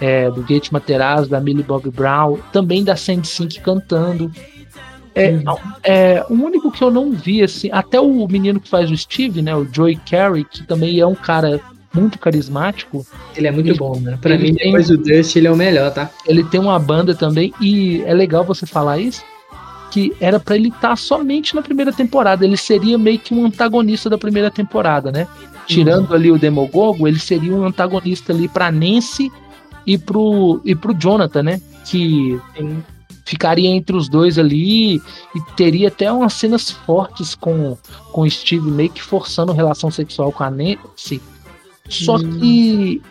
é, 0.00 0.30
do 0.30 0.42
Gate 0.42 0.70
Materazzo, 0.70 1.30
da 1.30 1.40
Millie 1.40 1.64
Bob 1.64 1.90
Brown, 1.90 2.38
também 2.52 2.84
da 2.84 2.96
Sandy 2.96 3.26
Sink 3.26 3.60
cantando. 3.60 4.30
É, 5.14 5.30
uhum. 5.30 5.42
é, 5.82 6.26
o 6.28 6.34
único 6.34 6.70
que 6.70 6.84
eu 6.84 6.90
não 6.90 7.10
vi, 7.10 7.42
assim, 7.42 7.70
até 7.72 7.98
o 7.98 8.28
menino 8.28 8.60
que 8.60 8.68
faz 8.68 8.90
o 8.90 8.96
Steve, 8.96 9.40
né? 9.40 9.56
O 9.56 9.66
Joey 9.72 9.96
Carey, 9.96 10.44
que 10.44 10.62
também 10.64 11.00
é 11.00 11.06
um 11.06 11.14
cara 11.14 11.58
muito 11.94 12.18
carismático. 12.18 13.06
Ele 13.34 13.46
é 13.46 13.50
muito 13.50 13.70
ele, 13.70 13.78
bom, 13.78 13.98
né? 13.98 14.18
Pra 14.20 14.36
mim, 14.36 14.54
tem, 14.54 14.66
depois 14.66 14.88
do 14.88 14.98
Dust, 14.98 15.34
ele 15.34 15.46
é 15.46 15.50
o 15.50 15.56
melhor, 15.56 15.90
tá? 15.90 16.10
Ele 16.26 16.44
tem 16.44 16.60
uma 16.60 16.78
banda 16.78 17.14
também, 17.14 17.52
e 17.58 18.02
é 18.04 18.12
legal 18.12 18.44
você 18.44 18.66
falar 18.66 18.98
isso, 18.98 19.24
que 19.90 20.14
era 20.20 20.38
para 20.38 20.56
ele 20.56 20.68
estar 20.68 20.90
tá 20.90 20.96
somente 20.96 21.54
na 21.54 21.62
primeira 21.62 21.94
temporada. 21.94 22.44
Ele 22.44 22.58
seria 22.58 22.98
meio 22.98 23.18
que 23.18 23.32
um 23.32 23.46
antagonista 23.46 24.10
da 24.10 24.18
primeira 24.18 24.50
temporada, 24.50 25.10
né? 25.10 25.26
Tirando 25.66 26.10
uhum. 26.10 26.14
ali 26.14 26.30
o 26.30 26.38
Demogogo, 26.38 27.08
ele 27.08 27.18
seria 27.18 27.52
um 27.52 27.64
antagonista 27.64 28.32
ali 28.32 28.48
pra 28.48 28.70
Nancy 28.70 29.30
e 29.86 29.98
pro, 29.98 30.60
e 30.64 30.74
pro 30.74 30.94
Jonathan, 30.94 31.42
né? 31.42 31.60
Que 31.84 32.40
Sim. 32.56 32.82
ficaria 33.24 33.68
entre 33.68 33.96
os 33.96 34.08
dois 34.08 34.38
ali 34.38 34.96
e 34.96 35.40
teria 35.56 35.88
até 35.88 36.10
umas 36.10 36.34
cenas 36.34 36.70
fortes 36.70 37.34
com, 37.34 37.76
com 38.12 38.28
Steve 38.28 38.70
meio 38.70 38.90
que 38.90 39.02
forçando 39.02 39.52
relação 39.52 39.90
sexual 39.90 40.32
com 40.32 40.44
a 40.44 40.50
Nancy 40.50 41.20
só 41.88 42.16
hum. 42.16 42.38
que 42.38 43.02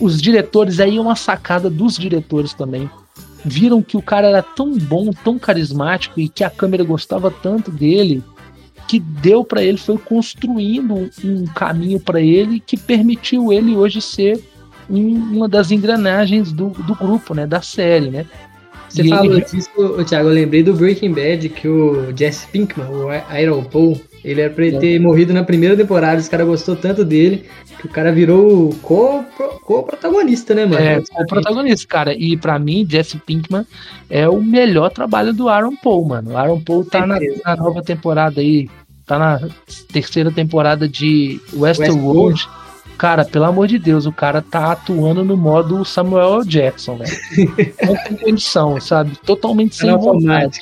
os 0.00 0.20
diretores, 0.20 0.80
aí 0.80 0.96
é 0.96 1.00
uma 1.00 1.16
sacada 1.16 1.68
dos 1.68 1.96
diretores 1.96 2.54
também. 2.54 2.90
Viram 3.44 3.82
que 3.82 3.96
o 3.96 4.02
cara 4.02 4.28
era 4.28 4.42
tão 4.42 4.76
bom, 4.76 5.10
tão 5.12 5.38
carismático 5.38 6.20
e 6.20 6.28
que 6.28 6.44
a 6.44 6.50
câmera 6.50 6.84
gostava 6.84 7.30
tanto 7.30 7.70
dele, 7.70 8.22
que 8.90 8.98
deu 8.98 9.44
para 9.44 9.62
ele, 9.62 9.78
foi 9.78 9.96
construindo 9.96 10.94
um, 10.94 11.10
um 11.22 11.44
caminho 11.46 12.00
para 12.00 12.20
ele 12.20 12.58
que 12.58 12.76
permitiu 12.76 13.52
ele 13.52 13.76
hoje 13.76 14.00
ser 14.00 14.42
um, 14.90 15.14
uma 15.36 15.48
das 15.48 15.70
engrenagens 15.70 16.50
do, 16.50 16.70
do 16.70 16.96
grupo, 16.96 17.32
né, 17.32 17.46
da 17.46 17.62
série, 17.62 18.10
né? 18.10 18.26
Você 18.88 19.02
e 19.02 19.08
falou 19.08 19.36
ele... 19.36 19.44
disso, 19.44 19.70
Thiago, 20.08 20.30
eu 20.30 20.34
lembrei 20.34 20.64
do 20.64 20.74
Breaking 20.74 21.12
Bad 21.12 21.48
que 21.50 21.68
o 21.68 22.12
Jesse 22.16 22.48
Pinkman, 22.48 22.88
o 22.88 23.36
Iron 23.38 23.62
Paul, 23.62 24.00
ele 24.24 24.40
era 24.40 24.52
pra 24.52 24.66
ele 24.66 24.80
ter 24.80 24.98
morrido 24.98 25.32
na 25.32 25.44
primeira 25.44 25.76
temporada, 25.76 26.20
os 26.20 26.26
caras 26.26 26.48
gostou 26.48 26.74
tanto 26.74 27.04
dele 27.04 27.44
que 27.80 27.86
o 27.86 27.88
cara 27.88 28.12
virou 28.12 28.74
co-protagonista, 28.82 30.54
né, 30.54 30.66
mano? 30.66 30.84
É, 30.84 31.00
co-protagonista, 31.00 31.86
cara. 31.86 32.14
E 32.14 32.36
para 32.36 32.58
mim, 32.58 32.86
Jesse 32.88 33.16
Pinkman 33.16 33.64
é 34.10 34.28
o 34.28 34.42
melhor 34.42 34.90
trabalho 34.90 35.32
do 35.32 35.48
Aaron 35.48 35.74
Paul, 35.76 36.04
mano. 36.04 36.32
O 36.32 36.36
Aaron 36.36 36.60
Paul 36.60 36.84
tá 36.84 37.06
na, 37.06 37.18
na, 37.44 37.56
nova 37.56 37.82
temporada 37.82 38.40
aí, 38.40 38.68
tá 39.10 39.18
na 39.18 39.40
terceira 39.92 40.30
temporada 40.30 40.88
de 40.88 41.40
Westworld. 41.52 42.40
West 42.40 42.60
cara, 42.96 43.24
pelo 43.24 43.46
amor 43.46 43.66
de 43.66 43.78
Deus, 43.78 44.04
o 44.04 44.12
cara 44.12 44.42
tá 44.42 44.72
atuando 44.72 45.24
no 45.24 45.34
modo 45.34 45.84
Samuel 45.86 46.44
Jackson, 46.44 46.98
velho. 46.98 47.16
Não 47.82 47.96
tem 48.04 48.16
condição, 48.18 48.78
sabe? 48.78 49.16
Totalmente 49.24 49.74
sem 49.74 49.90
vontade. 49.96 50.60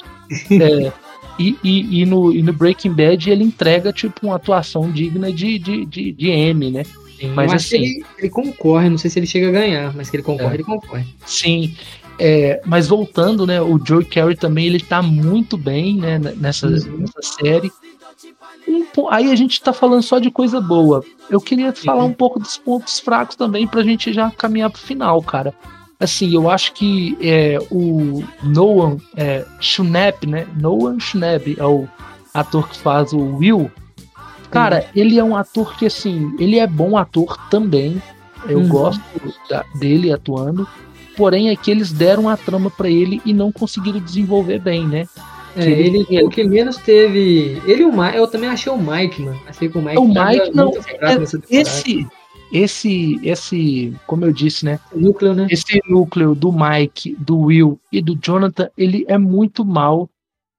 É, 0.52 0.92
e, 1.36 1.56
e, 1.64 2.00
e, 2.00 2.06
no, 2.06 2.32
e 2.32 2.40
no 2.40 2.52
Breaking 2.52 2.92
Bad 2.92 3.28
ele 3.28 3.42
entrega, 3.42 3.92
tipo, 3.92 4.26
uma 4.26 4.36
atuação 4.36 4.88
digna 4.88 5.32
de, 5.32 5.58
de, 5.58 5.84
de, 5.84 6.12
de 6.12 6.30
M, 6.30 6.70
né? 6.70 6.84
Sim, 7.18 7.32
mas 7.34 7.52
assim. 7.52 7.76
Ele, 7.76 8.04
ele, 8.18 8.30
concorre, 8.30 8.88
não 8.88 8.98
sei 8.98 9.10
se 9.10 9.18
ele 9.18 9.26
chega 9.26 9.48
a 9.48 9.52
ganhar, 9.52 9.92
mas 9.96 10.08
que 10.08 10.16
ele 10.16 10.22
concorre, 10.22 10.52
é. 10.52 10.54
ele 10.54 10.64
concorre. 10.64 11.04
Sim. 11.26 11.74
É, 12.20 12.60
mas 12.64 12.86
voltando, 12.86 13.46
né? 13.46 13.60
O 13.60 13.80
Joe 13.84 14.04
Carey 14.04 14.36
também 14.36 14.66
ele 14.66 14.80
tá 14.80 15.02
muito 15.02 15.56
bem, 15.56 15.96
né? 15.96 16.18
Nessa, 16.18 16.68
uhum. 16.68 16.98
nessa 16.98 17.36
série. 17.42 17.72
Um, 18.66 19.08
aí 19.08 19.30
a 19.30 19.36
gente 19.36 19.60
tá 19.60 19.72
falando 19.72 20.02
só 20.02 20.18
de 20.18 20.30
coisa 20.30 20.60
boa. 20.60 21.04
Eu 21.30 21.40
queria 21.40 21.72
falar 21.72 22.04
um 22.04 22.12
pouco 22.12 22.38
dos 22.38 22.56
pontos 22.56 22.98
fracos 22.98 23.36
também 23.36 23.66
pra 23.66 23.82
gente 23.82 24.12
já 24.12 24.30
caminhar 24.30 24.70
pro 24.70 24.80
final, 24.80 25.22
cara 25.22 25.54
assim, 26.00 26.32
eu 26.34 26.48
acho 26.48 26.72
que 26.72 27.16
é, 27.20 27.58
o 27.70 28.22
Noah 28.42 28.96
é, 29.16 29.44
Schnapp, 29.60 30.26
né? 30.26 30.46
Noah 30.56 30.98
Schnapp 31.00 31.56
é 31.58 31.64
o 31.64 31.88
ator 32.32 32.68
que 32.68 32.78
faz 32.78 33.12
o 33.12 33.36
Will. 33.36 33.70
Cara, 34.50 34.76
uhum. 34.76 34.82
ele 34.94 35.18
é 35.18 35.24
um 35.24 35.36
ator 35.36 35.76
que, 35.76 35.86
assim, 35.86 36.34
ele 36.38 36.58
é 36.58 36.66
bom 36.66 36.96
ator 36.96 37.36
também. 37.50 38.00
Eu 38.48 38.60
uhum. 38.60 38.68
gosto 38.68 39.02
da, 39.50 39.64
dele 39.74 40.12
atuando. 40.12 40.66
Porém, 41.16 41.50
é 41.50 41.56
que 41.56 41.70
eles 41.70 41.90
deram 41.90 42.28
a 42.28 42.36
trama 42.36 42.70
para 42.70 42.88
ele 42.88 43.20
e 43.24 43.34
não 43.34 43.50
conseguiram 43.50 43.98
desenvolver 43.98 44.60
bem, 44.60 44.86
né? 44.86 45.08
É, 45.56 45.68
ele, 45.68 46.06
ele, 46.08 46.24
o 46.24 46.28
que 46.28 46.44
menos 46.44 46.76
teve. 46.76 47.60
Ele 47.66 47.84
o 47.84 47.92
Mike, 47.92 48.16
eu 48.16 48.26
também 48.26 48.48
achei 48.48 48.72
o 48.72 48.78
Mike, 48.78 49.22
mano. 49.22 49.40
Achei 49.46 49.68
que 49.68 49.78
o 49.78 49.82
Mike. 49.82 49.98
O 49.98 50.06
Mike 50.06 50.54
não. 50.54 50.72
É, 51.00 51.16
esse, 51.50 52.06
esse, 52.52 53.20
esse, 53.22 53.92
como 54.06 54.24
eu 54.24 54.32
disse, 54.32 54.64
né? 54.64 54.78
Núcleo, 54.94 55.34
né? 55.34 55.46
Esse 55.50 55.80
núcleo 55.88 56.34
do 56.34 56.52
Mike, 56.52 57.16
do 57.18 57.38
Will 57.38 57.80
e 57.92 58.00
do 58.00 58.18
Jonathan, 58.20 58.70
ele 58.76 59.04
é 59.08 59.18
muito 59.18 59.64
mal 59.64 60.08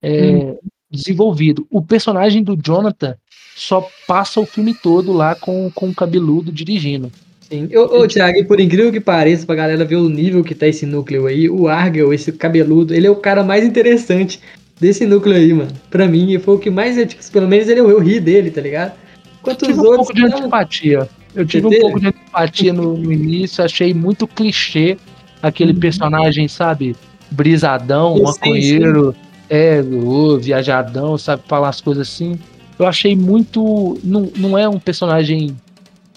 é, 0.01 0.31
hum. 0.31 0.57
desenvolvido. 0.89 1.67
O 1.69 1.81
personagem 1.81 2.43
do 2.43 2.55
Jonathan 2.55 3.15
só 3.55 3.87
passa 4.07 4.39
o 4.39 4.45
filme 4.45 4.73
todo 4.73 5.11
lá 5.11 5.35
com, 5.35 5.71
com 5.73 5.89
o 5.89 5.95
cabeludo 5.95 6.51
dirigindo. 6.51 7.11
Sim. 7.41 7.67
Ô, 7.75 8.01
ô 8.01 8.07
Thiago, 8.07 8.45
por 8.45 8.59
incrível 8.59 8.91
que 8.91 8.99
pareça, 8.99 9.45
pra 9.45 9.55
galera 9.55 9.83
ver 9.83 9.95
o 9.95 10.07
nível 10.07 10.43
que 10.43 10.53
tá 10.53 10.67
esse 10.67 10.85
núcleo 10.85 11.25
aí, 11.25 11.49
o 11.49 11.67
Argel, 11.67 12.13
esse 12.13 12.31
cabeludo, 12.31 12.93
ele 12.93 13.07
é 13.07 13.09
o 13.09 13.15
cara 13.15 13.43
mais 13.43 13.65
interessante 13.65 14.39
desse 14.80 15.05
núcleo 15.05 15.36
aí, 15.36 15.53
mano. 15.53 15.71
Pra 15.89 16.07
mim, 16.07 16.38
foi 16.39 16.55
o 16.55 16.59
que 16.59 16.69
mais, 16.69 16.95
tipo, 17.07 17.32
pelo 17.32 17.47
menos 17.47 17.67
ele, 17.67 17.80
eu, 17.80 17.89
eu 17.89 17.99
ri 17.99 18.19
dele, 18.19 18.49
tá 18.49 18.61
ligado? 18.61 18.93
Enquanto 19.41 19.63
os 19.63 19.77
outros. 19.77 19.91
Um 19.91 19.95
pouco 19.95 20.13
de 20.13 20.25
antipatia. 20.25 21.09
Eu 21.36 21.45
tive 21.45 21.67
um 21.67 21.80
pouco 21.80 21.99
de 21.99 22.07
empatia 22.07 22.73
no, 22.73 22.97
no, 22.97 23.11
início, 23.11 23.63
achei 23.63 23.93
muito 23.93 24.27
clichê 24.27 24.97
aquele 25.41 25.73
uhum. 25.73 25.80
personagem, 25.80 26.47
sabe? 26.47 26.95
Brisadão, 27.30 28.17
sim, 28.17 28.23
maconheiro, 28.23 29.15
é, 29.49 29.82
oh, 29.82 30.38
viajadão, 30.38 31.17
sabe? 31.17 31.43
Falar 31.47 31.69
as 31.69 31.82
coisas 31.82 32.07
assim. 32.07 32.39
Eu 32.77 32.88
achei 32.88 33.15
muito. 33.15 33.99
Não, 34.03 34.32
não 34.36 34.57
é 34.57 34.67
um 34.67 34.80
personagem. 34.80 35.55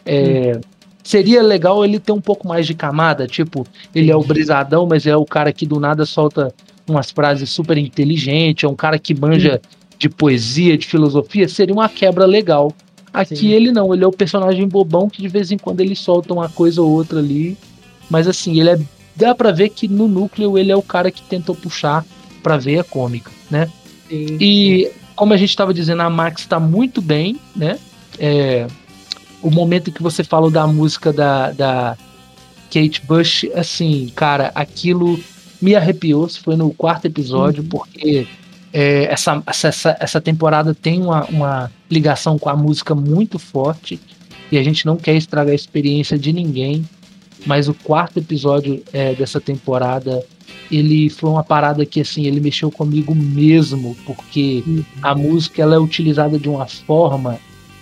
É, 0.07 0.53
uhum. 0.55 0.61
Seria 1.05 1.43
legal 1.43 1.85
ele 1.85 1.99
ter 1.99 2.13
um 2.13 2.21
pouco 2.21 2.47
mais 2.47 2.67
de 2.67 2.75
camada, 2.75 3.27
tipo, 3.27 3.67
ele 3.93 4.11
é 4.11 4.17
o 4.17 4.23
brisadão, 4.23 4.87
mas 4.87 5.05
é 5.05 5.17
o 5.17 5.25
cara 5.25 5.53
que 5.53 5.67
do 5.67 5.81
nada 5.81 6.07
solta 6.07 6.55
umas 6.89 7.11
frases 7.11 7.51
super 7.51 7.79
inteligentes, 7.79 8.65
é 8.65 8.69
um 8.69 8.75
cara 8.75 8.99
que 8.99 9.15
manja 9.15 9.61
de 9.99 10.09
poesia, 10.09 10.77
de 10.77 10.87
filosofia, 10.87 11.49
seria 11.49 11.75
uma 11.75 11.89
quebra 11.89 12.27
legal. 12.27 12.73
Aqui 13.13 13.37
Sim. 13.37 13.49
ele 13.49 13.71
não, 13.71 13.93
ele 13.93 14.03
é 14.03 14.07
o 14.07 14.13
personagem 14.13 14.67
bobão 14.67 15.09
que 15.09 15.21
de 15.21 15.29
vez 15.29 15.53
em 15.53 15.59
quando 15.59 15.81
ele 15.81 15.95
solta 15.95 16.33
uma 16.33 16.49
coisa 16.49 16.81
ou 16.81 16.91
outra 16.91 17.19
ali. 17.19 17.57
Mas 18.11 18.27
assim, 18.27 18.59
ele 18.59 18.71
é. 18.71 18.79
Dá 19.15 19.35
pra 19.35 19.53
ver 19.53 19.69
que 19.69 19.87
no 19.87 20.09
núcleo 20.09 20.57
ele 20.57 20.73
é 20.73 20.77
o 20.77 20.83
cara 20.83 21.11
que 21.11 21.23
tentou 21.23 21.55
puxar 21.55 22.05
pra 22.43 22.57
veia 22.57 22.83
cômica, 22.83 23.31
né? 23.51 23.69
Sim. 24.09 24.39
E 24.41 24.91
como 25.15 25.35
a 25.35 25.37
gente 25.37 25.51
estava 25.51 25.75
dizendo, 25.75 26.01
a 26.03 26.11
Max 26.11 26.47
tá 26.47 26.59
muito 26.59 27.03
bem, 27.03 27.39
né? 27.55 27.79
É, 28.19 28.67
o 29.43 29.51
momento 29.51 29.93
que 29.93 30.03
você 30.03 30.25
falou 30.25 30.51
da 30.51 30.67
música 30.67 31.13
da, 31.13 31.53
da 31.53 31.97
Kate 32.73 33.03
Bush, 33.07 33.47
assim, 33.55 34.11
cara, 34.15 34.51
aquilo 34.55 35.21
me 35.63 35.75
arrepiou. 35.75 36.29
Foi 36.29 36.57
no 36.57 36.71
quarto 36.75 37.07
episódio, 37.07 37.63
uhum. 37.63 37.69
porque 37.69 38.27
é, 38.73 39.05
essa, 39.05 39.43
essa, 39.47 39.97
essa 40.01 40.21
temporada 40.21 40.75
tem 40.75 41.01
uma, 41.01 41.25
uma 41.27 41.73
ligação 41.91 42.39
com 42.39 42.49
a 42.49 42.57
música 42.57 42.95
muito 42.95 43.39
forte 43.39 44.01
e 44.51 44.59
a 44.59 44.63
gente 44.63 44.85
não 44.85 44.97
quer 44.97 45.15
estragar 45.15 45.53
a 45.53 45.55
experiência 45.55 46.19
de 46.19 46.33
ninguém. 46.33 46.85
Mas 47.47 47.69
o 47.69 47.75
quarto 47.75 48.19
episódio 48.19 48.83
é, 48.93 49.15
dessa 49.15 49.41
temporada 49.41 50.25
ele 50.71 51.11
foi 51.11 51.29
uma 51.29 51.45
parada 51.45 51.85
que 51.85 52.01
assim 52.01 52.27
ele 52.27 52.41
mexeu 52.41 52.71
comigo 52.71 53.15
mesmo 53.15 53.97
porque 54.07 54.63
uhum. 54.67 54.85
a 55.03 55.15
música 55.15 55.63
ela 55.63 55.75
é 55.75 55.79
utilizada 55.79 56.39
de 56.39 56.49
uma 56.49 56.67
forma 56.67 57.39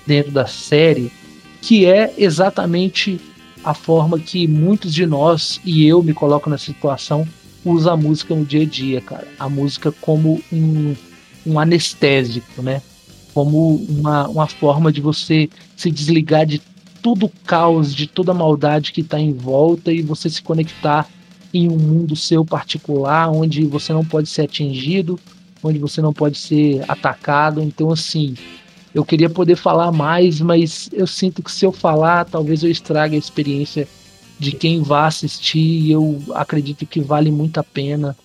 dentro 0.06 0.32
da 0.32 0.46
série 0.46 1.12
que 1.60 1.84
é 1.84 2.12
exatamente 2.16 3.20
a 3.62 3.74
forma 3.74 4.18
que 4.18 4.48
muitos 4.48 4.94
de 4.94 5.06
nós 5.06 5.60
e 5.64 5.86
eu 5.86 6.02
me 6.02 6.14
coloco 6.14 6.48
na 6.48 6.58
situação 6.58 7.26
usa 7.64 7.92
a 7.92 7.96
música 7.96 8.34
no 8.34 8.44
dia 8.44 8.62
a 8.62 8.66
dia, 8.66 9.00
cara. 9.00 9.26
A 9.38 9.48
música 9.48 9.92
como 10.00 10.40
um, 10.52 10.94
um 11.46 11.58
anestésico, 11.58 12.62
né? 12.62 12.82
Como 13.34 13.76
uma, 13.88 14.28
uma 14.28 14.46
forma 14.46 14.92
de 14.92 15.00
você 15.00 15.48
se 15.76 15.90
desligar 15.90 16.46
de 16.46 16.60
todo 17.02 17.26
o 17.26 17.32
caos, 17.46 17.94
de 17.94 18.06
toda 18.06 18.32
a 18.32 18.34
maldade 18.34 18.92
que 18.92 19.00
está 19.00 19.18
em 19.18 19.32
volta 19.32 19.92
e 19.92 20.02
você 20.02 20.28
se 20.28 20.42
conectar 20.42 21.08
em 21.52 21.68
um 21.68 21.76
mundo 21.76 22.14
seu 22.14 22.44
particular, 22.44 23.30
onde 23.30 23.64
você 23.64 23.92
não 23.92 24.04
pode 24.04 24.28
ser 24.28 24.42
atingido, 24.42 25.18
onde 25.62 25.78
você 25.78 26.00
não 26.00 26.12
pode 26.12 26.38
ser 26.38 26.84
atacado. 26.88 27.60
Então, 27.62 27.90
assim, 27.90 28.34
eu 28.94 29.04
queria 29.04 29.30
poder 29.30 29.56
falar 29.56 29.90
mais, 29.92 30.40
mas 30.40 30.88
eu 30.92 31.06
sinto 31.06 31.42
que 31.42 31.50
se 31.50 31.64
eu 31.64 31.72
falar, 31.72 32.24
talvez 32.24 32.62
eu 32.62 32.70
estrague 32.70 33.16
a 33.16 33.18
experiência 33.18 33.88
de 34.40 34.52
quem 34.52 34.82
vá 34.82 35.06
assistir. 35.06 35.90
Eu 35.90 36.20
acredito 36.34 36.86
que 36.86 37.00
vale 37.00 37.30
muito 37.30 37.60
a 37.60 37.62
pena. 37.62 38.16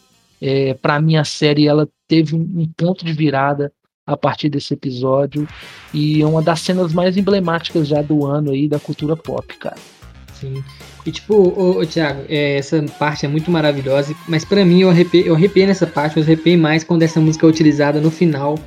É, 0.42 0.74
para 0.74 1.00
mim, 1.00 1.18
a 1.18 1.26
série 1.26 1.68
ela 1.68 1.88
teve 2.08 2.36
um 2.36 2.68
ponto 2.76 3.04
de 3.06 3.14
virada 3.14 3.72
a 4.08 4.16
partir 4.16 4.50
desse 4.50 4.74
episódio 4.74 5.48
e 5.94 6.22
é 6.22 6.26
uma 6.26 6.42
das 6.42 6.62
cenas 6.62 6.94
mais 6.94 7.18
emblemáticas 7.18 7.88
já 7.88 8.02
do 8.02 8.26
ano 8.26 8.52
aí 8.52 8.68
da 8.68 8.80
cultura 8.80 9.16
pop, 9.16 9.58
cara. 9.58 9.78
Sim. 10.40 10.64
E 11.06 11.12
tipo, 11.12 11.36
ô, 11.36 11.80
ô 11.80 11.86
Thiago, 11.86 12.24
é, 12.30 12.58
essa 12.58 12.84
parte 13.00 13.26
é 13.26 13.30
muito 13.30 13.50
maravilhosa, 13.50 14.16
mas 14.28 14.46
para 14.46 14.64
mim 14.64 14.82
eu 14.82 14.90
arrepiei, 14.90 15.28
eu 15.28 15.36
arrepiei 15.36 15.66
nessa 15.66 15.88
parte, 15.88 16.18
eu 16.18 16.24
arrepiei 16.24 16.58
mais 16.58 16.84
quando 16.84 17.04
essa 17.04 17.20
música 17.20 17.46
é 17.46 17.50
utilizada 17.50 18.00
no 18.00 18.12
final, 18.12 18.60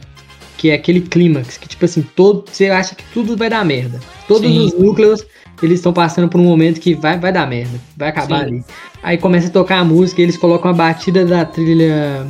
que 0.56 0.70
é 0.70 0.74
aquele 0.74 1.00
clímax, 1.00 1.56
que 1.56 1.68
tipo 1.68 1.84
assim, 1.84 2.02
todo, 2.02 2.44
você 2.50 2.66
acha 2.66 2.94
que 2.94 3.04
tudo 3.12 3.36
vai 3.36 3.48
dar 3.48 3.64
merda. 3.64 4.00
Todos 4.26 4.50
Sim. 4.50 4.58
os 4.58 4.74
núcleos, 4.74 5.24
eles 5.62 5.78
estão 5.78 5.92
passando 5.92 6.28
por 6.28 6.40
um 6.40 6.44
momento 6.44 6.80
que 6.80 6.94
vai, 6.94 7.18
vai 7.18 7.32
dar 7.32 7.46
merda, 7.46 7.80
vai 7.96 8.08
acabar 8.08 8.40
Sim. 8.40 8.44
ali. 8.44 8.64
Aí 9.02 9.18
começa 9.18 9.48
a 9.48 9.50
tocar 9.50 9.80
a 9.80 9.84
música, 9.84 10.22
eles 10.22 10.36
colocam 10.36 10.70
a 10.70 10.74
batida 10.74 11.24
da 11.24 11.44
trilha 11.44 12.26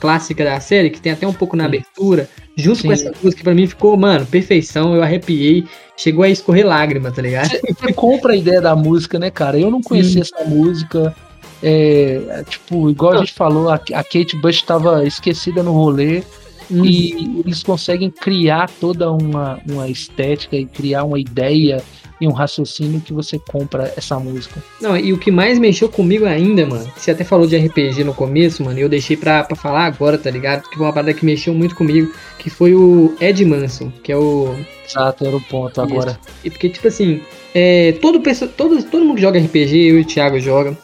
clássica 0.00 0.44
da 0.44 0.58
série, 0.60 0.90
que 0.90 1.00
tem 1.00 1.12
até 1.12 1.26
um 1.26 1.32
pouco 1.32 1.56
na 1.56 1.64
Sim. 1.64 1.68
abertura, 1.68 2.28
junto 2.56 2.78
Sim. 2.78 2.88
com 2.88 2.92
essa 2.92 3.12
música, 3.22 3.44
pra 3.44 3.54
mim 3.54 3.66
ficou, 3.66 3.96
mano, 3.96 4.24
perfeição, 4.26 4.94
eu 4.94 5.02
arrepiei, 5.02 5.64
chegou 5.96 6.24
a 6.24 6.28
escorrer 6.28 6.66
lágrima, 6.66 7.10
tá 7.10 7.20
ligado? 7.20 7.50
Você 7.50 7.92
compra 7.92 8.32
a 8.32 8.36
ideia 8.36 8.60
da 8.60 8.74
música, 8.74 9.18
né, 9.18 9.30
cara? 9.30 9.58
Eu 9.58 9.70
não 9.70 9.82
conhecia 9.82 10.22
essa 10.22 10.44
música. 10.44 11.14
É, 11.62 12.42
tipo, 12.48 12.88
igual 12.88 13.12
a 13.12 13.18
gente 13.18 13.34
falou, 13.34 13.68
a, 13.68 13.74
a 13.74 14.02
Kate 14.02 14.34
Bush 14.40 14.56
estava 14.56 15.04
esquecida 15.04 15.62
no 15.62 15.72
rolê. 15.72 16.22
Hum. 16.70 16.84
E 16.84 17.42
eles 17.44 17.62
conseguem 17.64 18.10
criar 18.10 18.70
toda 18.80 19.10
uma, 19.10 19.60
uma 19.68 19.88
estética 19.88 20.56
e 20.56 20.64
criar 20.64 21.02
uma 21.02 21.18
ideia 21.18 21.82
e 22.20 22.28
um 22.28 22.32
raciocínio 22.32 23.00
que 23.00 23.12
você 23.12 23.38
compra 23.38 23.92
essa 23.96 24.18
música. 24.18 24.62
Não, 24.80 24.96
e 24.96 25.12
o 25.12 25.18
que 25.18 25.30
mais 25.30 25.58
mexeu 25.58 25.88
comigo 25.88 26.26
ainda, 26.26 26.66
mano, 26.66 26.90
você 26.96 27.12
até 27.12 27.24
falou 27.24 27.46
de 27.46 27.56
RPG 27.56 28.04
no 28.04 28.14
começo, 28.14 28.62
mano, 28.62 28.78
e 28.78 28.82
eu 28.82 28.88
deixei 28.88 29.16
pra, 29.16 29.42
pra 29.44 29.56
falar 29.56 29.86
agora, 29.86 30.18
tá 30.18 30.30
ligado? 30.30 30.62
Porque 30.62 30.76
foi 30.76 30.86
uma 30.86 30.92
parada 30.92 31.14
que 31.14 31.24
mexeu 31.24 31.54
muito 31.54 31.74
comigo, 31.74 32.12
que 32.38 32.50
foi 32.50 32.74
o 32.74 33.14
Ed 33.20 33.44
Manson, 33.44 33.90
que 34.02 34.12
é 34.12 34.16
o. 34.16 34.54
Exato, 34.86 35.24
era 35.24 35.36
o 35.36 35.40
ponto 35.40 35.80
agora. 35.80 36.18
E 36.44 36.50
porque, 36.50 36.68
tipo 36.68 36.88
assim, 36.88 37.22
é, 37.54 37.92
todo, 38.00 38.20
todo, 38.56 38.82
todo 38.82 39.04
mundo 39.04 39.14
que 39.16 39.22
joga 39.22 39.38
RPG, 39.38 39.76
eu 39.76 39.98
e 39.98 40.02
o 40.02 40.04
Thiago 40.04 40.38
joga. 40.40 40.76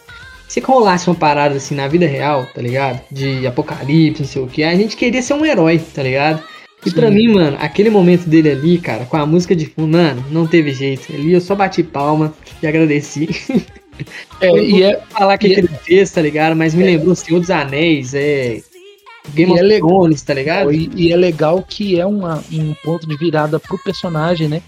Se 0.49 0.61
rolasse 0.61 1.09
uma 1.09 1.17
parada 1.17 1.57
assim 1.57 1.75
na 1.75 1.89
vida 1.89 2.07
real, 2.07 2.47
tá 2.55 2.63
ligado? 2.63 3.01
De 3.11 3.45
apocalipse, 3.47 4.23
não 4.23 4.29
sei 4.29 4.43
o 4.43 4.47
que, 4.47 4.63
a 4.63 4.75
gente 4.77 4.97
queria 4.97 5.21
ser 5.21 5.35
um 5.35 5.45
herói, 5.45 5.81
tá 5.93 6.05
ligado? 6.05 6.41
E 6.87 6.91
pra 6.93 7.11
mim, 7.11 7.29
mano, 7.29 7.57
aquele 7.61 7.91
momento 7.91 8.29
dele 8.29 8.51
ali, 8.51 8.79
cara, 8.79 9.05
com 9.05 9.17
a 9.17 9.27
música 9.27 9.57
de 9.57 9.67
fundo, 9.67 9.97
mano, 9.97 10.25
não 10.31 10.47
teve 10.47 10.73
jeito. 10.73 11.13
Ali 11.13 11.33
eu 11.33 11.41
só 11.41 11.55
bati 11.55 11.83
palma 11.83 12.33
e 12.63 12.67
agradeci. 12.67 13.29
É, 14.43 14.51
e 14.51 14.83
é 14.83 15.01
falar 15.09 15.39
que, 15.39 15.47
ele 15.47 15.69
fez, 15.69 16.11
tá 16.11 16.21
ligado? 16.21 16.55
Mas 16.55 16.75
me 16.75 16.83
é, 16.83 16.87
lembrou 16.87 17.15
Senhor 17.15 17.41
dos 17.41 17.49
Anéis, 17.49 18.13
é. 18.13 18.61
Game 19.31 19.51
of 19.51 19.61
é 19.61 19.79
Thrones, 19.79 20.23
tá 20.23 20.35
ligado? 20.35 20.73
E, 20.73 20.91
e, 20.95 21.13
é 21.13 21.17
legal 21.17 21.65
que 21.67 21.99
é 21.99 22.07
uma, 22.07 22.45
um 22.53 22.75
ponto 22.85 23.07
de 23.09 23.17
virada 23.17 23.59
pro 23.59 23.79
personagem, 23.79 24.49
né? 24.49 24.63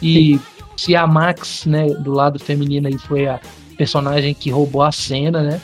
E 0.00 0.34
Sim. 0.34 0.40
se 0.76 0.94
a 0.94 1.06
Max, 1.06 1.64
né, 1.64 1.86
do 1.86 2.12
lado 2.12 2.38
feminino 2.38 2.86
aí 2.86 2.98
foi 2.98 3.26
a 3.26 3.40
personagem 3.76 4.34
que 4.34 4.50
roubou 4.50 4.82
a 4.82 4.92
cena, 4.92 5.42
né? 5.42 5.60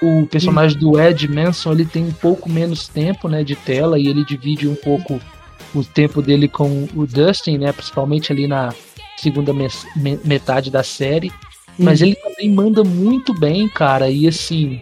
O 0.00 0.26
personagem 0.26 0.78
Sim. 0.78 0.84
do 0.84 1.00
Ed 1.00 1.28
Manson, 1.28 1.72
ele 1.72 1.84
tem 1.84 2.04
um 2.04 2.12
pouco 2.12 2.50
menos 2.50 2.88
tempo, 2.88 3.28
né, 3.28 3.44
de 3.44 3.54
tela 3.54 3.98
e 3.98 4.08
ele 4.08 4.24
divide 4.24 4.66
um 4.66 4.74
pouco 4.74 5.20
o 5.74 5.84
tempo 5.84 6.20
dele 6.20 6.48
com 6.48 6.88
o 6.94 7.06
Dustin, 7.06 7.58
né? 7.58 7.72
Principalmente 7.72 8.32
ali 8.32 8.46
na 8.46 8.74
segunda 9.16 9.52
metade 10.24 10.70
da 10.70 10.82
série. 10.82 11.32
Mas 11.78 12.00
uhum. 12.00 12.08
ele 12.08 12.16
também 12.16 12.50
manda 12.50 12.84
muito 12.84 13.32
bem, 13.38 13.68
cara. 13.68 14.10
E 14.10 14.28
assim, 14.28 14.80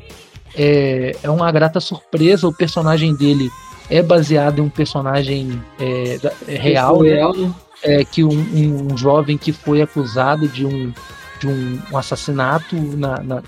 é, 0.56 1.16
é 1.22 1.30
uma 1.30 1.50
grata 1.52 1.80
surpresa. 1.80 2.48
O 2.48 2.52
personagem 2.52 3.14
dele 3.14 3.50
é 3.88 4.02
baseado 4.02 4.58
em 4.58 4.62
um 4.62 4.68
personagem 4.68 5.60
é, 5.78 6.18
é 6.48 6.56
real, 6.56 7.02
né? 7.02 7.10
real 7.10 7.34
né? 7.34 7.54
É, 7.82 8.04
que 8.04 8.22
um, 8.22 8.92
um, 8.92 8.96
jovem 8.96 9.38
que 9.38 9.52
foi 9.52 9.80
acusado 9.80 10.46
de 10.48 10.66
um, 10.66 10.92
de 11.40 11.46
um, 11.46 11.80
um 11.90 11.96
assassinato 11.96 12.76
na, 12.76 13.22
na 13.22 13.42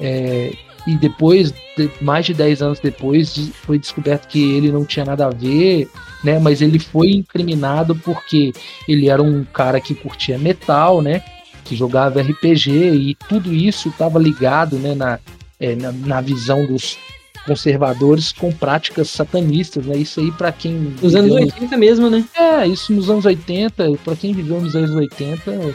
é, 0.00 0.52
e 0.86 0.96
depois, 0.96 1.52
mais 2.00 2.24
de 2.24 2.32
10 2.32 2.62
anos 2.62 2.80
depois, 2.80 3.50
foi 3.62 3.78
descoberto 3.78 4.26
que 4.26 4.56
ele 4.56 4.72
não 4.72 4.84
tinha 4.86 5.04
nada 5.04 5.26
a 5.26 5.30
ver, 5.30 5.88
né? 6.22 6.38
Mas 6.38 6.60
ele 6.60 6.78
foi 6.78 7.10
incriminado 7.10 7.94
porque 7.96 8.52
ele 8.86 9.08
era 9.08 9.22
um 9.22 9.44
cara 9.44 9.80
que 9.80 9.94
curtia 9.94 10.38
metal, 10.38 11.00
né? 11.02 11.22
Que 11.64 11.76
jogava 11.76 12.20
RPG 12.20 12.70
e 12.70 13.14
tudo 13.28 13.52
isso 13.52 13.88
estava 13.88 14.18
ligado, 14.18 14.76
né? 14.76 14.94
Na, 14.94 15.18
é, 15.60 15.74
na, 15.74 15.92
na 15.92 16.20
visão 16.20 16.66
dos 16.66 16.98
conservadores 17.46 18.30
com 18.30 18.52
práticas 18.52 19.08
satanistas, 19.08 19.86
né? 19.86 19.96
Isso 19.96 20.20
aí 20.20 20.30
para 20.32 20.52
quem 20.52 20.72
nos 21.00 21.14
anos 21.14 21.32
80 21.32 21.76
mesmo, 21.76 22.10
né? 22.10 22.24
É, 22.34 22.66
isso 22.66 22.92
nos 22.92 23.08
anos 23.08 23.24
80, 23.24 23.92
para 24.04 24.16
quem 24.16 24.34
viveu 24.34 24.60
nos 24.60 24.76
anos 24.76 24.90
80, 24.90 25.74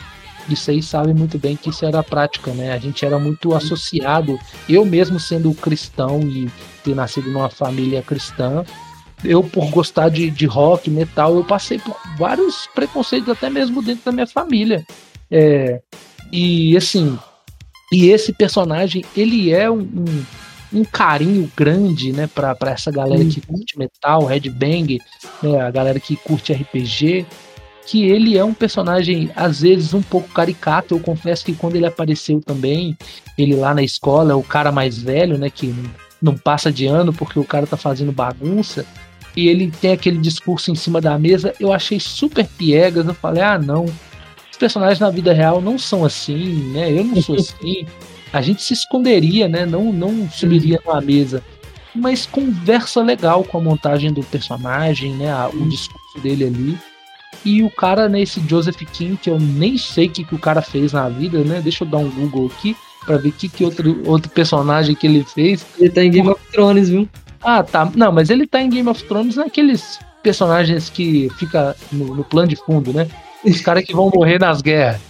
isso 0.49 0.69
aí 0.69 0.81
sabe 0.83 1.13
muito 1.13 1.37
bem 1.39 1.55
que 1.55 1.69
isso 1.69 1.85
era 1.85 1.99
a 1.99 2.03
prática, 2.03 2.51
né? 2.51 2.73
A 2.73 2.77
gente 2.77 3.05
era 3.05 3.17
muito 3.17 3.53
associado, 3.55 4.37
eu 4.69 4.85
mesmo 4.85 5.19
sendo 5.19 5.53
cristão 5.53 6.21
e 6.21 6.49
ter 6.83 6.95
nascido 6.95 7.31
numa 7.31 7.49
família 7.49 8.01
cristã, 8.01 8.63
eu 9.23 9.43
por 9.43 9.69
gostar 9.69 10.09
de, 10.09 10.29
de 10.29 10.45
rock, 10.45 10.89
metal, 10.89 11.35
eu 11.35 11.43
passei 11.43 11.79
por 11.79 11.95
vários 12.17 12.67
preconceitos 12.73 13.29
até 13.29 13.49
mesmo 13.49 13.81
dentro 13.81 14.05
da 14.05 14.11
minha 14.11 14.27
família. 14.27 14.85
É, 15.31 15.81
e 16.31 16.75
assim, 16.75 17.17
e 17.91 18.09
esse 18.09 18.33
personagem, 18.33 19.05
ele 19.15 19.51
é 19.51 19.69
um, 19.69 19.81
um, 19.81 20.25
um 20.79 20.83
carinho 20.83 21.51
grande, 21.55 22.11
né, 22.11 22.27
para 22.27 22.71
essa 22.71 22.91
galera 22.91 23.23
que 23.23 23.39
uhum. 23.39 23.57
curte 23.57 23.77
metal, 23.77 24.25
headbang, 24.25 24.99
né, 25.41 25.61
a 25.61 25.69
galera 25.69 25.99
que 25.99 26.15
curte 26.15 26.51
RPG, 26.51 27.25
que 27.85 28.05
ele 28.05 28.37
é 28.37 28.43
um 28.43 28.53
personagem, 28.53 29.29
às 29.35 29.61
vezes, 29.61 29.93
um 29.93 30.01
pouco 30.01 30.29
caricato. 30.29 30.95
Eu 30.95 30.99
confesso 30.99 31.45
que 31.45 31.53
quando 31.53 31.75
ele 31.75 31.85
apareceu 31.85 32.41
também, 32.41 32.97
ele 33.37 33.55
lá 33.55 33.73
na 33.73 33.83
escola, 33.83 34.31
é 34.31 34.35
o 34.35 34.43
cara 34.43 34.71
mais 34.71 34.97
velho, 34.97 35.37
né? 35.37 35.49
Que 35.49 35.75
não 36.21 36.37
passa 36.37 36.71
de 36.71 36.85
ano 36.85 37.13
porque 37.13 37.37
o 37.37 37.43
cara 37.43 37.67
tá 37.67 37.75
fazendo 37.75 38.11
bagunça. 38.11 38.85
E 39.35 39.47
ele 39.47 39.71
tem 39.81 39.91
aquele 39.91 40.17
discurso 40.17 40.71
em 40.71 40.75
cima 40.75 41.01
da 41.01 41.17
mesa. 41.17 41.53
Eu 41.59 41.73
achei 41.73 41.99
super 41.99 42.45
piegas. 42.45 43.05
Eu 43.05 43.13
falei, 43.13 43.41
ah, 43.41 43.57
não. 43.57 43.85
Os 43.85 44.57
personagens 44.57 44.99
na 44.99 45.09
vida 45.09 45.33
real 45.33 45.61
não 45.61 45.77
são 45.79 46.05
assim, 46.05 46.71
né? 46.71 46.91
Eu 46.91 47.03
não 47.03 47.21
sou 47.21 47.35
assim. 47.39 47.85
A 48.31 48.41
gente 48.41 48.61
se 48.61 48.73
esconderia, 48.73 49.47
né? 49.47 49.65
Não, 49.65 49.91
não 49.91 50.29
subiria 50.29 50.79
numa 50.85 51.01
mesa. 51.01 51.43
Mas 51.95 52.25
conversa 52.25 53.01
legal 53.01 53.43
com 53.43 53.57
a 53.57 53.61
montagem 53.61 54.11
do 54.11 54.23
personagem, 54.23 55.13
né? 55.15 55.31
O 55.47 55.67
discurso 55.67 56.19
dele 56.21 56.45
ali. 56.45 56.77
E 57.45 57.61
o 57.61 57.69
cara, 57.69 58.07
né, 58.07 58.21
esse 58.21 58.39
Joseph 58.47 58.81
King, 58.93 59.17
que 59.17 59.29
eu 59.29 59.39
nem 59.39 59.77
sei 59.77 60.07
o 60.07 60.09
que, 60.09 60.23
que 60.23 60.35
o 60.35 60.39
cara 60.39 60.61
fez 60.61 60.93
na 60.93 61.09
vida, 61.09 61.43
né? 61.43 61.59
Deixa 61.61 61.83
eu 61.83 61.87
dar 61.87 61.97
um 61.97 62.09
Google 62.09 62.47
aqui 62.47 62.75
pra 63.05 63.17
ver 63.17 63.29
o 63.29 63.31
que, 63.33 63.49
que 63.49 63.65
outro, 63.65 64.01
outro 64.05 64.31
personagem 64.31 64.95
que 64.95 65.05
ele 65.05 65.23
fez. 65.23 65.65
Ele 65.77 65.89
tá 65.89 66.03
em 66.03 66.11
Game 66.11 66.29
of 66.29 66.39
Thrones, 66.51 66.89
viu? 66.89 67.07
Ah, 67.43 67.63
tá. 67.63 67.91
Não, 67.95 68.11
mas 68.11 68.29
ele 68.29 68.47
tá 68.47 68.61
em 68.61 68.69
Game 68.69 68.87
of 68.87 69.03
Thrones 69.03 69.35
naqueles 69.35 69.99
personagens 70.21 70.89
que 70.89 71.29
fica 71.37 71.75
no, 71.91 72.15
no 72.15 72.23
plano 72.23 72.47
de 72.47 72.55
fundo, 72.55 72.93
né? 72.93 73.07
Os 73.43 73.59
caras 73.59 73.83
que 73.83 73.93
vão 73.93 74.09
morrer 74.09 74.39
nas 74.39 74.61
guerras. 74.61 75.01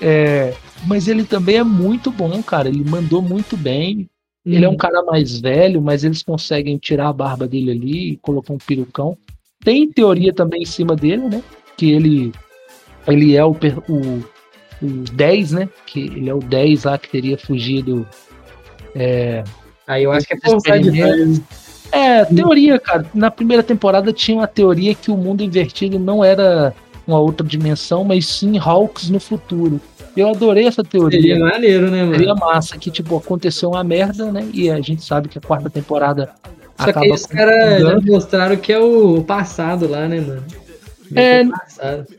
É, 0.00 0.54
mas 0.86 1.08
ele 1.08 1.24
também 1.24 1.56
é 1.56 1.64
muito 1.64 2.10
bom, 2.10 2.40
cara. 2.42 2.68
Ele 2.68 2.84
mandou 2.84 3.20
muito 3.20 3.56
bem. 3.56 4.08
Ele 4.46 4.64
é 4.64 4.68
um 4.68 4.72
hum. 4.72 4.76
cara 4.76 5.02
mais 5.02 5.40
velho, 5.40 5.80
mas 5.80 6.04
eles 6.04 6.22
conseguem 6.22 6.76
tirar 6.76 7.08
a 7.08 7.12
barba 7.12 7.48
dele 7.48 7.70
ali 7.70 8.12
e 8.12 8.16
colocar 8.18 8.52
um 8.52 8.58
perucão. 8.58 9.16
Tem 9.64 9.90
teoria 9.90 10.32
também 10.32 10.62
em 10.62 10.66
cima 10.66 10.94
dele, 10.94 11.28
né? 11.28 11.42
Que 11.76 11.90
ele, 11.90 12.32
ele 13.08 13.34
é 13.34 13.44
o, 13.44 13.56
o, 13.88 14.24
o 14.82 14.86
10, 15.12 15.52
né? 15.52 15.68
Que 15.86 16.00
ele 16.00 16.28
é 16.28 16.34
o 16.34 16.40
10 16.40 16.84
lá 16.84 16.98
que 16.98 17.08
teria 17.08 17.38
fugido. 17.38 18.06
É, 18.94 19.42
Aí 19.86 20.04
eu 20.04 20.12
acho 20.12 20.26
que 20.26 20.34
é 20.34 20.40
forçar 20.40 20.78
demais. 20.78 21.42
É, 21.94 22.24
teoria, 22.24 22.78
cara. 22.78 23.06
Na 23.14 23.30
primeira 23.30 23.62
temporada 23.62 24.12
tinha 24.12 24.38
uma 24.38 24.46
teoria 24.46 24.94
que 24.94 25.10
o 25.10 25.16
mundo 25.16 25.42
invertido 25.42 25.98
não 25.98 26.24
era 26.24 26.74
uma 27.06 27.18
outra 27.18 27.46
dimensão, 27.46 28.02
mas 28.04 28.26
sim 28.26 28.58
Hawks 28.58 29.10
no 29.10 29.20
futuro. 29.20 29.80
Eu 30.16 30.28
adorei 30.28 30.66
essa 30.66 30.82
teoria. 30.82 31.20
Seria 31.20 31.38
maneiro, 31.38 31.90
né, 31.90 32.02
mano? 32.02 32.16
Seria 32.16 32.34
massa, 32.34 32.78
que, 32.78 32.90
tipo, 32.90 33.16
aconteceu 33.16 33.70
uma 33.70 33.82
merda, 33.82 34.30
né? 34.30 34.48
E 34.52 34.70
a 34.70 34.80
gente 34.80 35.04
sabe 35.04 35.28
que 35.28 35.38
a 35.38 35.40
quarta 35.40 35.68
temporada 35.68 36.30
só 36.78 36.92
que 36.92 37.12
os 37.12 37.26
caras 37.26 37.80
já 37.82 38.00
mostraram 38.00 38.56
que 38.56 38.72
é 38.72 38.78
o 38.78 39.22
passado 39.22 39.88
lá, 39.88 40.08
né, 40.08 40.20
mano? 40.20 40.42
É, 41.14 41.44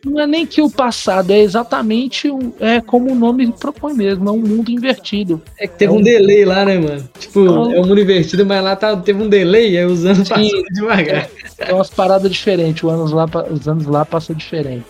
não 0.06 0.20
é 0.20 0.28
nem 0.28 0.46
que 0.46 0.62
o 0.62 0.70
passado, 0.70 1.32
é 1.32 1.40
exatamente 1.40 2.30
um, 2.30 2.54
é 2.60 2.80
como 2.80 3.12
o 3.12 3.16
nome 3.16 3.52
propõe 3.52 3.94
mesmo, 3.94 4.30
é 4.30 4.32
um 4.32 4.40
mundo 4.40 4.70
invertido. 4.70 5.42
É 5.58 5.68
que 5.68 5.76
teve 5.76 5.92
é 5.92 5.96
um, 5.96 6.00
um, 6.00 6.04
delay 6.04 6.46
lá, 6.46 6.66
né, 6.66 6.78
mano? 6.78 7.10
Tipo, 7.18 7.42
então, 7.42 7.74
é 7.74 7.80
um 7.80 7.86
mundo 7.86 8.00
invertido, 8.00 8.46
mas 8.46 8.64
lá 8.64 8.76
tá, 8.76 8.96
teve 8.98 9.22
um 9.22 9.28
delay, 9.28 9.78
aí 9.78 9.86
os 9.86 10.06
anos 10.06 10.30
passam 10.30 10.64
devagar. 10.72 11.30
É, 11.58 11.72
é 11.72 11.74
umas 11.74 11.90
paradas 11.90 12.32
diferentes, 12.32 12.84
os 12.84 12.92
anos 12.92 13.12
lá, 13.12 13.26
os 13.50 13.68
anos 13.68 13.86
lá 13.86 14.06
passam 14.06 14.36
diferente. 14.36 14.86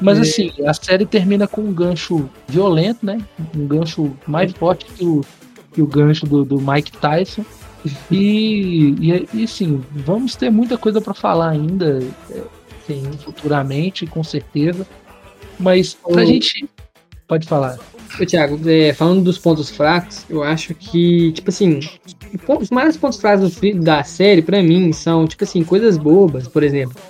Mas 0.00 0.18
é. 0.18 0.20
assim, 0.22 0.52
a 0.66 0.74
série 0.74 1.06
termina 1.06 1.46
com 1.46 1.60
um 1.60 1.72
gancho 1.72 2.28
violento, 2.48 3.04
né? 3.04 3.18
Um 3.56 3.66
gancho 3.66 4.12
mais 4.26 4.52
forte 4.52 4.86
que 4.86 5.04
o, 5.04 5.22
que 5.72 5.82
o 5.82 5.86
gancho 5.86 6.26
do, 6.26 6.44
do 6.44 6.60
Mike 6.60 6.92
Tyson. 6.92 7.44
E, 8.10 8.94
e, 8.98 9.28
e 9.34 9.46
sim, 9.46 9.82
vamos 9.92 10.34
ter 10.36 10.50
muita 10.50 10.78
coisa 10.78 11.02
para 11.02 11.12
falar 11.12 11.50
ainda, 11.50 12.02
é, 12.30 12.40
sim, 12.86 13.02
futuramente, 13.24 14.06
com 14.06 14.22
certeza. 14.22 14.86
Mas 15.58 15.94
pra 15.94 16.22
o... 16.22 16.26
gente. 16.26 16.68
Pode 17.26 17.46
falar. 17.46 17.78
Ô, 18.20 18.26
Thiago, 18.26 18.60
é, 18.68 18.92
falando 18.92 19.22
dos 19.22 19.38
pontos 19.38 19.70
fracos, 19.70 20.24
eu 20.28 20.42
acho 20.42 20.74
que, 20.74 21.32
tipo 21.32 21.50
assim, 21.50 21.80
os 22.60 22.70
maiores 22.70 22.96
pontos 22.96 23.18
fracos 23.18 23.58
da 23.76 24.04
série, 24.04 24.42
para 24.42 24.62
mim, 24.62 24.92
são, 24.92 25.26
tipo 25.26 25.42
assim, 25.42 25.64
coisas 25.64 25.96
bobas, 25.96 26.46
por 26.46 26.62
exemplo. 26.62 27.00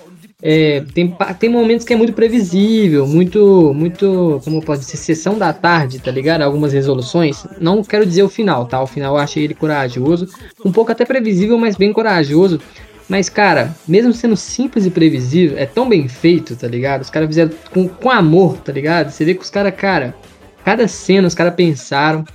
É, 0.41 0.81
tem, 0.93 1.15
tem 1.39 1.49
momentos 1.49 1.85
que 1.85 1.93
é 1.93 1.95
muito 1.95 2.13
previsível, 2.13 3.07
muito, 3.07 3.73
muito, 3.73 4.41
como 4.43 4.61
pode 4.61 4.83
ser, 4.83 4.97
sessão 4.97 5.37
da 5.37 5.51
tarde, 5.53 5.99
tá 5.99 6.11
ligado? 6.11 6.41
Algumas 6.41 6.73
resoluções. 6.73 7.45
Não 7.59 7.83
quero 7.83 8.05
dizer 8.05 8.23
o 8.23 8.29
final, 8.29 8.65
tá? 8.65 8.81
O 8.81 8.87
final 8.87 9.15
eu 9.15 9.21
achei 9.21 9.43
ele 9.43 9.53
corajoso, 9.53 10.27
um 10.63 10.71
pouco 10.71 10.91
até 10.91 11.05
previsível, 11.05 11.57
mas 11.57 11.75
bem 11.75 11.91
corajoso. 11.91 12.59
Mas, 13.07 13.29
cara, 13.29 13.75
mesmo 13.87 14.11
sendo 14.13 14.35
simples 14.35 14.85
e 14.85 14.89
previsível, 14.89 15.57
é 15.57 15.65
tão 15.65 15.87
bem 15.87 16.07
feito, 16.07 16.55
tá 16.55 16.67
ligado? 16.67 17.01
Os 17.01 17.09
caras 17.09 17.27
fizeram 17.27 17.51
com, 17.71 17.87
com 17.87 18.09
amor, 18.09 18.57
tá 18.57 18.71
ligado? 18.71 19.11
Você 19.11 19.23
vê 19.23 19.35
que 19.35 19.43
os 19.43 19.49
caras, 19.49 19.75
cara, 19.75 20.15
cada 20.63 20.87
cena 20.87 21.27
os 21.27 21.35
caras 21.35 21.53
pensaram. 21.53 22.25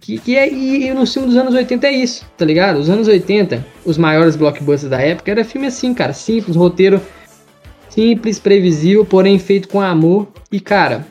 Que, 0.00 0.18
que 0.18 0.36
é, 0.36 0.48
e, 0.52 0.86
e 0.86 0.94
no 0.94 1.06
filme 1.06 1.28
dos 1.28 1.36
anos 1.36 1.54
80 1.54 1.86
é 1.86 1.92
isso, 1.92 2.26
tá 2.36 2.44
ligado? 2.44 2.78
Os 2.78 2.90
anos 2.90 3.08
80, 3.08 3.64
os 3.84 3.96
maiores 3.96 4.36
blockbusters 4.36 4.90
da 4.90 5.00
época, 5.00 5.30
era 5.30 5.44
filme 5.44 5.66
assim, 5.68 5.94
cara, 5.94 6.12
simples, 6.12 6.56
roteiro 6.56 7.00
simples, 7.88 8.38
previsível, 8.38 9.04
porém 9.04 9.38
feito 9.38 9.68
com 9.68 9.80
amor. 9.80 10.28
E, 10.52 10.60
cara, 10.60 11.06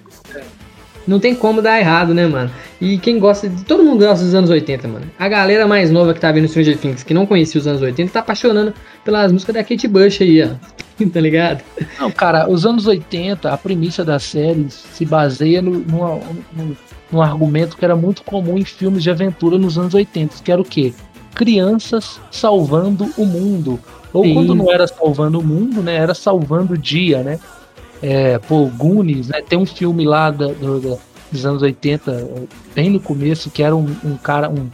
não 1.08 1.20
tem 1.20 1.36
como 1.36 1.62
dar 1.62 1.80
errado, 1.80 2.14
né, 2.14 2.28
mano? 2.28 2.52
E 2.82 2.98
quem 2.98 3.20
gosta 3.20 3.48
de. 3.48 3.64
Todo 3.64 3.84
mundo 3.84 4.06
gosta 4.06 4.24
dos 4.24 4.34
anos 4.34 4.50
80, 4.50 4.88
mano. 4.88 5.06
A 5.18 5.28
galera 5.28 5.68
mais 5.68 5.92
nova 5.92 6.14
que 6.14 6.20
tá 6.20 6.32
vendo 6.32 6.48
Stranger 6.48 6.78
Things, 6.78 7.04
que 7.04 7.14
não 7.14 7.26
conhecia 7.26 7.60
os 7.60 7.68
anos 7.68 7.82
80, 7.82 8.12
tá 8.12 8.20
apaixonando 8.20 8.74
pelas 9.04 9.32
músicas 9.32 9.56
da 9.56 9.64
Kate 9.64 9.88
Bush 9.88 10.22
aí, 10.22 10.44
ó. 10.44 10.50
tá 11.12 11.20
ligado? 11.20 11.62
Não, 12.00 12.10
cara, 12.10 12.50
os 12.50 12.66
anos 12.66 12.88
80, 12.88 13.52
a 13.52 13.58
premissa 13.58 14.04
da 14.04 14.18
série 14.18 14.68
se 14.70 15.06
baseia 15.06 15.62
no, 15.62 15.80
no, 15.80 16.22
no, 16.54 16.78
no 17.12 17.22
argumento 17.22 17.78
que 17.78 17.86
era 17.86 17.96
muito 17.96 18.24
comum 18.24 18.58
em 18.58 18.66
filmes 18.66 19.04
de 19.04 19.10
aventura 19.10 19.58
nos 19.58 19.78
anos 19.78 19.94
80, 19.94 20.36
que 20.44 20.52
era 20.52 20.62
o 20.62 20.66
quê? 20.66 20.94
Crianças 21.34 22.20
salvando 22.32 23.12
o 23.18 23.26
mundo. 23.26 23.80
Ou 24.14 24.24
Sim. 24.24 24.34
quando 24.34 24.56
não 24.56 24.72
era 24.72 24.88
salvando 24.88 25.40
o 25.40 25.44
mundo, 25.44 25.84
né? 25.84 25.96
Era 25.96 26.14
salvando 26.14 26.74
o 26.74 26.78
dia, 26.78 27.22
né? 27.22 27.38
É, 28.02 28.38
pô, 28.40 28.66
Goonies, 28.66 29.30
né? 29.30 29.42
Tem 29.42 29.58
um 29.58 29.66
filme 29.66 30.06
lá 30.06 30.32
da, 30.32 30.48
do, 30.48 31.00
dos 31.32 31.46
anos 31.46 31.62
80, 31.62 32.48
bem 32.74 32.90
no 32.90 33.00
começo, 33.00 33.50
que 33.50 33.64
era 33.64 33.76
um, 33.76 33.96
um 34.04 34.18
cara, 34.18 34.50
um, 34.50 34.70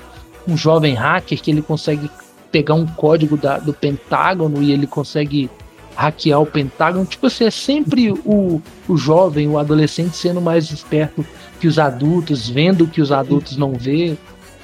um 0.48 0.58
jovem 0.58 0.94
hacker 0.94 1.42
que 1.42 1.52
ele 1.52 1.62
consegue 1.62 2.10
pegar 2.52 2.74
um 2.74 2.86
código 2.86 3.38
da, 3.38 3.58
do 3.58 3.74
Pentágono 3.74 4.62
e 4.62 4.72
ele 4.72 4.86
consegue 4.86 5.50
hackear 5.96 6.42
o 6.42 6.46
Pentágono. 6.46 7.06
Tipo 7.06 7.28
assim, 7.28 7.46
é 7.46 7.52
sempre 7.52 8.12
o, 8.12 8.62
o 8.88 8.98
jovem, 8.98 9.48
o 9.48 9.58
adolescente 9.58 10.16
sendo 10.18 10.42
mais 10.42 10.70
esperto 10.72 11.26
que 11.60 11.68
os 11.68 11.80
adultos, 11.80 12.50
vendo 12.50 12.84
o 12.84 12.88
que 12.88 13.02
os 13.02 13.12
adultos 13.12 13.56
não 13.58 13.74
vê. 13.74 14.18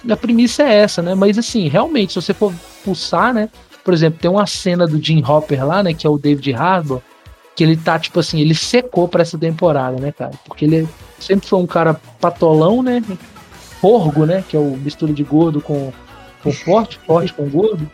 A 0.10 0.16
premissa 0.16 0.64
é 0.64 0.76
essa, 0.76 1.02
né? 1.02 1.16
Mas 1.16 1.38
assim, 1.38 1.68
realmente, 1.68 2.14
se 2.14 2.22
você 2.22 2.34
for 2.34 2.54
pulsar, 2.84 3.34
né? 3.34 3.50
Por 3.84 3.94
exemplo, 3.94 4.20
tem 4.20 4.30
uma 4.30 4.46
cena 4.46 4.86
do 4.86 5.02
Jim 5.02 5.24
Hopper 5.26 5.66
lá, 5.66 5.82
né? 5.82 5.94
Que 5.94 6.06
é 6.06 6.10
o 6.10 6.18
David 6.18 6.54
Harbour, 6.54 7.02
que 7.58 7.64
ele 7.64 7.76
tá, 7.76 7.98
tipo 7.98 8.20
assim, 8.20 8.40
ele 8.40 8.54
secou 8.54 9.08
para 9.08 9.24
essa 9.24 9.36
temporada, 9.36 10.00
né, 10.00 10.12
cara? 10.12 10.32
Porque 10.46 10.64
ele 10.64 10.88
sempre 11.20 11.48
foi 11.48 11.58
um 11.58 11.66
cara 11.66 12.00
patolão, 12.22 12.84
né? 12.84 13.02
Porgo, 13.82 14.28
né? 14.28 14.44
Que 14.48 14.56
é 14.56 14.60
o 14.60 14.78
mistura 14.78 15.12
de 15.12 15.24
gordo 15.24 15.60
com, 15.60 15.92
com 16.44 16.52
forte, 16.52 17.00
forte 17.04 17.34
com 17.34 17.50
gordo. 17.50 17.90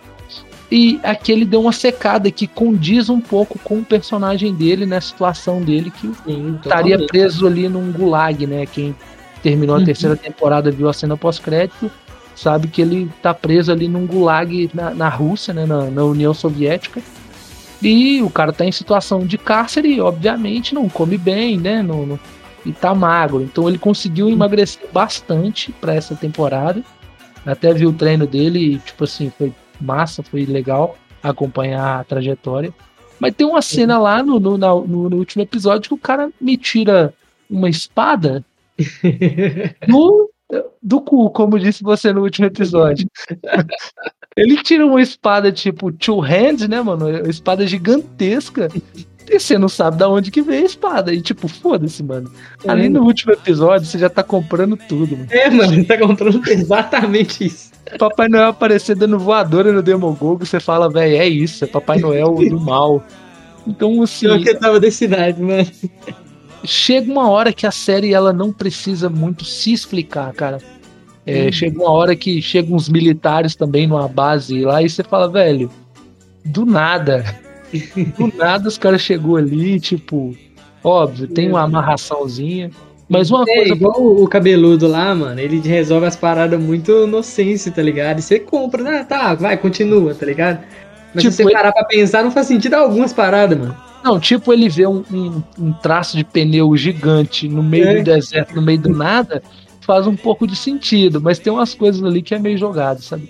E 0.69 0.99
aqui 1.01 1.31
ele 1.31 1.45
deu 1.45 1.61
uma 1.61 1.71
secada 1.71 2.29
que 2.29 2.45
condiz 2.45 3.09
um 3.09 3.21
pouco 3.21 3.57
com 3.57 3.79
o 3.79 3.85
personagem 3.85 4.53
dele, 4.53 4.85
na 4.85 4.99
situação 4.99 5.61
dele, 5.61 5.89
que 5.91 6.11
Sim, 6.25 6.59
estaria 6.61 6.97
preso 7.07 7.47
ali 7.47 7.69
num 7.69 7.89
gulag, 7.89 8.45
né? 8.45 8.65
Quem 8.65 8.93
terminou 9.41 9.77
a 9.77 9.79
uhum. 9.79 9.85
terceira 9.85 10.17
temporada 10.17 10.71
viu 10.71 10.89
a 10.89 10.93
cena 10.93 11.15
pós-crédito, 11.15 11.89
sabe 12.35 12.67
que 12.67 12.81
ele 12.81 13.09
tá 13.21 13.33
preso 13.33 13.71
ali 13.71 13.87
num 13.87 14.05
gulag 14.05 14.69
na, 14.73 14.89
na 14.93 15.07
Rússia, 15.07 15.53
né? 15.53 15.65
Na, 15.65 15.85
na 15.85 16.03
União 16.03 16.33
Soviética 16.33 17.01
e 17.89 18.21
o 18.21 18.29
cara 18.29 18.53
tá 18.53 18.65
em 18.65 18.71
situação 18.71 19.25
de 19.25 19.37
cárcere, 19.37 19.99
obviamente 19.99 20.73
não 20.73 20.87
come 20.87 21.17
bem, 21.17 21.57
né? 21.57 21.81
No, 21.81 22.05
no, 22.05 22.19
e 22.65 22.71
tá 22.71 22.93
magro. 22.95 23.41
Então 23.41 23.67
ele 23.67 23.77
conseguiu 23.77 24.29
emagrecer 24.29 24.87
bastante 24.91 25.71
para 25.71 25.93
essa 25.93 26.15
temporada. 26.15 26.83
Até 27.45 27.73
vi 27.73 27.85
o 27.85 27.93
treino 27.93 28.25
dele 28.25 28.75
e, 28.75 28.79
tipo 28.79 29.03
assim, 29.03 29.31
foi 29.37 29.53
massa, 29.79 30.23
foi 30.23 30.45
legal 30.45 30.97
acompanhar 31.21 31.99
a 31.99 32.03
trajetória. 32.03 32.73
Mas 33.19 33.33
tem 33.35 33.45
uma 33.45 33.61
cena 33.61 33.97
lá 33.97 34.23
no, 34.23 34.39
no, 34.39 34.57
no, 34.57 35.09
no 35.09 35.17
último 35.17 35.43
episódio 35.43 35.89
que 35.89 35.93
o 35.93 35.97
cara 35.97 36.29
me 36.39 36.57
tira 36.57 37.13
uma 37.49 37.69
espada 37.69 38.43
do, 39.87 40.29
do 40.83 40.99
cu, 40.99 41.29
como 41.29 41.57
disse 41.57 41.83
você 41.83 42.11
no 42.11 42.21
último 42.21 42.47
episódio. 42.47 43.07
Ele 44.35 44.61
tira 44.63 44.85
uma 44.85 45.01
espada 45.01 45.51
tipo 45.51 45.91
two 45.91 46.19
hands, 46.19 46.67
né, 46.67 46.81
mano? 46.81 47.07
Uma 47.07 47.29
espada 47.29 47.65
gigantesca. 47.67 48.67
E 49.29 49.39
você 49.39 49.57
não 49.57 49.69
sabe 49.69 49.97
da 49.97 50.09
onde 50.09 50.31
que 50.31 50.41
veio 50.41 50.63
a 50.63 50.65
espada. 50.65 51.13
E 51.13 51.21
tipo, 51.21 51.47
foda-se, 51.47 52.03
mano. 52.03 52.31
É. 52.65 52.69
Ali 52.69 52.89
no 52.89 53.03
último 53.03 53.31
episódio, 53.31 53.87
você 53.87 53.97
já 53.97 54.09
tá 54.09 54.23
comprando 54.23 54.75
tudo, 54.75 55.15
mano. 55.15 55.27
É, 55.29 55.49
mano, 55.49 55.73
você 55.73 55.83
tá 55.83 55.97
comprando 55.97 56.41
exatamente 56.49 57.45
isso. 57.45 57.71
Papai 57.97 58.27
Noel 58.27 58.47
aparecer 58.47 58.95
dando 58.95 59.19
voadora 59.19 59.71
no 59.71 59.83
Demogogo, 59.83 60.45
você 60.45 60.59
fala, 60.59 60.89
velho, 60.89 61.15
é 61.15 61.27
isso, 61.27 61.63
é 61.63 61.67
Papai 61.67 61.99
Noel 61.99 62.33
do 62.33 62.59
mal. 62.59 63.03
Então, 63.67 64.01
assim. 64.01 64.25
Eu 64.25 64.41
que 64.41 64.53
tava 64.55 64.79
destinado, 64.79 65.41
mano. 65.43 65.67
Chega 66.63 67.11
uma 67.11 67.29
hora 67.29 67.51
que 67.51 67.67
a 67.67 67.71
série 67.71 68.13
ela 68.13 68.31
não 68.31 68.51
precisa 68.51 69.09
muito 69.09 69.43
se 69.43 69.73
explicar, 69.73 70.33
cara. 70.33 70.59
É, 71.25 71.47
hum. 71.47 71.51
Chega 71.51 71.79
uma 71.79 71.91
hora 71.91 72.15
que 72.15 72.41
chegam 72.41 72.75
uns 72.75 72.89
militares 72.89 73.55
também 73.55 73.87
numa 73.87 74.07
base 74.07 74.61
lá 74.61 74.81
e 74.81 74.89
você 74.89 75.03
fala, 75.03 75.29
velho, 75.29 75.69
do 76.45 76.65
nada. 76.65 77.23
Do 78.17 78.31
nada 78.37 78.67
os 78.67 78.77
caras 78.77 79.01
chegou 79.01 79.35
ali, 79.35 79.79
tipo, 79.79 80.37
óbvio, 80.83 81.27
tem 81.27 81.49
uma 81.49 81.61
amarraçãozinha. 81.61 82.69
Mas 83.09 83.31
uma 83.31 83.43
é, 83.47 83.55
coisa. 83.55 83.73
igual 83.73 83.99
o 83.99 84.27
cabeludo 84.27 84.87
lá, 84.87 85.13
mano, 85.13 85.39
ele 85.39 85.59
resolve 85.59 86.05
as 86.05 86.15
paradas 86.15 86.59
muito 86.59 86.91
inocência, 87.03 87.71
tá 87.71 87.81
ligado? 87.81 88.19
E 88.19 88.21
você 88.21 88.39
compra, 88.39 88.83
né? 88.83 89.03
Tá, 89.03 89.33
vai, 89.33 89.57
continua, 89.57 90.13
tá 90.13 90.25
ligado? 90.25 90.59
Mas 91.13 91.23
tipo, 91.23 91.35
se 91.35 91.43
você 91.43 91.51
parar 91.51 91.71
pra 91.71 91.83
pensar, 91.83 92.23
não 92.23 92.31
faz 92.31 92.47
sentido 92.47 92.75
algumas 92.75 93.11
paradas, 93.11 93.57
mano. 93.57 93.75
Não, 94.03 94.19
tipo, 94.19 94.51
ele 94.51 94.67
vê 94.67 94.85
um, 94.85 95.03
um, 95.11 95.43
um 95.57 95.73
traço 95.73 96.17
de 96.17 96.23
pneu 96.23 96.75
gigante 96.75 97.47
no 97.47 97.63
meio 97.63 97.87
é. 97.87 97.95
do 97.95 98.03
deserto, 98.03 98.55
no 98.55 98.61
meio 98.61 98.79
do 98.79 98.89
nada 98.89 99.41
faz 99.83 100.07
um 100.07 100.15
pouco 100.15 100.47
de 100.47 100.55
sentido, 100.55 101.21
mas 101.21 101.39
tem 101.39 101.51
umas 101.51 101.73
coisas 101.73 102.03
ali 102.03 102.21
que 102.21 102.33
é 102.33 102.39
meio 102.39 102.57
jogado, 102.57 103.01
sabe? 103.01 103.29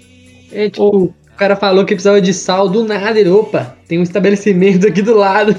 É 0.51 0.69
tipo, 0.69 0.83
Ou... 0.83 1.05
o 1.05 1.35
cara 1.35 1.55
falou 1.55 1.83
que 1.83 1.93
precisava 1.93 2.21
de 2.21 2.33
sal 2.33 2.69
do 2.69 2.83
nada, 2.83 3.19
ele, 3.19 3.29
opa, 3.29 3.75
tem 3.87 3.99
um 3.99 4.03
estabelecimento 4.03 4.87
aqui 4.87 5.01
do 5.01 5.15
lado. 5.15 5.55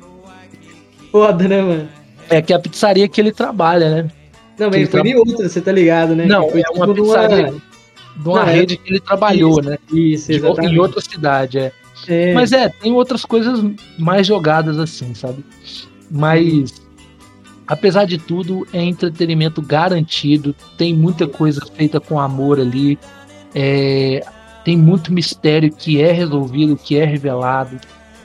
Foda, 1.12 1.46
né, 1.46 1.60
mano? 1.60 1.88
É 2.28 2.40
que 2.40 2.52
é 2.52 2.56
a 2.56 2.58
pizzaria 2.58 3.08
que 3.08 3.20
ele 3.20 3.32
trabalha, 3.32 3.90
né? 3.90 4.10
Não, 4.58 4.68
mas 4.68 4.76
ele 4.76 4.86
foi 4.86 5.00
tra... 5.00 5.10
em 5.10 5.16
outra, 5.16 5.48
você 5.48 5.60
tá 5.60 5.72
ligado, 5.72 6.14
né? 6.14 6.26
Não, 6.26 6.48
foi 6.48 6.60
é 6.60 6.70
uma 6.70 6.86
tipo 6.86 7.02
pizzaria 7.02 7.36
uma... 7.36 7.62
de 8.16 8.28
uma 8.28 8.40
Não, 8.40 8.48
é 8.48 8.54
rede 8.54 8.74
é... 8.74 8.76
que 8.76 8.92
ele 8.92 9.00
trabalhou, 9.00 9.60
isso, 9.60 9.68
né? 9.68 9.78
Isso, 9.92 10.32
exatamente. 10.32 10.74
Em 10.74 10.78
outra 10.78 11.00
cidade, 11.00 11.58
é. 11.58 11.72
É. 12.08 12.32
Mas 12.32 12.52
é, 12.52 12.68
tem 12.68 12.92
outras 12.92 13.24
coisas 13.24 13.64
mais 13.98 14.26
jogadas 14.26 14.78
assim, 14.78 15.14
sabe? 15.14 15.44
Mas 16.10 16.80
apesar 17.70 18.04
de 18.04 18.18
tudo, 18.18 18.66
é 18.72 18.82
entretenimento 18.82 19.62
garantido. 19.62 20.54
Tem 20.76 20.92
muita 20.92 21.28
coisa 21.28 21.60
feita 21.74 22.00
com 22.00 22.18
amor 22.18 22.58
ali. 22.58 22.98
É, 23.54 24.24
tem 24.64 24.76
muito 24.76 25.12
mistério 25.12 25.72
que 25.72 26.00
é 26.00 26.10
resolvido, 26.10 26.76
que 26.76 26.98
é 26.98 27.04
revelado. 27.04 27.78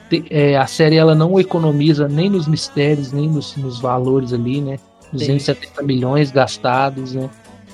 Tem, 0.10 0.26
é, 0.32 0.58
a 0.58 0.66
série 0.66 0.96
ela 0.96 1.14
não 1.14 1.40
economiza 1.40 2.08
nem 2.08 2.28
nos 2.28 2.48
mistérios, 2.48 3.12
nem 3.12 3.30
nos, 3.30 3.56
nos 3.56 3.80
valores 3.80 4.34
ali, 4.34 4.62
né? 4.62 4.80
270 5.12 5.80
Sim. 5.80 5.86
milhões 5.86 6.32
gastados, 6.32 7.14
né? 7.14 7.30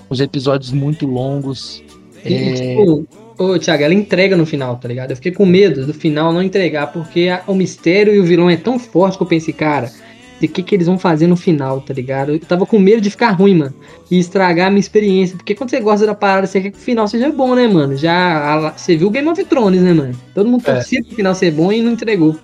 Os 0.09 0.19
episódios 0.19 0.71
muito 0.71 1.05
longos. 1.05 1.81
é... 2.25 2.53
tipo, 2.53 3.07
ô, 3.41 3.59
Thiago, 3.59 3.83
ela 3.83 3.93
entrega 3.93 4.37
no 4.37 4.45
final, 4.45 4.77
tá 4.77 4.87
ligado? 4.87 5.11
Eu 5.11 5.15
fiquei 5.15 5.31
com 5.31 5.45
medo 5.45 5.85
do 5.85 5.93
final 5.93 6.31
não 6.31 6.41
entregar, 6.41 6.91
porque 6.91 7.29
a, 7.29 7.41
o 7.47 7.55
mistério 7.55 8.13
e 8.13 8.19
o 8.19 8.23
vilão 8.23 8.49
é 8.49 8.57
tão 8.57 8.77
forte 8.77 9.17
que 9.17 9.23
eu 9.23 9.27
pensei, 9.27 9.53
cara, 9.53 9.91
de 10.39 10.47
que, 10.47 10.63
que 10.63 10.75
eles 10.75 10.87
vão 10.87 10.97
fazer 10.97 11.27
no 11.27 11.35
final, 11.35 11.81
tá 11.81 11.93
ligado? 11.93 12.33
Eu 12.33 12.39
tava 12.39 12.65
com 12.65 12.79
medo 12.79 13.01
de 13.01 13.09
ficar 13.09 13.31
ruim, 13.31 13.55
mano. 13.55 13.73
E 14.09 14.17
estragar 14.19 14.67
a 14.67 14.69
minha 14.69 14.79
experiência. 14.79 15.37
Porque 15.37 15.53
quando 15.53 15.69
você 15.69 15.79
gosta 15.79 16.05
da 16.05 16.15
parada, 16.15 16.47
você 16.47 16.59
quer 16.59 16.71
que 16.71 16.77
o 16.77 16.81
final 16.81 17.07
seja 17.07 17.31
bom, 17.31 17.53
né, 17.53 17.67
mano? 17.67 17.95
Já 17.95 18.55
a, 18.55 18.71
você 18.71 18.97
viu 18.97 19.09
Game 19.09 19.27
of 19.27 19.43
Thrones, 19.45 19.81
né, 19.81 19.93
mano? 19.93 20.15
Todo 20.33 20.49
mundo 20.49 20.63
é. 20.65 20.73
torcia 20.73 21.03
pro 21.03 21.15
final 21.15 21.35
ser 21.35 21.51
bom 21.51 21.71
e 21.71 21.81
não 21.81 21.91
entregou. 21.91 22.35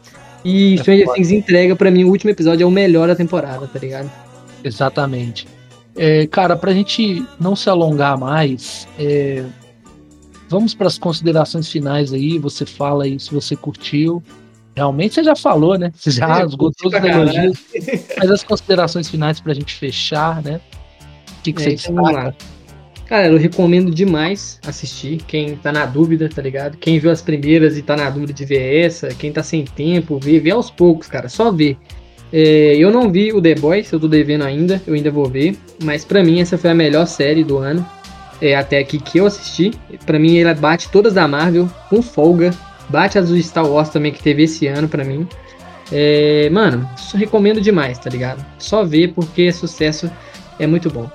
E 0.45 0.75
é 0.75 0.77
Stranger 0.77 1.13
Things 1.13 1.31
entrega 1.31 1.75
para 1.75 1.89
mim 1.89 2.03
o 2.03 2.09
último 2.09 2.29
episódio 2.29 2.63
é 2.63 2.67
o 2.67 2.71
melhor 2.71 3.07
da 3.07 3.15
temporada, 3.15 3.67
tá 3.67 3.79
ligado? 3.79 4.09
Exatamente. 4.63 5.47
É, 5.95 6.27
cara, 6.27 6.55
pra 6.55 6.71
gente 6.73 7.25
não 7.39 7.55
se 7.55 7.67
alongar 7.69 8.19
mais, 8.19 8.87
é, 8.99 9.43
vamos 10.49 10.73
para 10.73 10.87
as 10.87 10.97
considerações 10.97 11.69
finais 11.71 12.13
aí. 12.13 12.37
Você 12.39 12.65
fala 12.65 13.05
aí 13.05 13.19
se 13.19 13.33
você 13.33 13.55
curtiu. 13.55 14.21
Realmente 14.75 15.15
você 15.15 15.23
já 15.23 15.35
falou, 15.35 15.77
né? 15.77 15.91
Você 15.95 16.11
já 16.11 16.27
é, 16.41 16.45
esgotou 16.45 16.89
os 16.89 16.93
elogios. 16.93 17.57
Mas 18.17 18.31
as 18.31 18.43
considerações 18.43 19.09
finais 19.09 19.39
pra 19.39 19.53
gente 19.53 19.73
fechar, 19.73 20.41
né? 20.43 20.61
O 21.39 21.41
que, 21.41 21.53
que 21.53 21.61
é, 21.61 21.77
você 21.77 21.89
então 21.91 22.03
destaca? 22.03 22.35
Cara, 23.07 23.27
eu 23.27 23.37
recomendo 23.37 23.89
demais 23.89 24.59
assistir. 24.67 25.17
Quem 25.25 25.55
tá 25.55 25.71
na 25.71 25.85
dúvida, 25.85 26.29
tá 26.29 26.41
ligado? 26.41 26.77
Quem 26.77 26.99
viu 26.99 27.09
as 27.09 27.21
primeiras 27.21 27.77
e 27.77 27.81
tá 27.81 27.95
na 27.95 28.09
dúvida 28.09 28.33
de 28.33 28.43
ver 28.43 28.83
essa, 28.83 29.07
quem 29.09 29.31
tá 29.31 29.41
sem 29.41 29.63
tempo, 29.63 30.19
vê, 30.19 30.39
vê 30.39 30.51
aos 30.51 30.69
poucos, 30.69 31.07
cara, 31.07 31.29
só 31.29 31.49
ver. 31.49 31.77
É, 32.33 32.75
eu 32.75 32.91
não 32.91 33.09
vi 33.09 33.31
o 33.31 33.41
The 33.41 33.55
Boys, 33.55 33.89
eu 33.91 33.99
tô 33.99 34.09
devendo 34.09 34.43
ainda, 34.43 34.81
eu 34.85 34.93
ainda 34.93 35.09
vou 35.09 35.25
ver. 35.29 35.57
Mas 35.81 36.03
para 36.03 36.21
mim 36.21 36.41
essa 36.41 36.57
foi 36.57 36.69
a 36.69 36.75
melhor 36.75 37.07
série 37.07 37.43
do 37.43 37.57
ano. 37.57 37.87
É, 38.41 38.55
até 38.55 38.79
aqui 38.79 38.99
que 38.99 39.17
eu 39.17 39.25
assisti. 39.25 39.71
para 40.05 40.19
mim 40.19 40.37
ela 40.37 40.53
bate 40.53 40.89
todas 40.89 41.13
da 41.13 41.27
Marvel 41.27 41.69
com 41.89 42.01
folga. 42.01 42.51
Bate 42.89 43.17
as 43.17 43.29
do 43.29 43.41
Star 43.41 43.67
Wars 43.67 43.89
também 43.89 44.11
que 44.11 44.21
teve 44.21 44.43
esse 44.43 44.67
ano 44.67 44.87
para 44.87 45.03
mim. 45.03 45.27
É, 45.91 46.49
mano, 46.49 46.89
recomendo 47.15 47.61
demais, 47.61 47.97
tá 47.97 48.09
ligado? 48.09 48.45
Só 48.59 48.83
ver 48.83 49.13
porque 49.13 49.51
sucesso 49.51 50.11
é 50.59 50.67
muito 50.67 50.89
bom. 50.89 51.09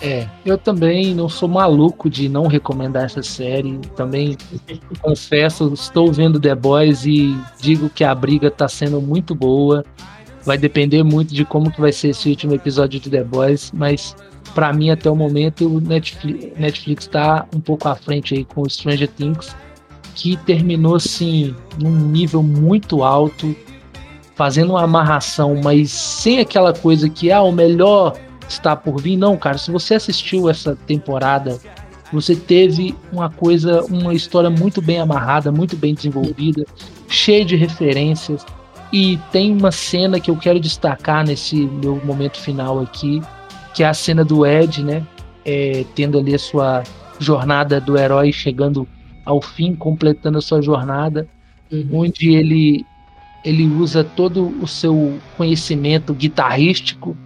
É, 0.00 0.26
eu 0.44 0.58
também 0.58 1.14
não 1.14 1.28
sou 1.28 1.48
maluco 1.48 2.10
de 2.10 2.28
não 2.28 2.48
recomendar 2.48 3.04
essa 3.04 3.22
série. 3.22 3.78
Também 3.94 4.36
confesso, 5.00 5.72
estou 5.72 6.12
vendo 6.12 6.40
The 6.40 6.56
Boys 6.56 7.06
e 7.06 7.36
digo 7.60 7.88
que 7.88 8.02
a 8.02 8.12
briga 8.12 8.48
está 8.48 8.66
sendo 8.66 9.00
muito 9.00 9.32
boa. 9.32 9.84
Vai 10.44 10.58
depender 10.58 11.04
muito 11.04 11.32
de 11.32 11.44
como 11.44 11.70
que 11.70 11.80
vai 11.80 11.92
ser 11.92 12.08
esse 12.08 12.28
último 12.28 12.52
episódio 12.52 12.98
de 12.98 13.08
The 13.08 13.22
Boys, 13.22 13.70
mas 13.72 14.16
para 14.54 14.72
mim 14.72 14.90
até 14.90 15.10
o 15.10 15.16
momento 15.16 15.66
o 15.66 15.80
Netflix, 15.80 16.58
Netflix 16.58 17.06
tá 17.06 17.46
um 17.54 17.60
pouco 17.60 17.88
à 17.88 17.94
frente 17.94 18.34
aí 18.34 18.44
com 18.44 18.68
Stranger 18.68 19.08
Things, 19.08 19.54
que 20.14 20.36
terminou 20.36 20.96
assim 20.96 21.54
num 21.78 21.90
nível 21.90 22.42
muito 22.42 23.02
alto, 23.02 23.54
fazendo 24.34 24.70
uma 24.70 24.82
amarração, 24.82 25.60
mas 25.62 25.90
sem 25.90 26.40
aquela 26.40 26.72
coisa 26.72 27.08
que 27.08 27.30
ah, 27.30 27.42
o 27.42 27.52
melhor 27.52 28.18
está 28.48 28.76
por 28.76 29.00
vir. 29.00 29.16
Não, 29.16 29.36
cara, 29.36 29.58
se 29.58 29.70
você 29.70 29.94
assistiu 29.94 30.48
essa 30.48 30.76
temporada, 30.86 31.58
você 32.12 32.36
teve 32.36 32.94
uma 33.12 33.30
coisa, 33.30 33.82
uma 33.84 34.12
história 34.12 34.50
muito 34.50 34.82
bem 34.82 35.00
amarrada, 35.00 35.50
muito 35.50 35.76
bem 35.76 35.94
desenvolvida, 35.94 36.64
cheia 37.08 37.44
de 37.44 37.56
referências. 37.56 38.44
E 38.92 39.18
tem 39.30 39.56
uma 39.56 39.72
cena 39.72 40.20
que 40.20 40.30
eu 40.30 40.36
quero 40.36 40.60
destacar 40.60 41.24
nesse 41.26 41.56
meu 41.56 41.96
momento 42.04 42.38
final 42.38 42.78
aqui, 42.78 43.22
que 43.74 43.82
é 43.82 43.88
a 43.88 43.94
cena 43.94 44.24
do 44.24 44.46
Ed, 44.46 44.82
né? 44.82 45.06
É, 45.44 45.84
tendo 45.94 46.18
ali 46.18 46.34
a 46.34 46.38
sua 46.38 46.82
jornada 47.18 47.80
do 47.80 47.98
herói 47.98 48.32
chegando 48.32 48.86
ao 49.24 49.40
fim, 49.40 49.74
completando 49.74 50.38
a 50.38 50.42
sua 50.42 50.60
jornada, 50.62 51.28
uhum. 51.70 51.88
onde 51.92 52.34
ele 52.34 52.84
ele 53.44 53.66
usa 53.66 54.04
todo 54.04 54.54
o 54.62 54.68
seu 54.68 55.18
conhecimento 55.36 56.14
guitarrístico 56.14 57.16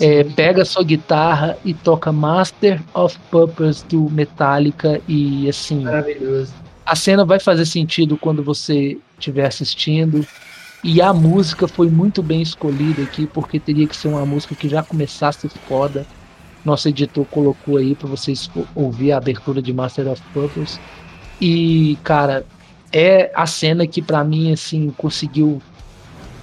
é, 0.00 0.24
pega 0.24 0.64
sua 0.64 0.82
guitarra 0.82 1.58
e 1.64 1.74
toca 1.74 2.10
Master 2.10 2.80
of 2.94 3.18
Puppets 3.30 3.82
do 3.82 4.08
Metallica 4.10 5.00
e 5.06 5.48
assim. 5.48 5.84
Maravilhoso. 5.84 6.54
A 6.86 6.96
cena 6.96 7.24
vai 7.24 7.38
fazer 7.38 7.66
sentido 7.66 8.16
quando 8.16 8.42
você 8.42 8.96
estiver 9.18 9.46
assistindo. 9.46 10.26
E 10.82 11.02
a 11.02 11.12
música 11.12 11.68
foi 11.68 11.90
muito 11.90 12.22
bem 12.22 12.40
escolhida 12.40 13.02
aqui, 13.02 13.26
porque 13.26 13.60
teria 13.60 13.86
que 13.86 13.96
ser 13.96 14.08
uma 14.08 14.24
música 14.24 14.54
que 14.54 14.68
já 14.68 14.82
começasse 14.82 15.48
foda. 15.68 16.06
Nosso 16.64 16.88
editor 16.88 17.24
colocou 17.26 17.76
aí 17.76 17.94
para 17.94 18.08
vocês 18.08 18.50
ouvir 18.74 19.12
a 19.12 19.18
abertura 19.18 19.60
de 19.60 19.72
Master 19.72 20.08
of 20.08 20.22
Puppets. 20.32 20.80
E, 21.40 21.98
cara, 22.02 22.46
é 22.92 23.30
a 23.34 23.46
cena 23.46 23.86
que 23.86 24.00
para 24.00 24.24
mim 24.24 24.52
assim 24.52 24.92
conseguiu 24.96 25.60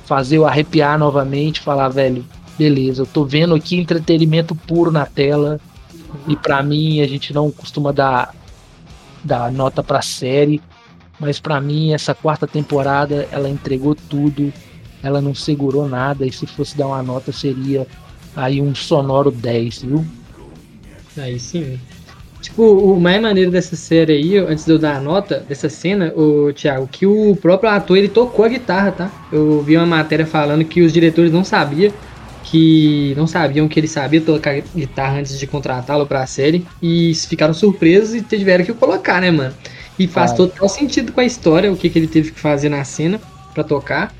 fazer 0.05 0.37
eu 0.37 0.47
arrepiar 0.47 0.97
novamente, 0.97 1.59
falar, 1.59 1.89
velho, 1.89 2.25
beleza, 2.57 3.01
eu 3.01 3.05
tô 3.05 3.25
vendo 3.25 3.53
aqui 3.53 3.75
entretenimento 3.75 4.55
puro 4.55 4.91
na 4.91 5.05
tela. 5.05 5.59
E 6.27 6.35
para 6.35 6.63
mim 6.63 7.01
a 7.01 7.07
gente 7.07 7.33
não 7.33 7.51
costuma 7.51 7.91
dar, 7.91 8.33
dar 9.23 9.51
nota 9.51 9.83
pra 9.83 10.01
série. 10.01 10.61
Mas 11.19 11.39
para 11.39 11.59
mim 11.59 11.93
essa 11.93 12.13
quarta 12.13 12.47
temporada 12.47 13.27
ela 13.31 13.49
entregou 13.49 13.95
tudo. 13.95 14.51
Ela 15.01 15.21
não 15.21 15.33
segurou 15.33 15.87
nada. 15.87 16.25
E 16.25 16.31
se 16.31 16.45
fosse 16.45 16.77
dar 16.77 16.87
uma 16.87 17.03
nota 17.03 17.31
seria 17.31 17.87
aí 18.35 18.61
um 18.61 18.73
sonoro 18.75 19.31
10, 19.31 19.83
viu? 19.83 20.05
Aí 21.17 21.39
sim. 21.39 21.79
Tipo, 22.41 22.63
o 22.63 22.99
mais 22.99 23.19
maneiro 23.19 23.49
dessa 23.49 23.75
série 23.75 24.13
aí, 24.13 24.37
antes 24.37 24.63
de 24.63 24.71
eu 24.71 24.77
dar 24.77 24.97
a 24.97 25.01
nota 25.01 25.43
dessa 25.49 25.67
cena, 25.67 26.13
o 26.15 26.53
Thiago, 26.53 26.87
que 26.87 27.05
o 27.05 27.35
próprio 27.35 27.69
ator 27.69 27.97
ele 27.97 28.07
tocou 28.07 28.45
a 28.45 28.47
guitarra, 28.47 28.91
tá? 28.91 29.11
Eu 29.31 29.61
vi 29.63 29.75
uma 29.75 29.85
matéria 29.85 30.25
falando 30.25 30.63
que 30.63 30.81
os 30.81 30.93
diretores 30.93 31.31
não 31.31 31.43
sabiam 31.43 31.91
que 32.49 33.13
não 33.17 33.27
sabiam 33.27 33.67
que 33.67 33.77
ele 33.77 33.89
sabia 33.89 34.21
tocar 34.21 34.61
guitarra 34.73 35.19
antes 35.19 35.37
de 35.37 35.45
contratá-lo 35.45 36.07
para 36.07 36.23
a 36.23 36.27
série 36.27 36.65
e 36.81 37.13
ficaram 37.13 37.53
surpresos 37.53 38.15
e 38.15 38.21
tiveram 38.21 38.63
que 38.63 38.73
colocar, 38.73 39.19
né, 39.19 39.29
mano? 39.29 39.53
E 39.97 40.07
faz 40.07 40.31
total 40.33 40.69
sentido 40.69 41.11
com 41.11 41.21
a 41.21 41.25
história, 41.25 41.71
o 41.71 41.77
que, 41.77 41.89
que 41.89 41.97
ele 41.97 42.07
teve 42.07 42.31
que 42.31 42.39
fazer 42.39 42.69
na 42.69 42.83
cena 42.83 43.19
para 43.53 43.63
tocar. 43.63 44.13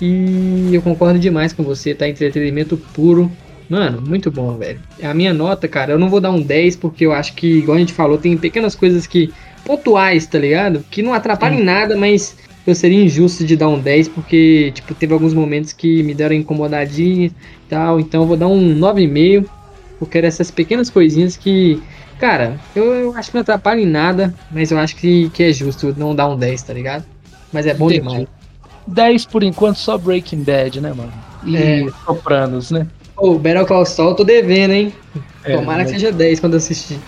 E 0.00 0.70
eu 0.72 0.80
concordo 0.80 1.18
demais 1.18 1.52
com 1.52 1.62
você, 1.62 1.94
tá? 1.94 2.08
Entretenimento 2.08 2.76
puro. 2.76 3.30
Mano, 3.68 4.00
muito 4.00 4.30
bom, 4.30 4.56
velho. 4.56 4.80
A 5.02 5.12
minha 5.12 5.34
nota, 5.34 5.68
cara, 5.68 5.92
eu 5.92 5.98
não 5.98 6.08
vou 6.08 6.20
dar 6.20 6.30
um 6.30 6.40
10 6.40 6.76
porque 6.76 7.04
eu 7.04 7.12
acho 7.12 7.34
que, 7.34 7.58
igual 7.58 7.76
a 7.76 7.80
gente 7.80 7.92
falou, 7.92 8.16
tem 8.16 8.36
pequenas 8.36 8.74
coisas 8.74 9.06
que 9.06 9.30
pontuais, 9.64 10.26
tá 10.26 10.38
ligado? 10.38 10.82
Que 10.90 11.02
não 11.02 11.12
atrapalham 11.12 11.60
em 11.60 11.64
nada, 11.64 11.94
mas 11.96 12.34
eu 12.66 12.74
seria 12.74 13.02
injusto 13.02 13.44
de 13.44 13.56
dar 13.56 13.68
um 13.68 13.78
10, 13.78 14.08
porque, 14.08 14.72
tipo, 14.74 14.94
teve 14.94 15.12
alguns 15.12 15.34
momentos 15.34 15.72
que 15.72 16.02
me 16.02 16.14
deram 16.14 16.34
incomodadinha 16.34 17.26
e 17.26 17.32
tal, 17.68 18.00
então 18.00 18.22
eu 18.22 18.26
vou 18.26 18.36
dar 18.36 18.46
um 18.46 18.78
9,5, 18.78 19.46
porque 19.98 20.18
eram 20.18 20.28
essas 20.28 20.50
pequenas 20.50 20.88
coisinhas 20.88 21.36
que, 21.36 21.82
cara, 22.18 22.58
eu, 22.74 22.84
eu, 22.94 23.16
acho 23.16 23.30
que 23.30 23.34
não 23.36 23.42
atrapalha 23.42 23.80
em 23.80 23.86
nada, 23.86 24.34
mas 24.50 24.70
eu 24.70 24.78
acho 24.78 24.96
que, 24.96 25.30
que 25.30 25.44
é 25.44 25.52
justo 25.52 25.94
não 25.96 26.14
dar 26.14 26.28
um 26.28 26.36
10, 26.36 26.62
tá 26.62 26.72
ligado? 26.72 27.04
Mas 27.52 27.66
é 27.66 27.74
bom 27.74 27.90
Entendi. 27.90 28.08
demais. 28.08 28.28
10 28.86 29.26
por 29.26 29.42
enquanto 29.42 29.76
só 29.76 29.98
Breaking 29.98 30.42
Bad, 30.42 30.80
né, 30.80 30.92
mano? 30.92 31.12
E 31.44 31.56
é. 31.56 31.86
Sopranos, 32.04 32.70
né? 32.70 32.86
Pô, 33.14 33.38
Better 33.38 33.66
Call 33.66 33.84
Saul 33.84 34.14
tô 34.14 34.24
devendo, 34.24 34.72
hein? 34.72 34.92
É, 35.44 35.56
Tomara 35.56 35.82
mas... 35.82 35.92
que 35.92 35.98
seja 35.98 36.12
10 36.12 36.40
quando 36.40 36.54
assistir. 36.54 36.98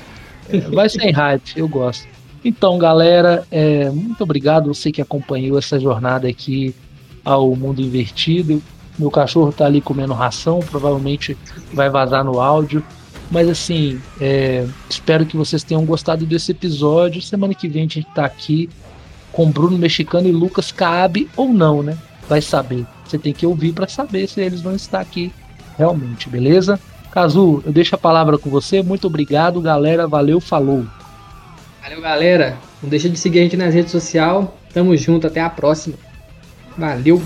É, 0.49 0.59
vai 0.59 0.89
sem 0.89 1.13
hype, 1.13 1.57
eu 1.57 1.69
gosto. 1.69 2.07
Então, 2.45 2.79
galera, 2.79 3.45
é, 3.51 3.91
muito 3.91 4.23
obrigado 4.23 4.73
você 4.73 4.91
que 4.91 5.01
acompanhou 5.03 5.59
essa 5.59 5.79
jornada 5.79 6.27
aqui 6.27 6.75
ao 7.25 7.55
mundo 7.55 7.81
invertido. 7.81 8.63
Meu 8.99 9.11
cachorro 9.11 9.53
tá 9.53 9.67
ali 9.67 9.81
comendo 9.81 10.13
ração, 10.13 10.61
provavelmente 10.61 11.37
vai 11.73 11.89
vazar 11.89 12.25
no 12.25 12.41
áudio. 12.41 12.83
Mas 13.31 13.49
assim, 13.49 14.01
é, 14.21 14.67
espero 14.89 15.25
que 15.25 15.37
vocês 15.37 15.63
tenham 15.63 15.85
gostado 15.85 16.27
desse 16.27 16.51
episódio. 16.51 17.23
Semana 17.23 17.55
que 17.55 17.69
vem 17.69 17.83
a 17.83 17.85
gente 17.85 18.07
tá 18.15 18.25
aqui 18.25 18.69
com 19.31 19.51
Bruno 19.51 19.79
Mexicano 19.79 20.29
e 20.29 20.33
Lucas 20.33 20.73
Cabe 20.73 21.29
ou 21.37 21.53
não, 21.53 21.83
né? 21.83 21.97
Vai 22.29 22.43
saber. 22.43 22.85
Você 23.05 23.19
tem 23.19 23.33
que 23.33 23.47
ouvir 23.47 23.73
para 23.73 23.89
saber 23.89 24.29
se 24.29 24.41
eles 24.41 24.61
vão 24.61 24.75
estar 24.75 25.01
aqui 25.01 25.33
realmente, 25.79 26.29
beleza? 26.29 26.79
Cazu, 27.11 27.63
eu 27.65 27.73
deixo 27.73 27.95
a 27.95 27.99
palavra 27.99 28.39
com 28.39 28.51
você. 28.51 28.83
Muito 28.83 29.07
obrigado, 29.07 29.61
galera. 29.61 30.07
Valeu, 30.07 30.41
falou. 30.41 30.85
Valeu, 31.83 32.01
galera. 32.01 32.57
Não 32.83 32.89
deixa 32.89 33.09
de 33.09 33.17
seguir 33.17 33.41
a 33.41 33.43
gente 33.43 33.57
nas 33.57 33.75
redes 33.75 33.91
sociais. 33.91 34.47
Tamo 34.73 34.97
junto, 34.97 35.27
até 35.27 35.41
a 35.41 35.51
próxima. 35.51 35.97
Valeu! 36.77 37.21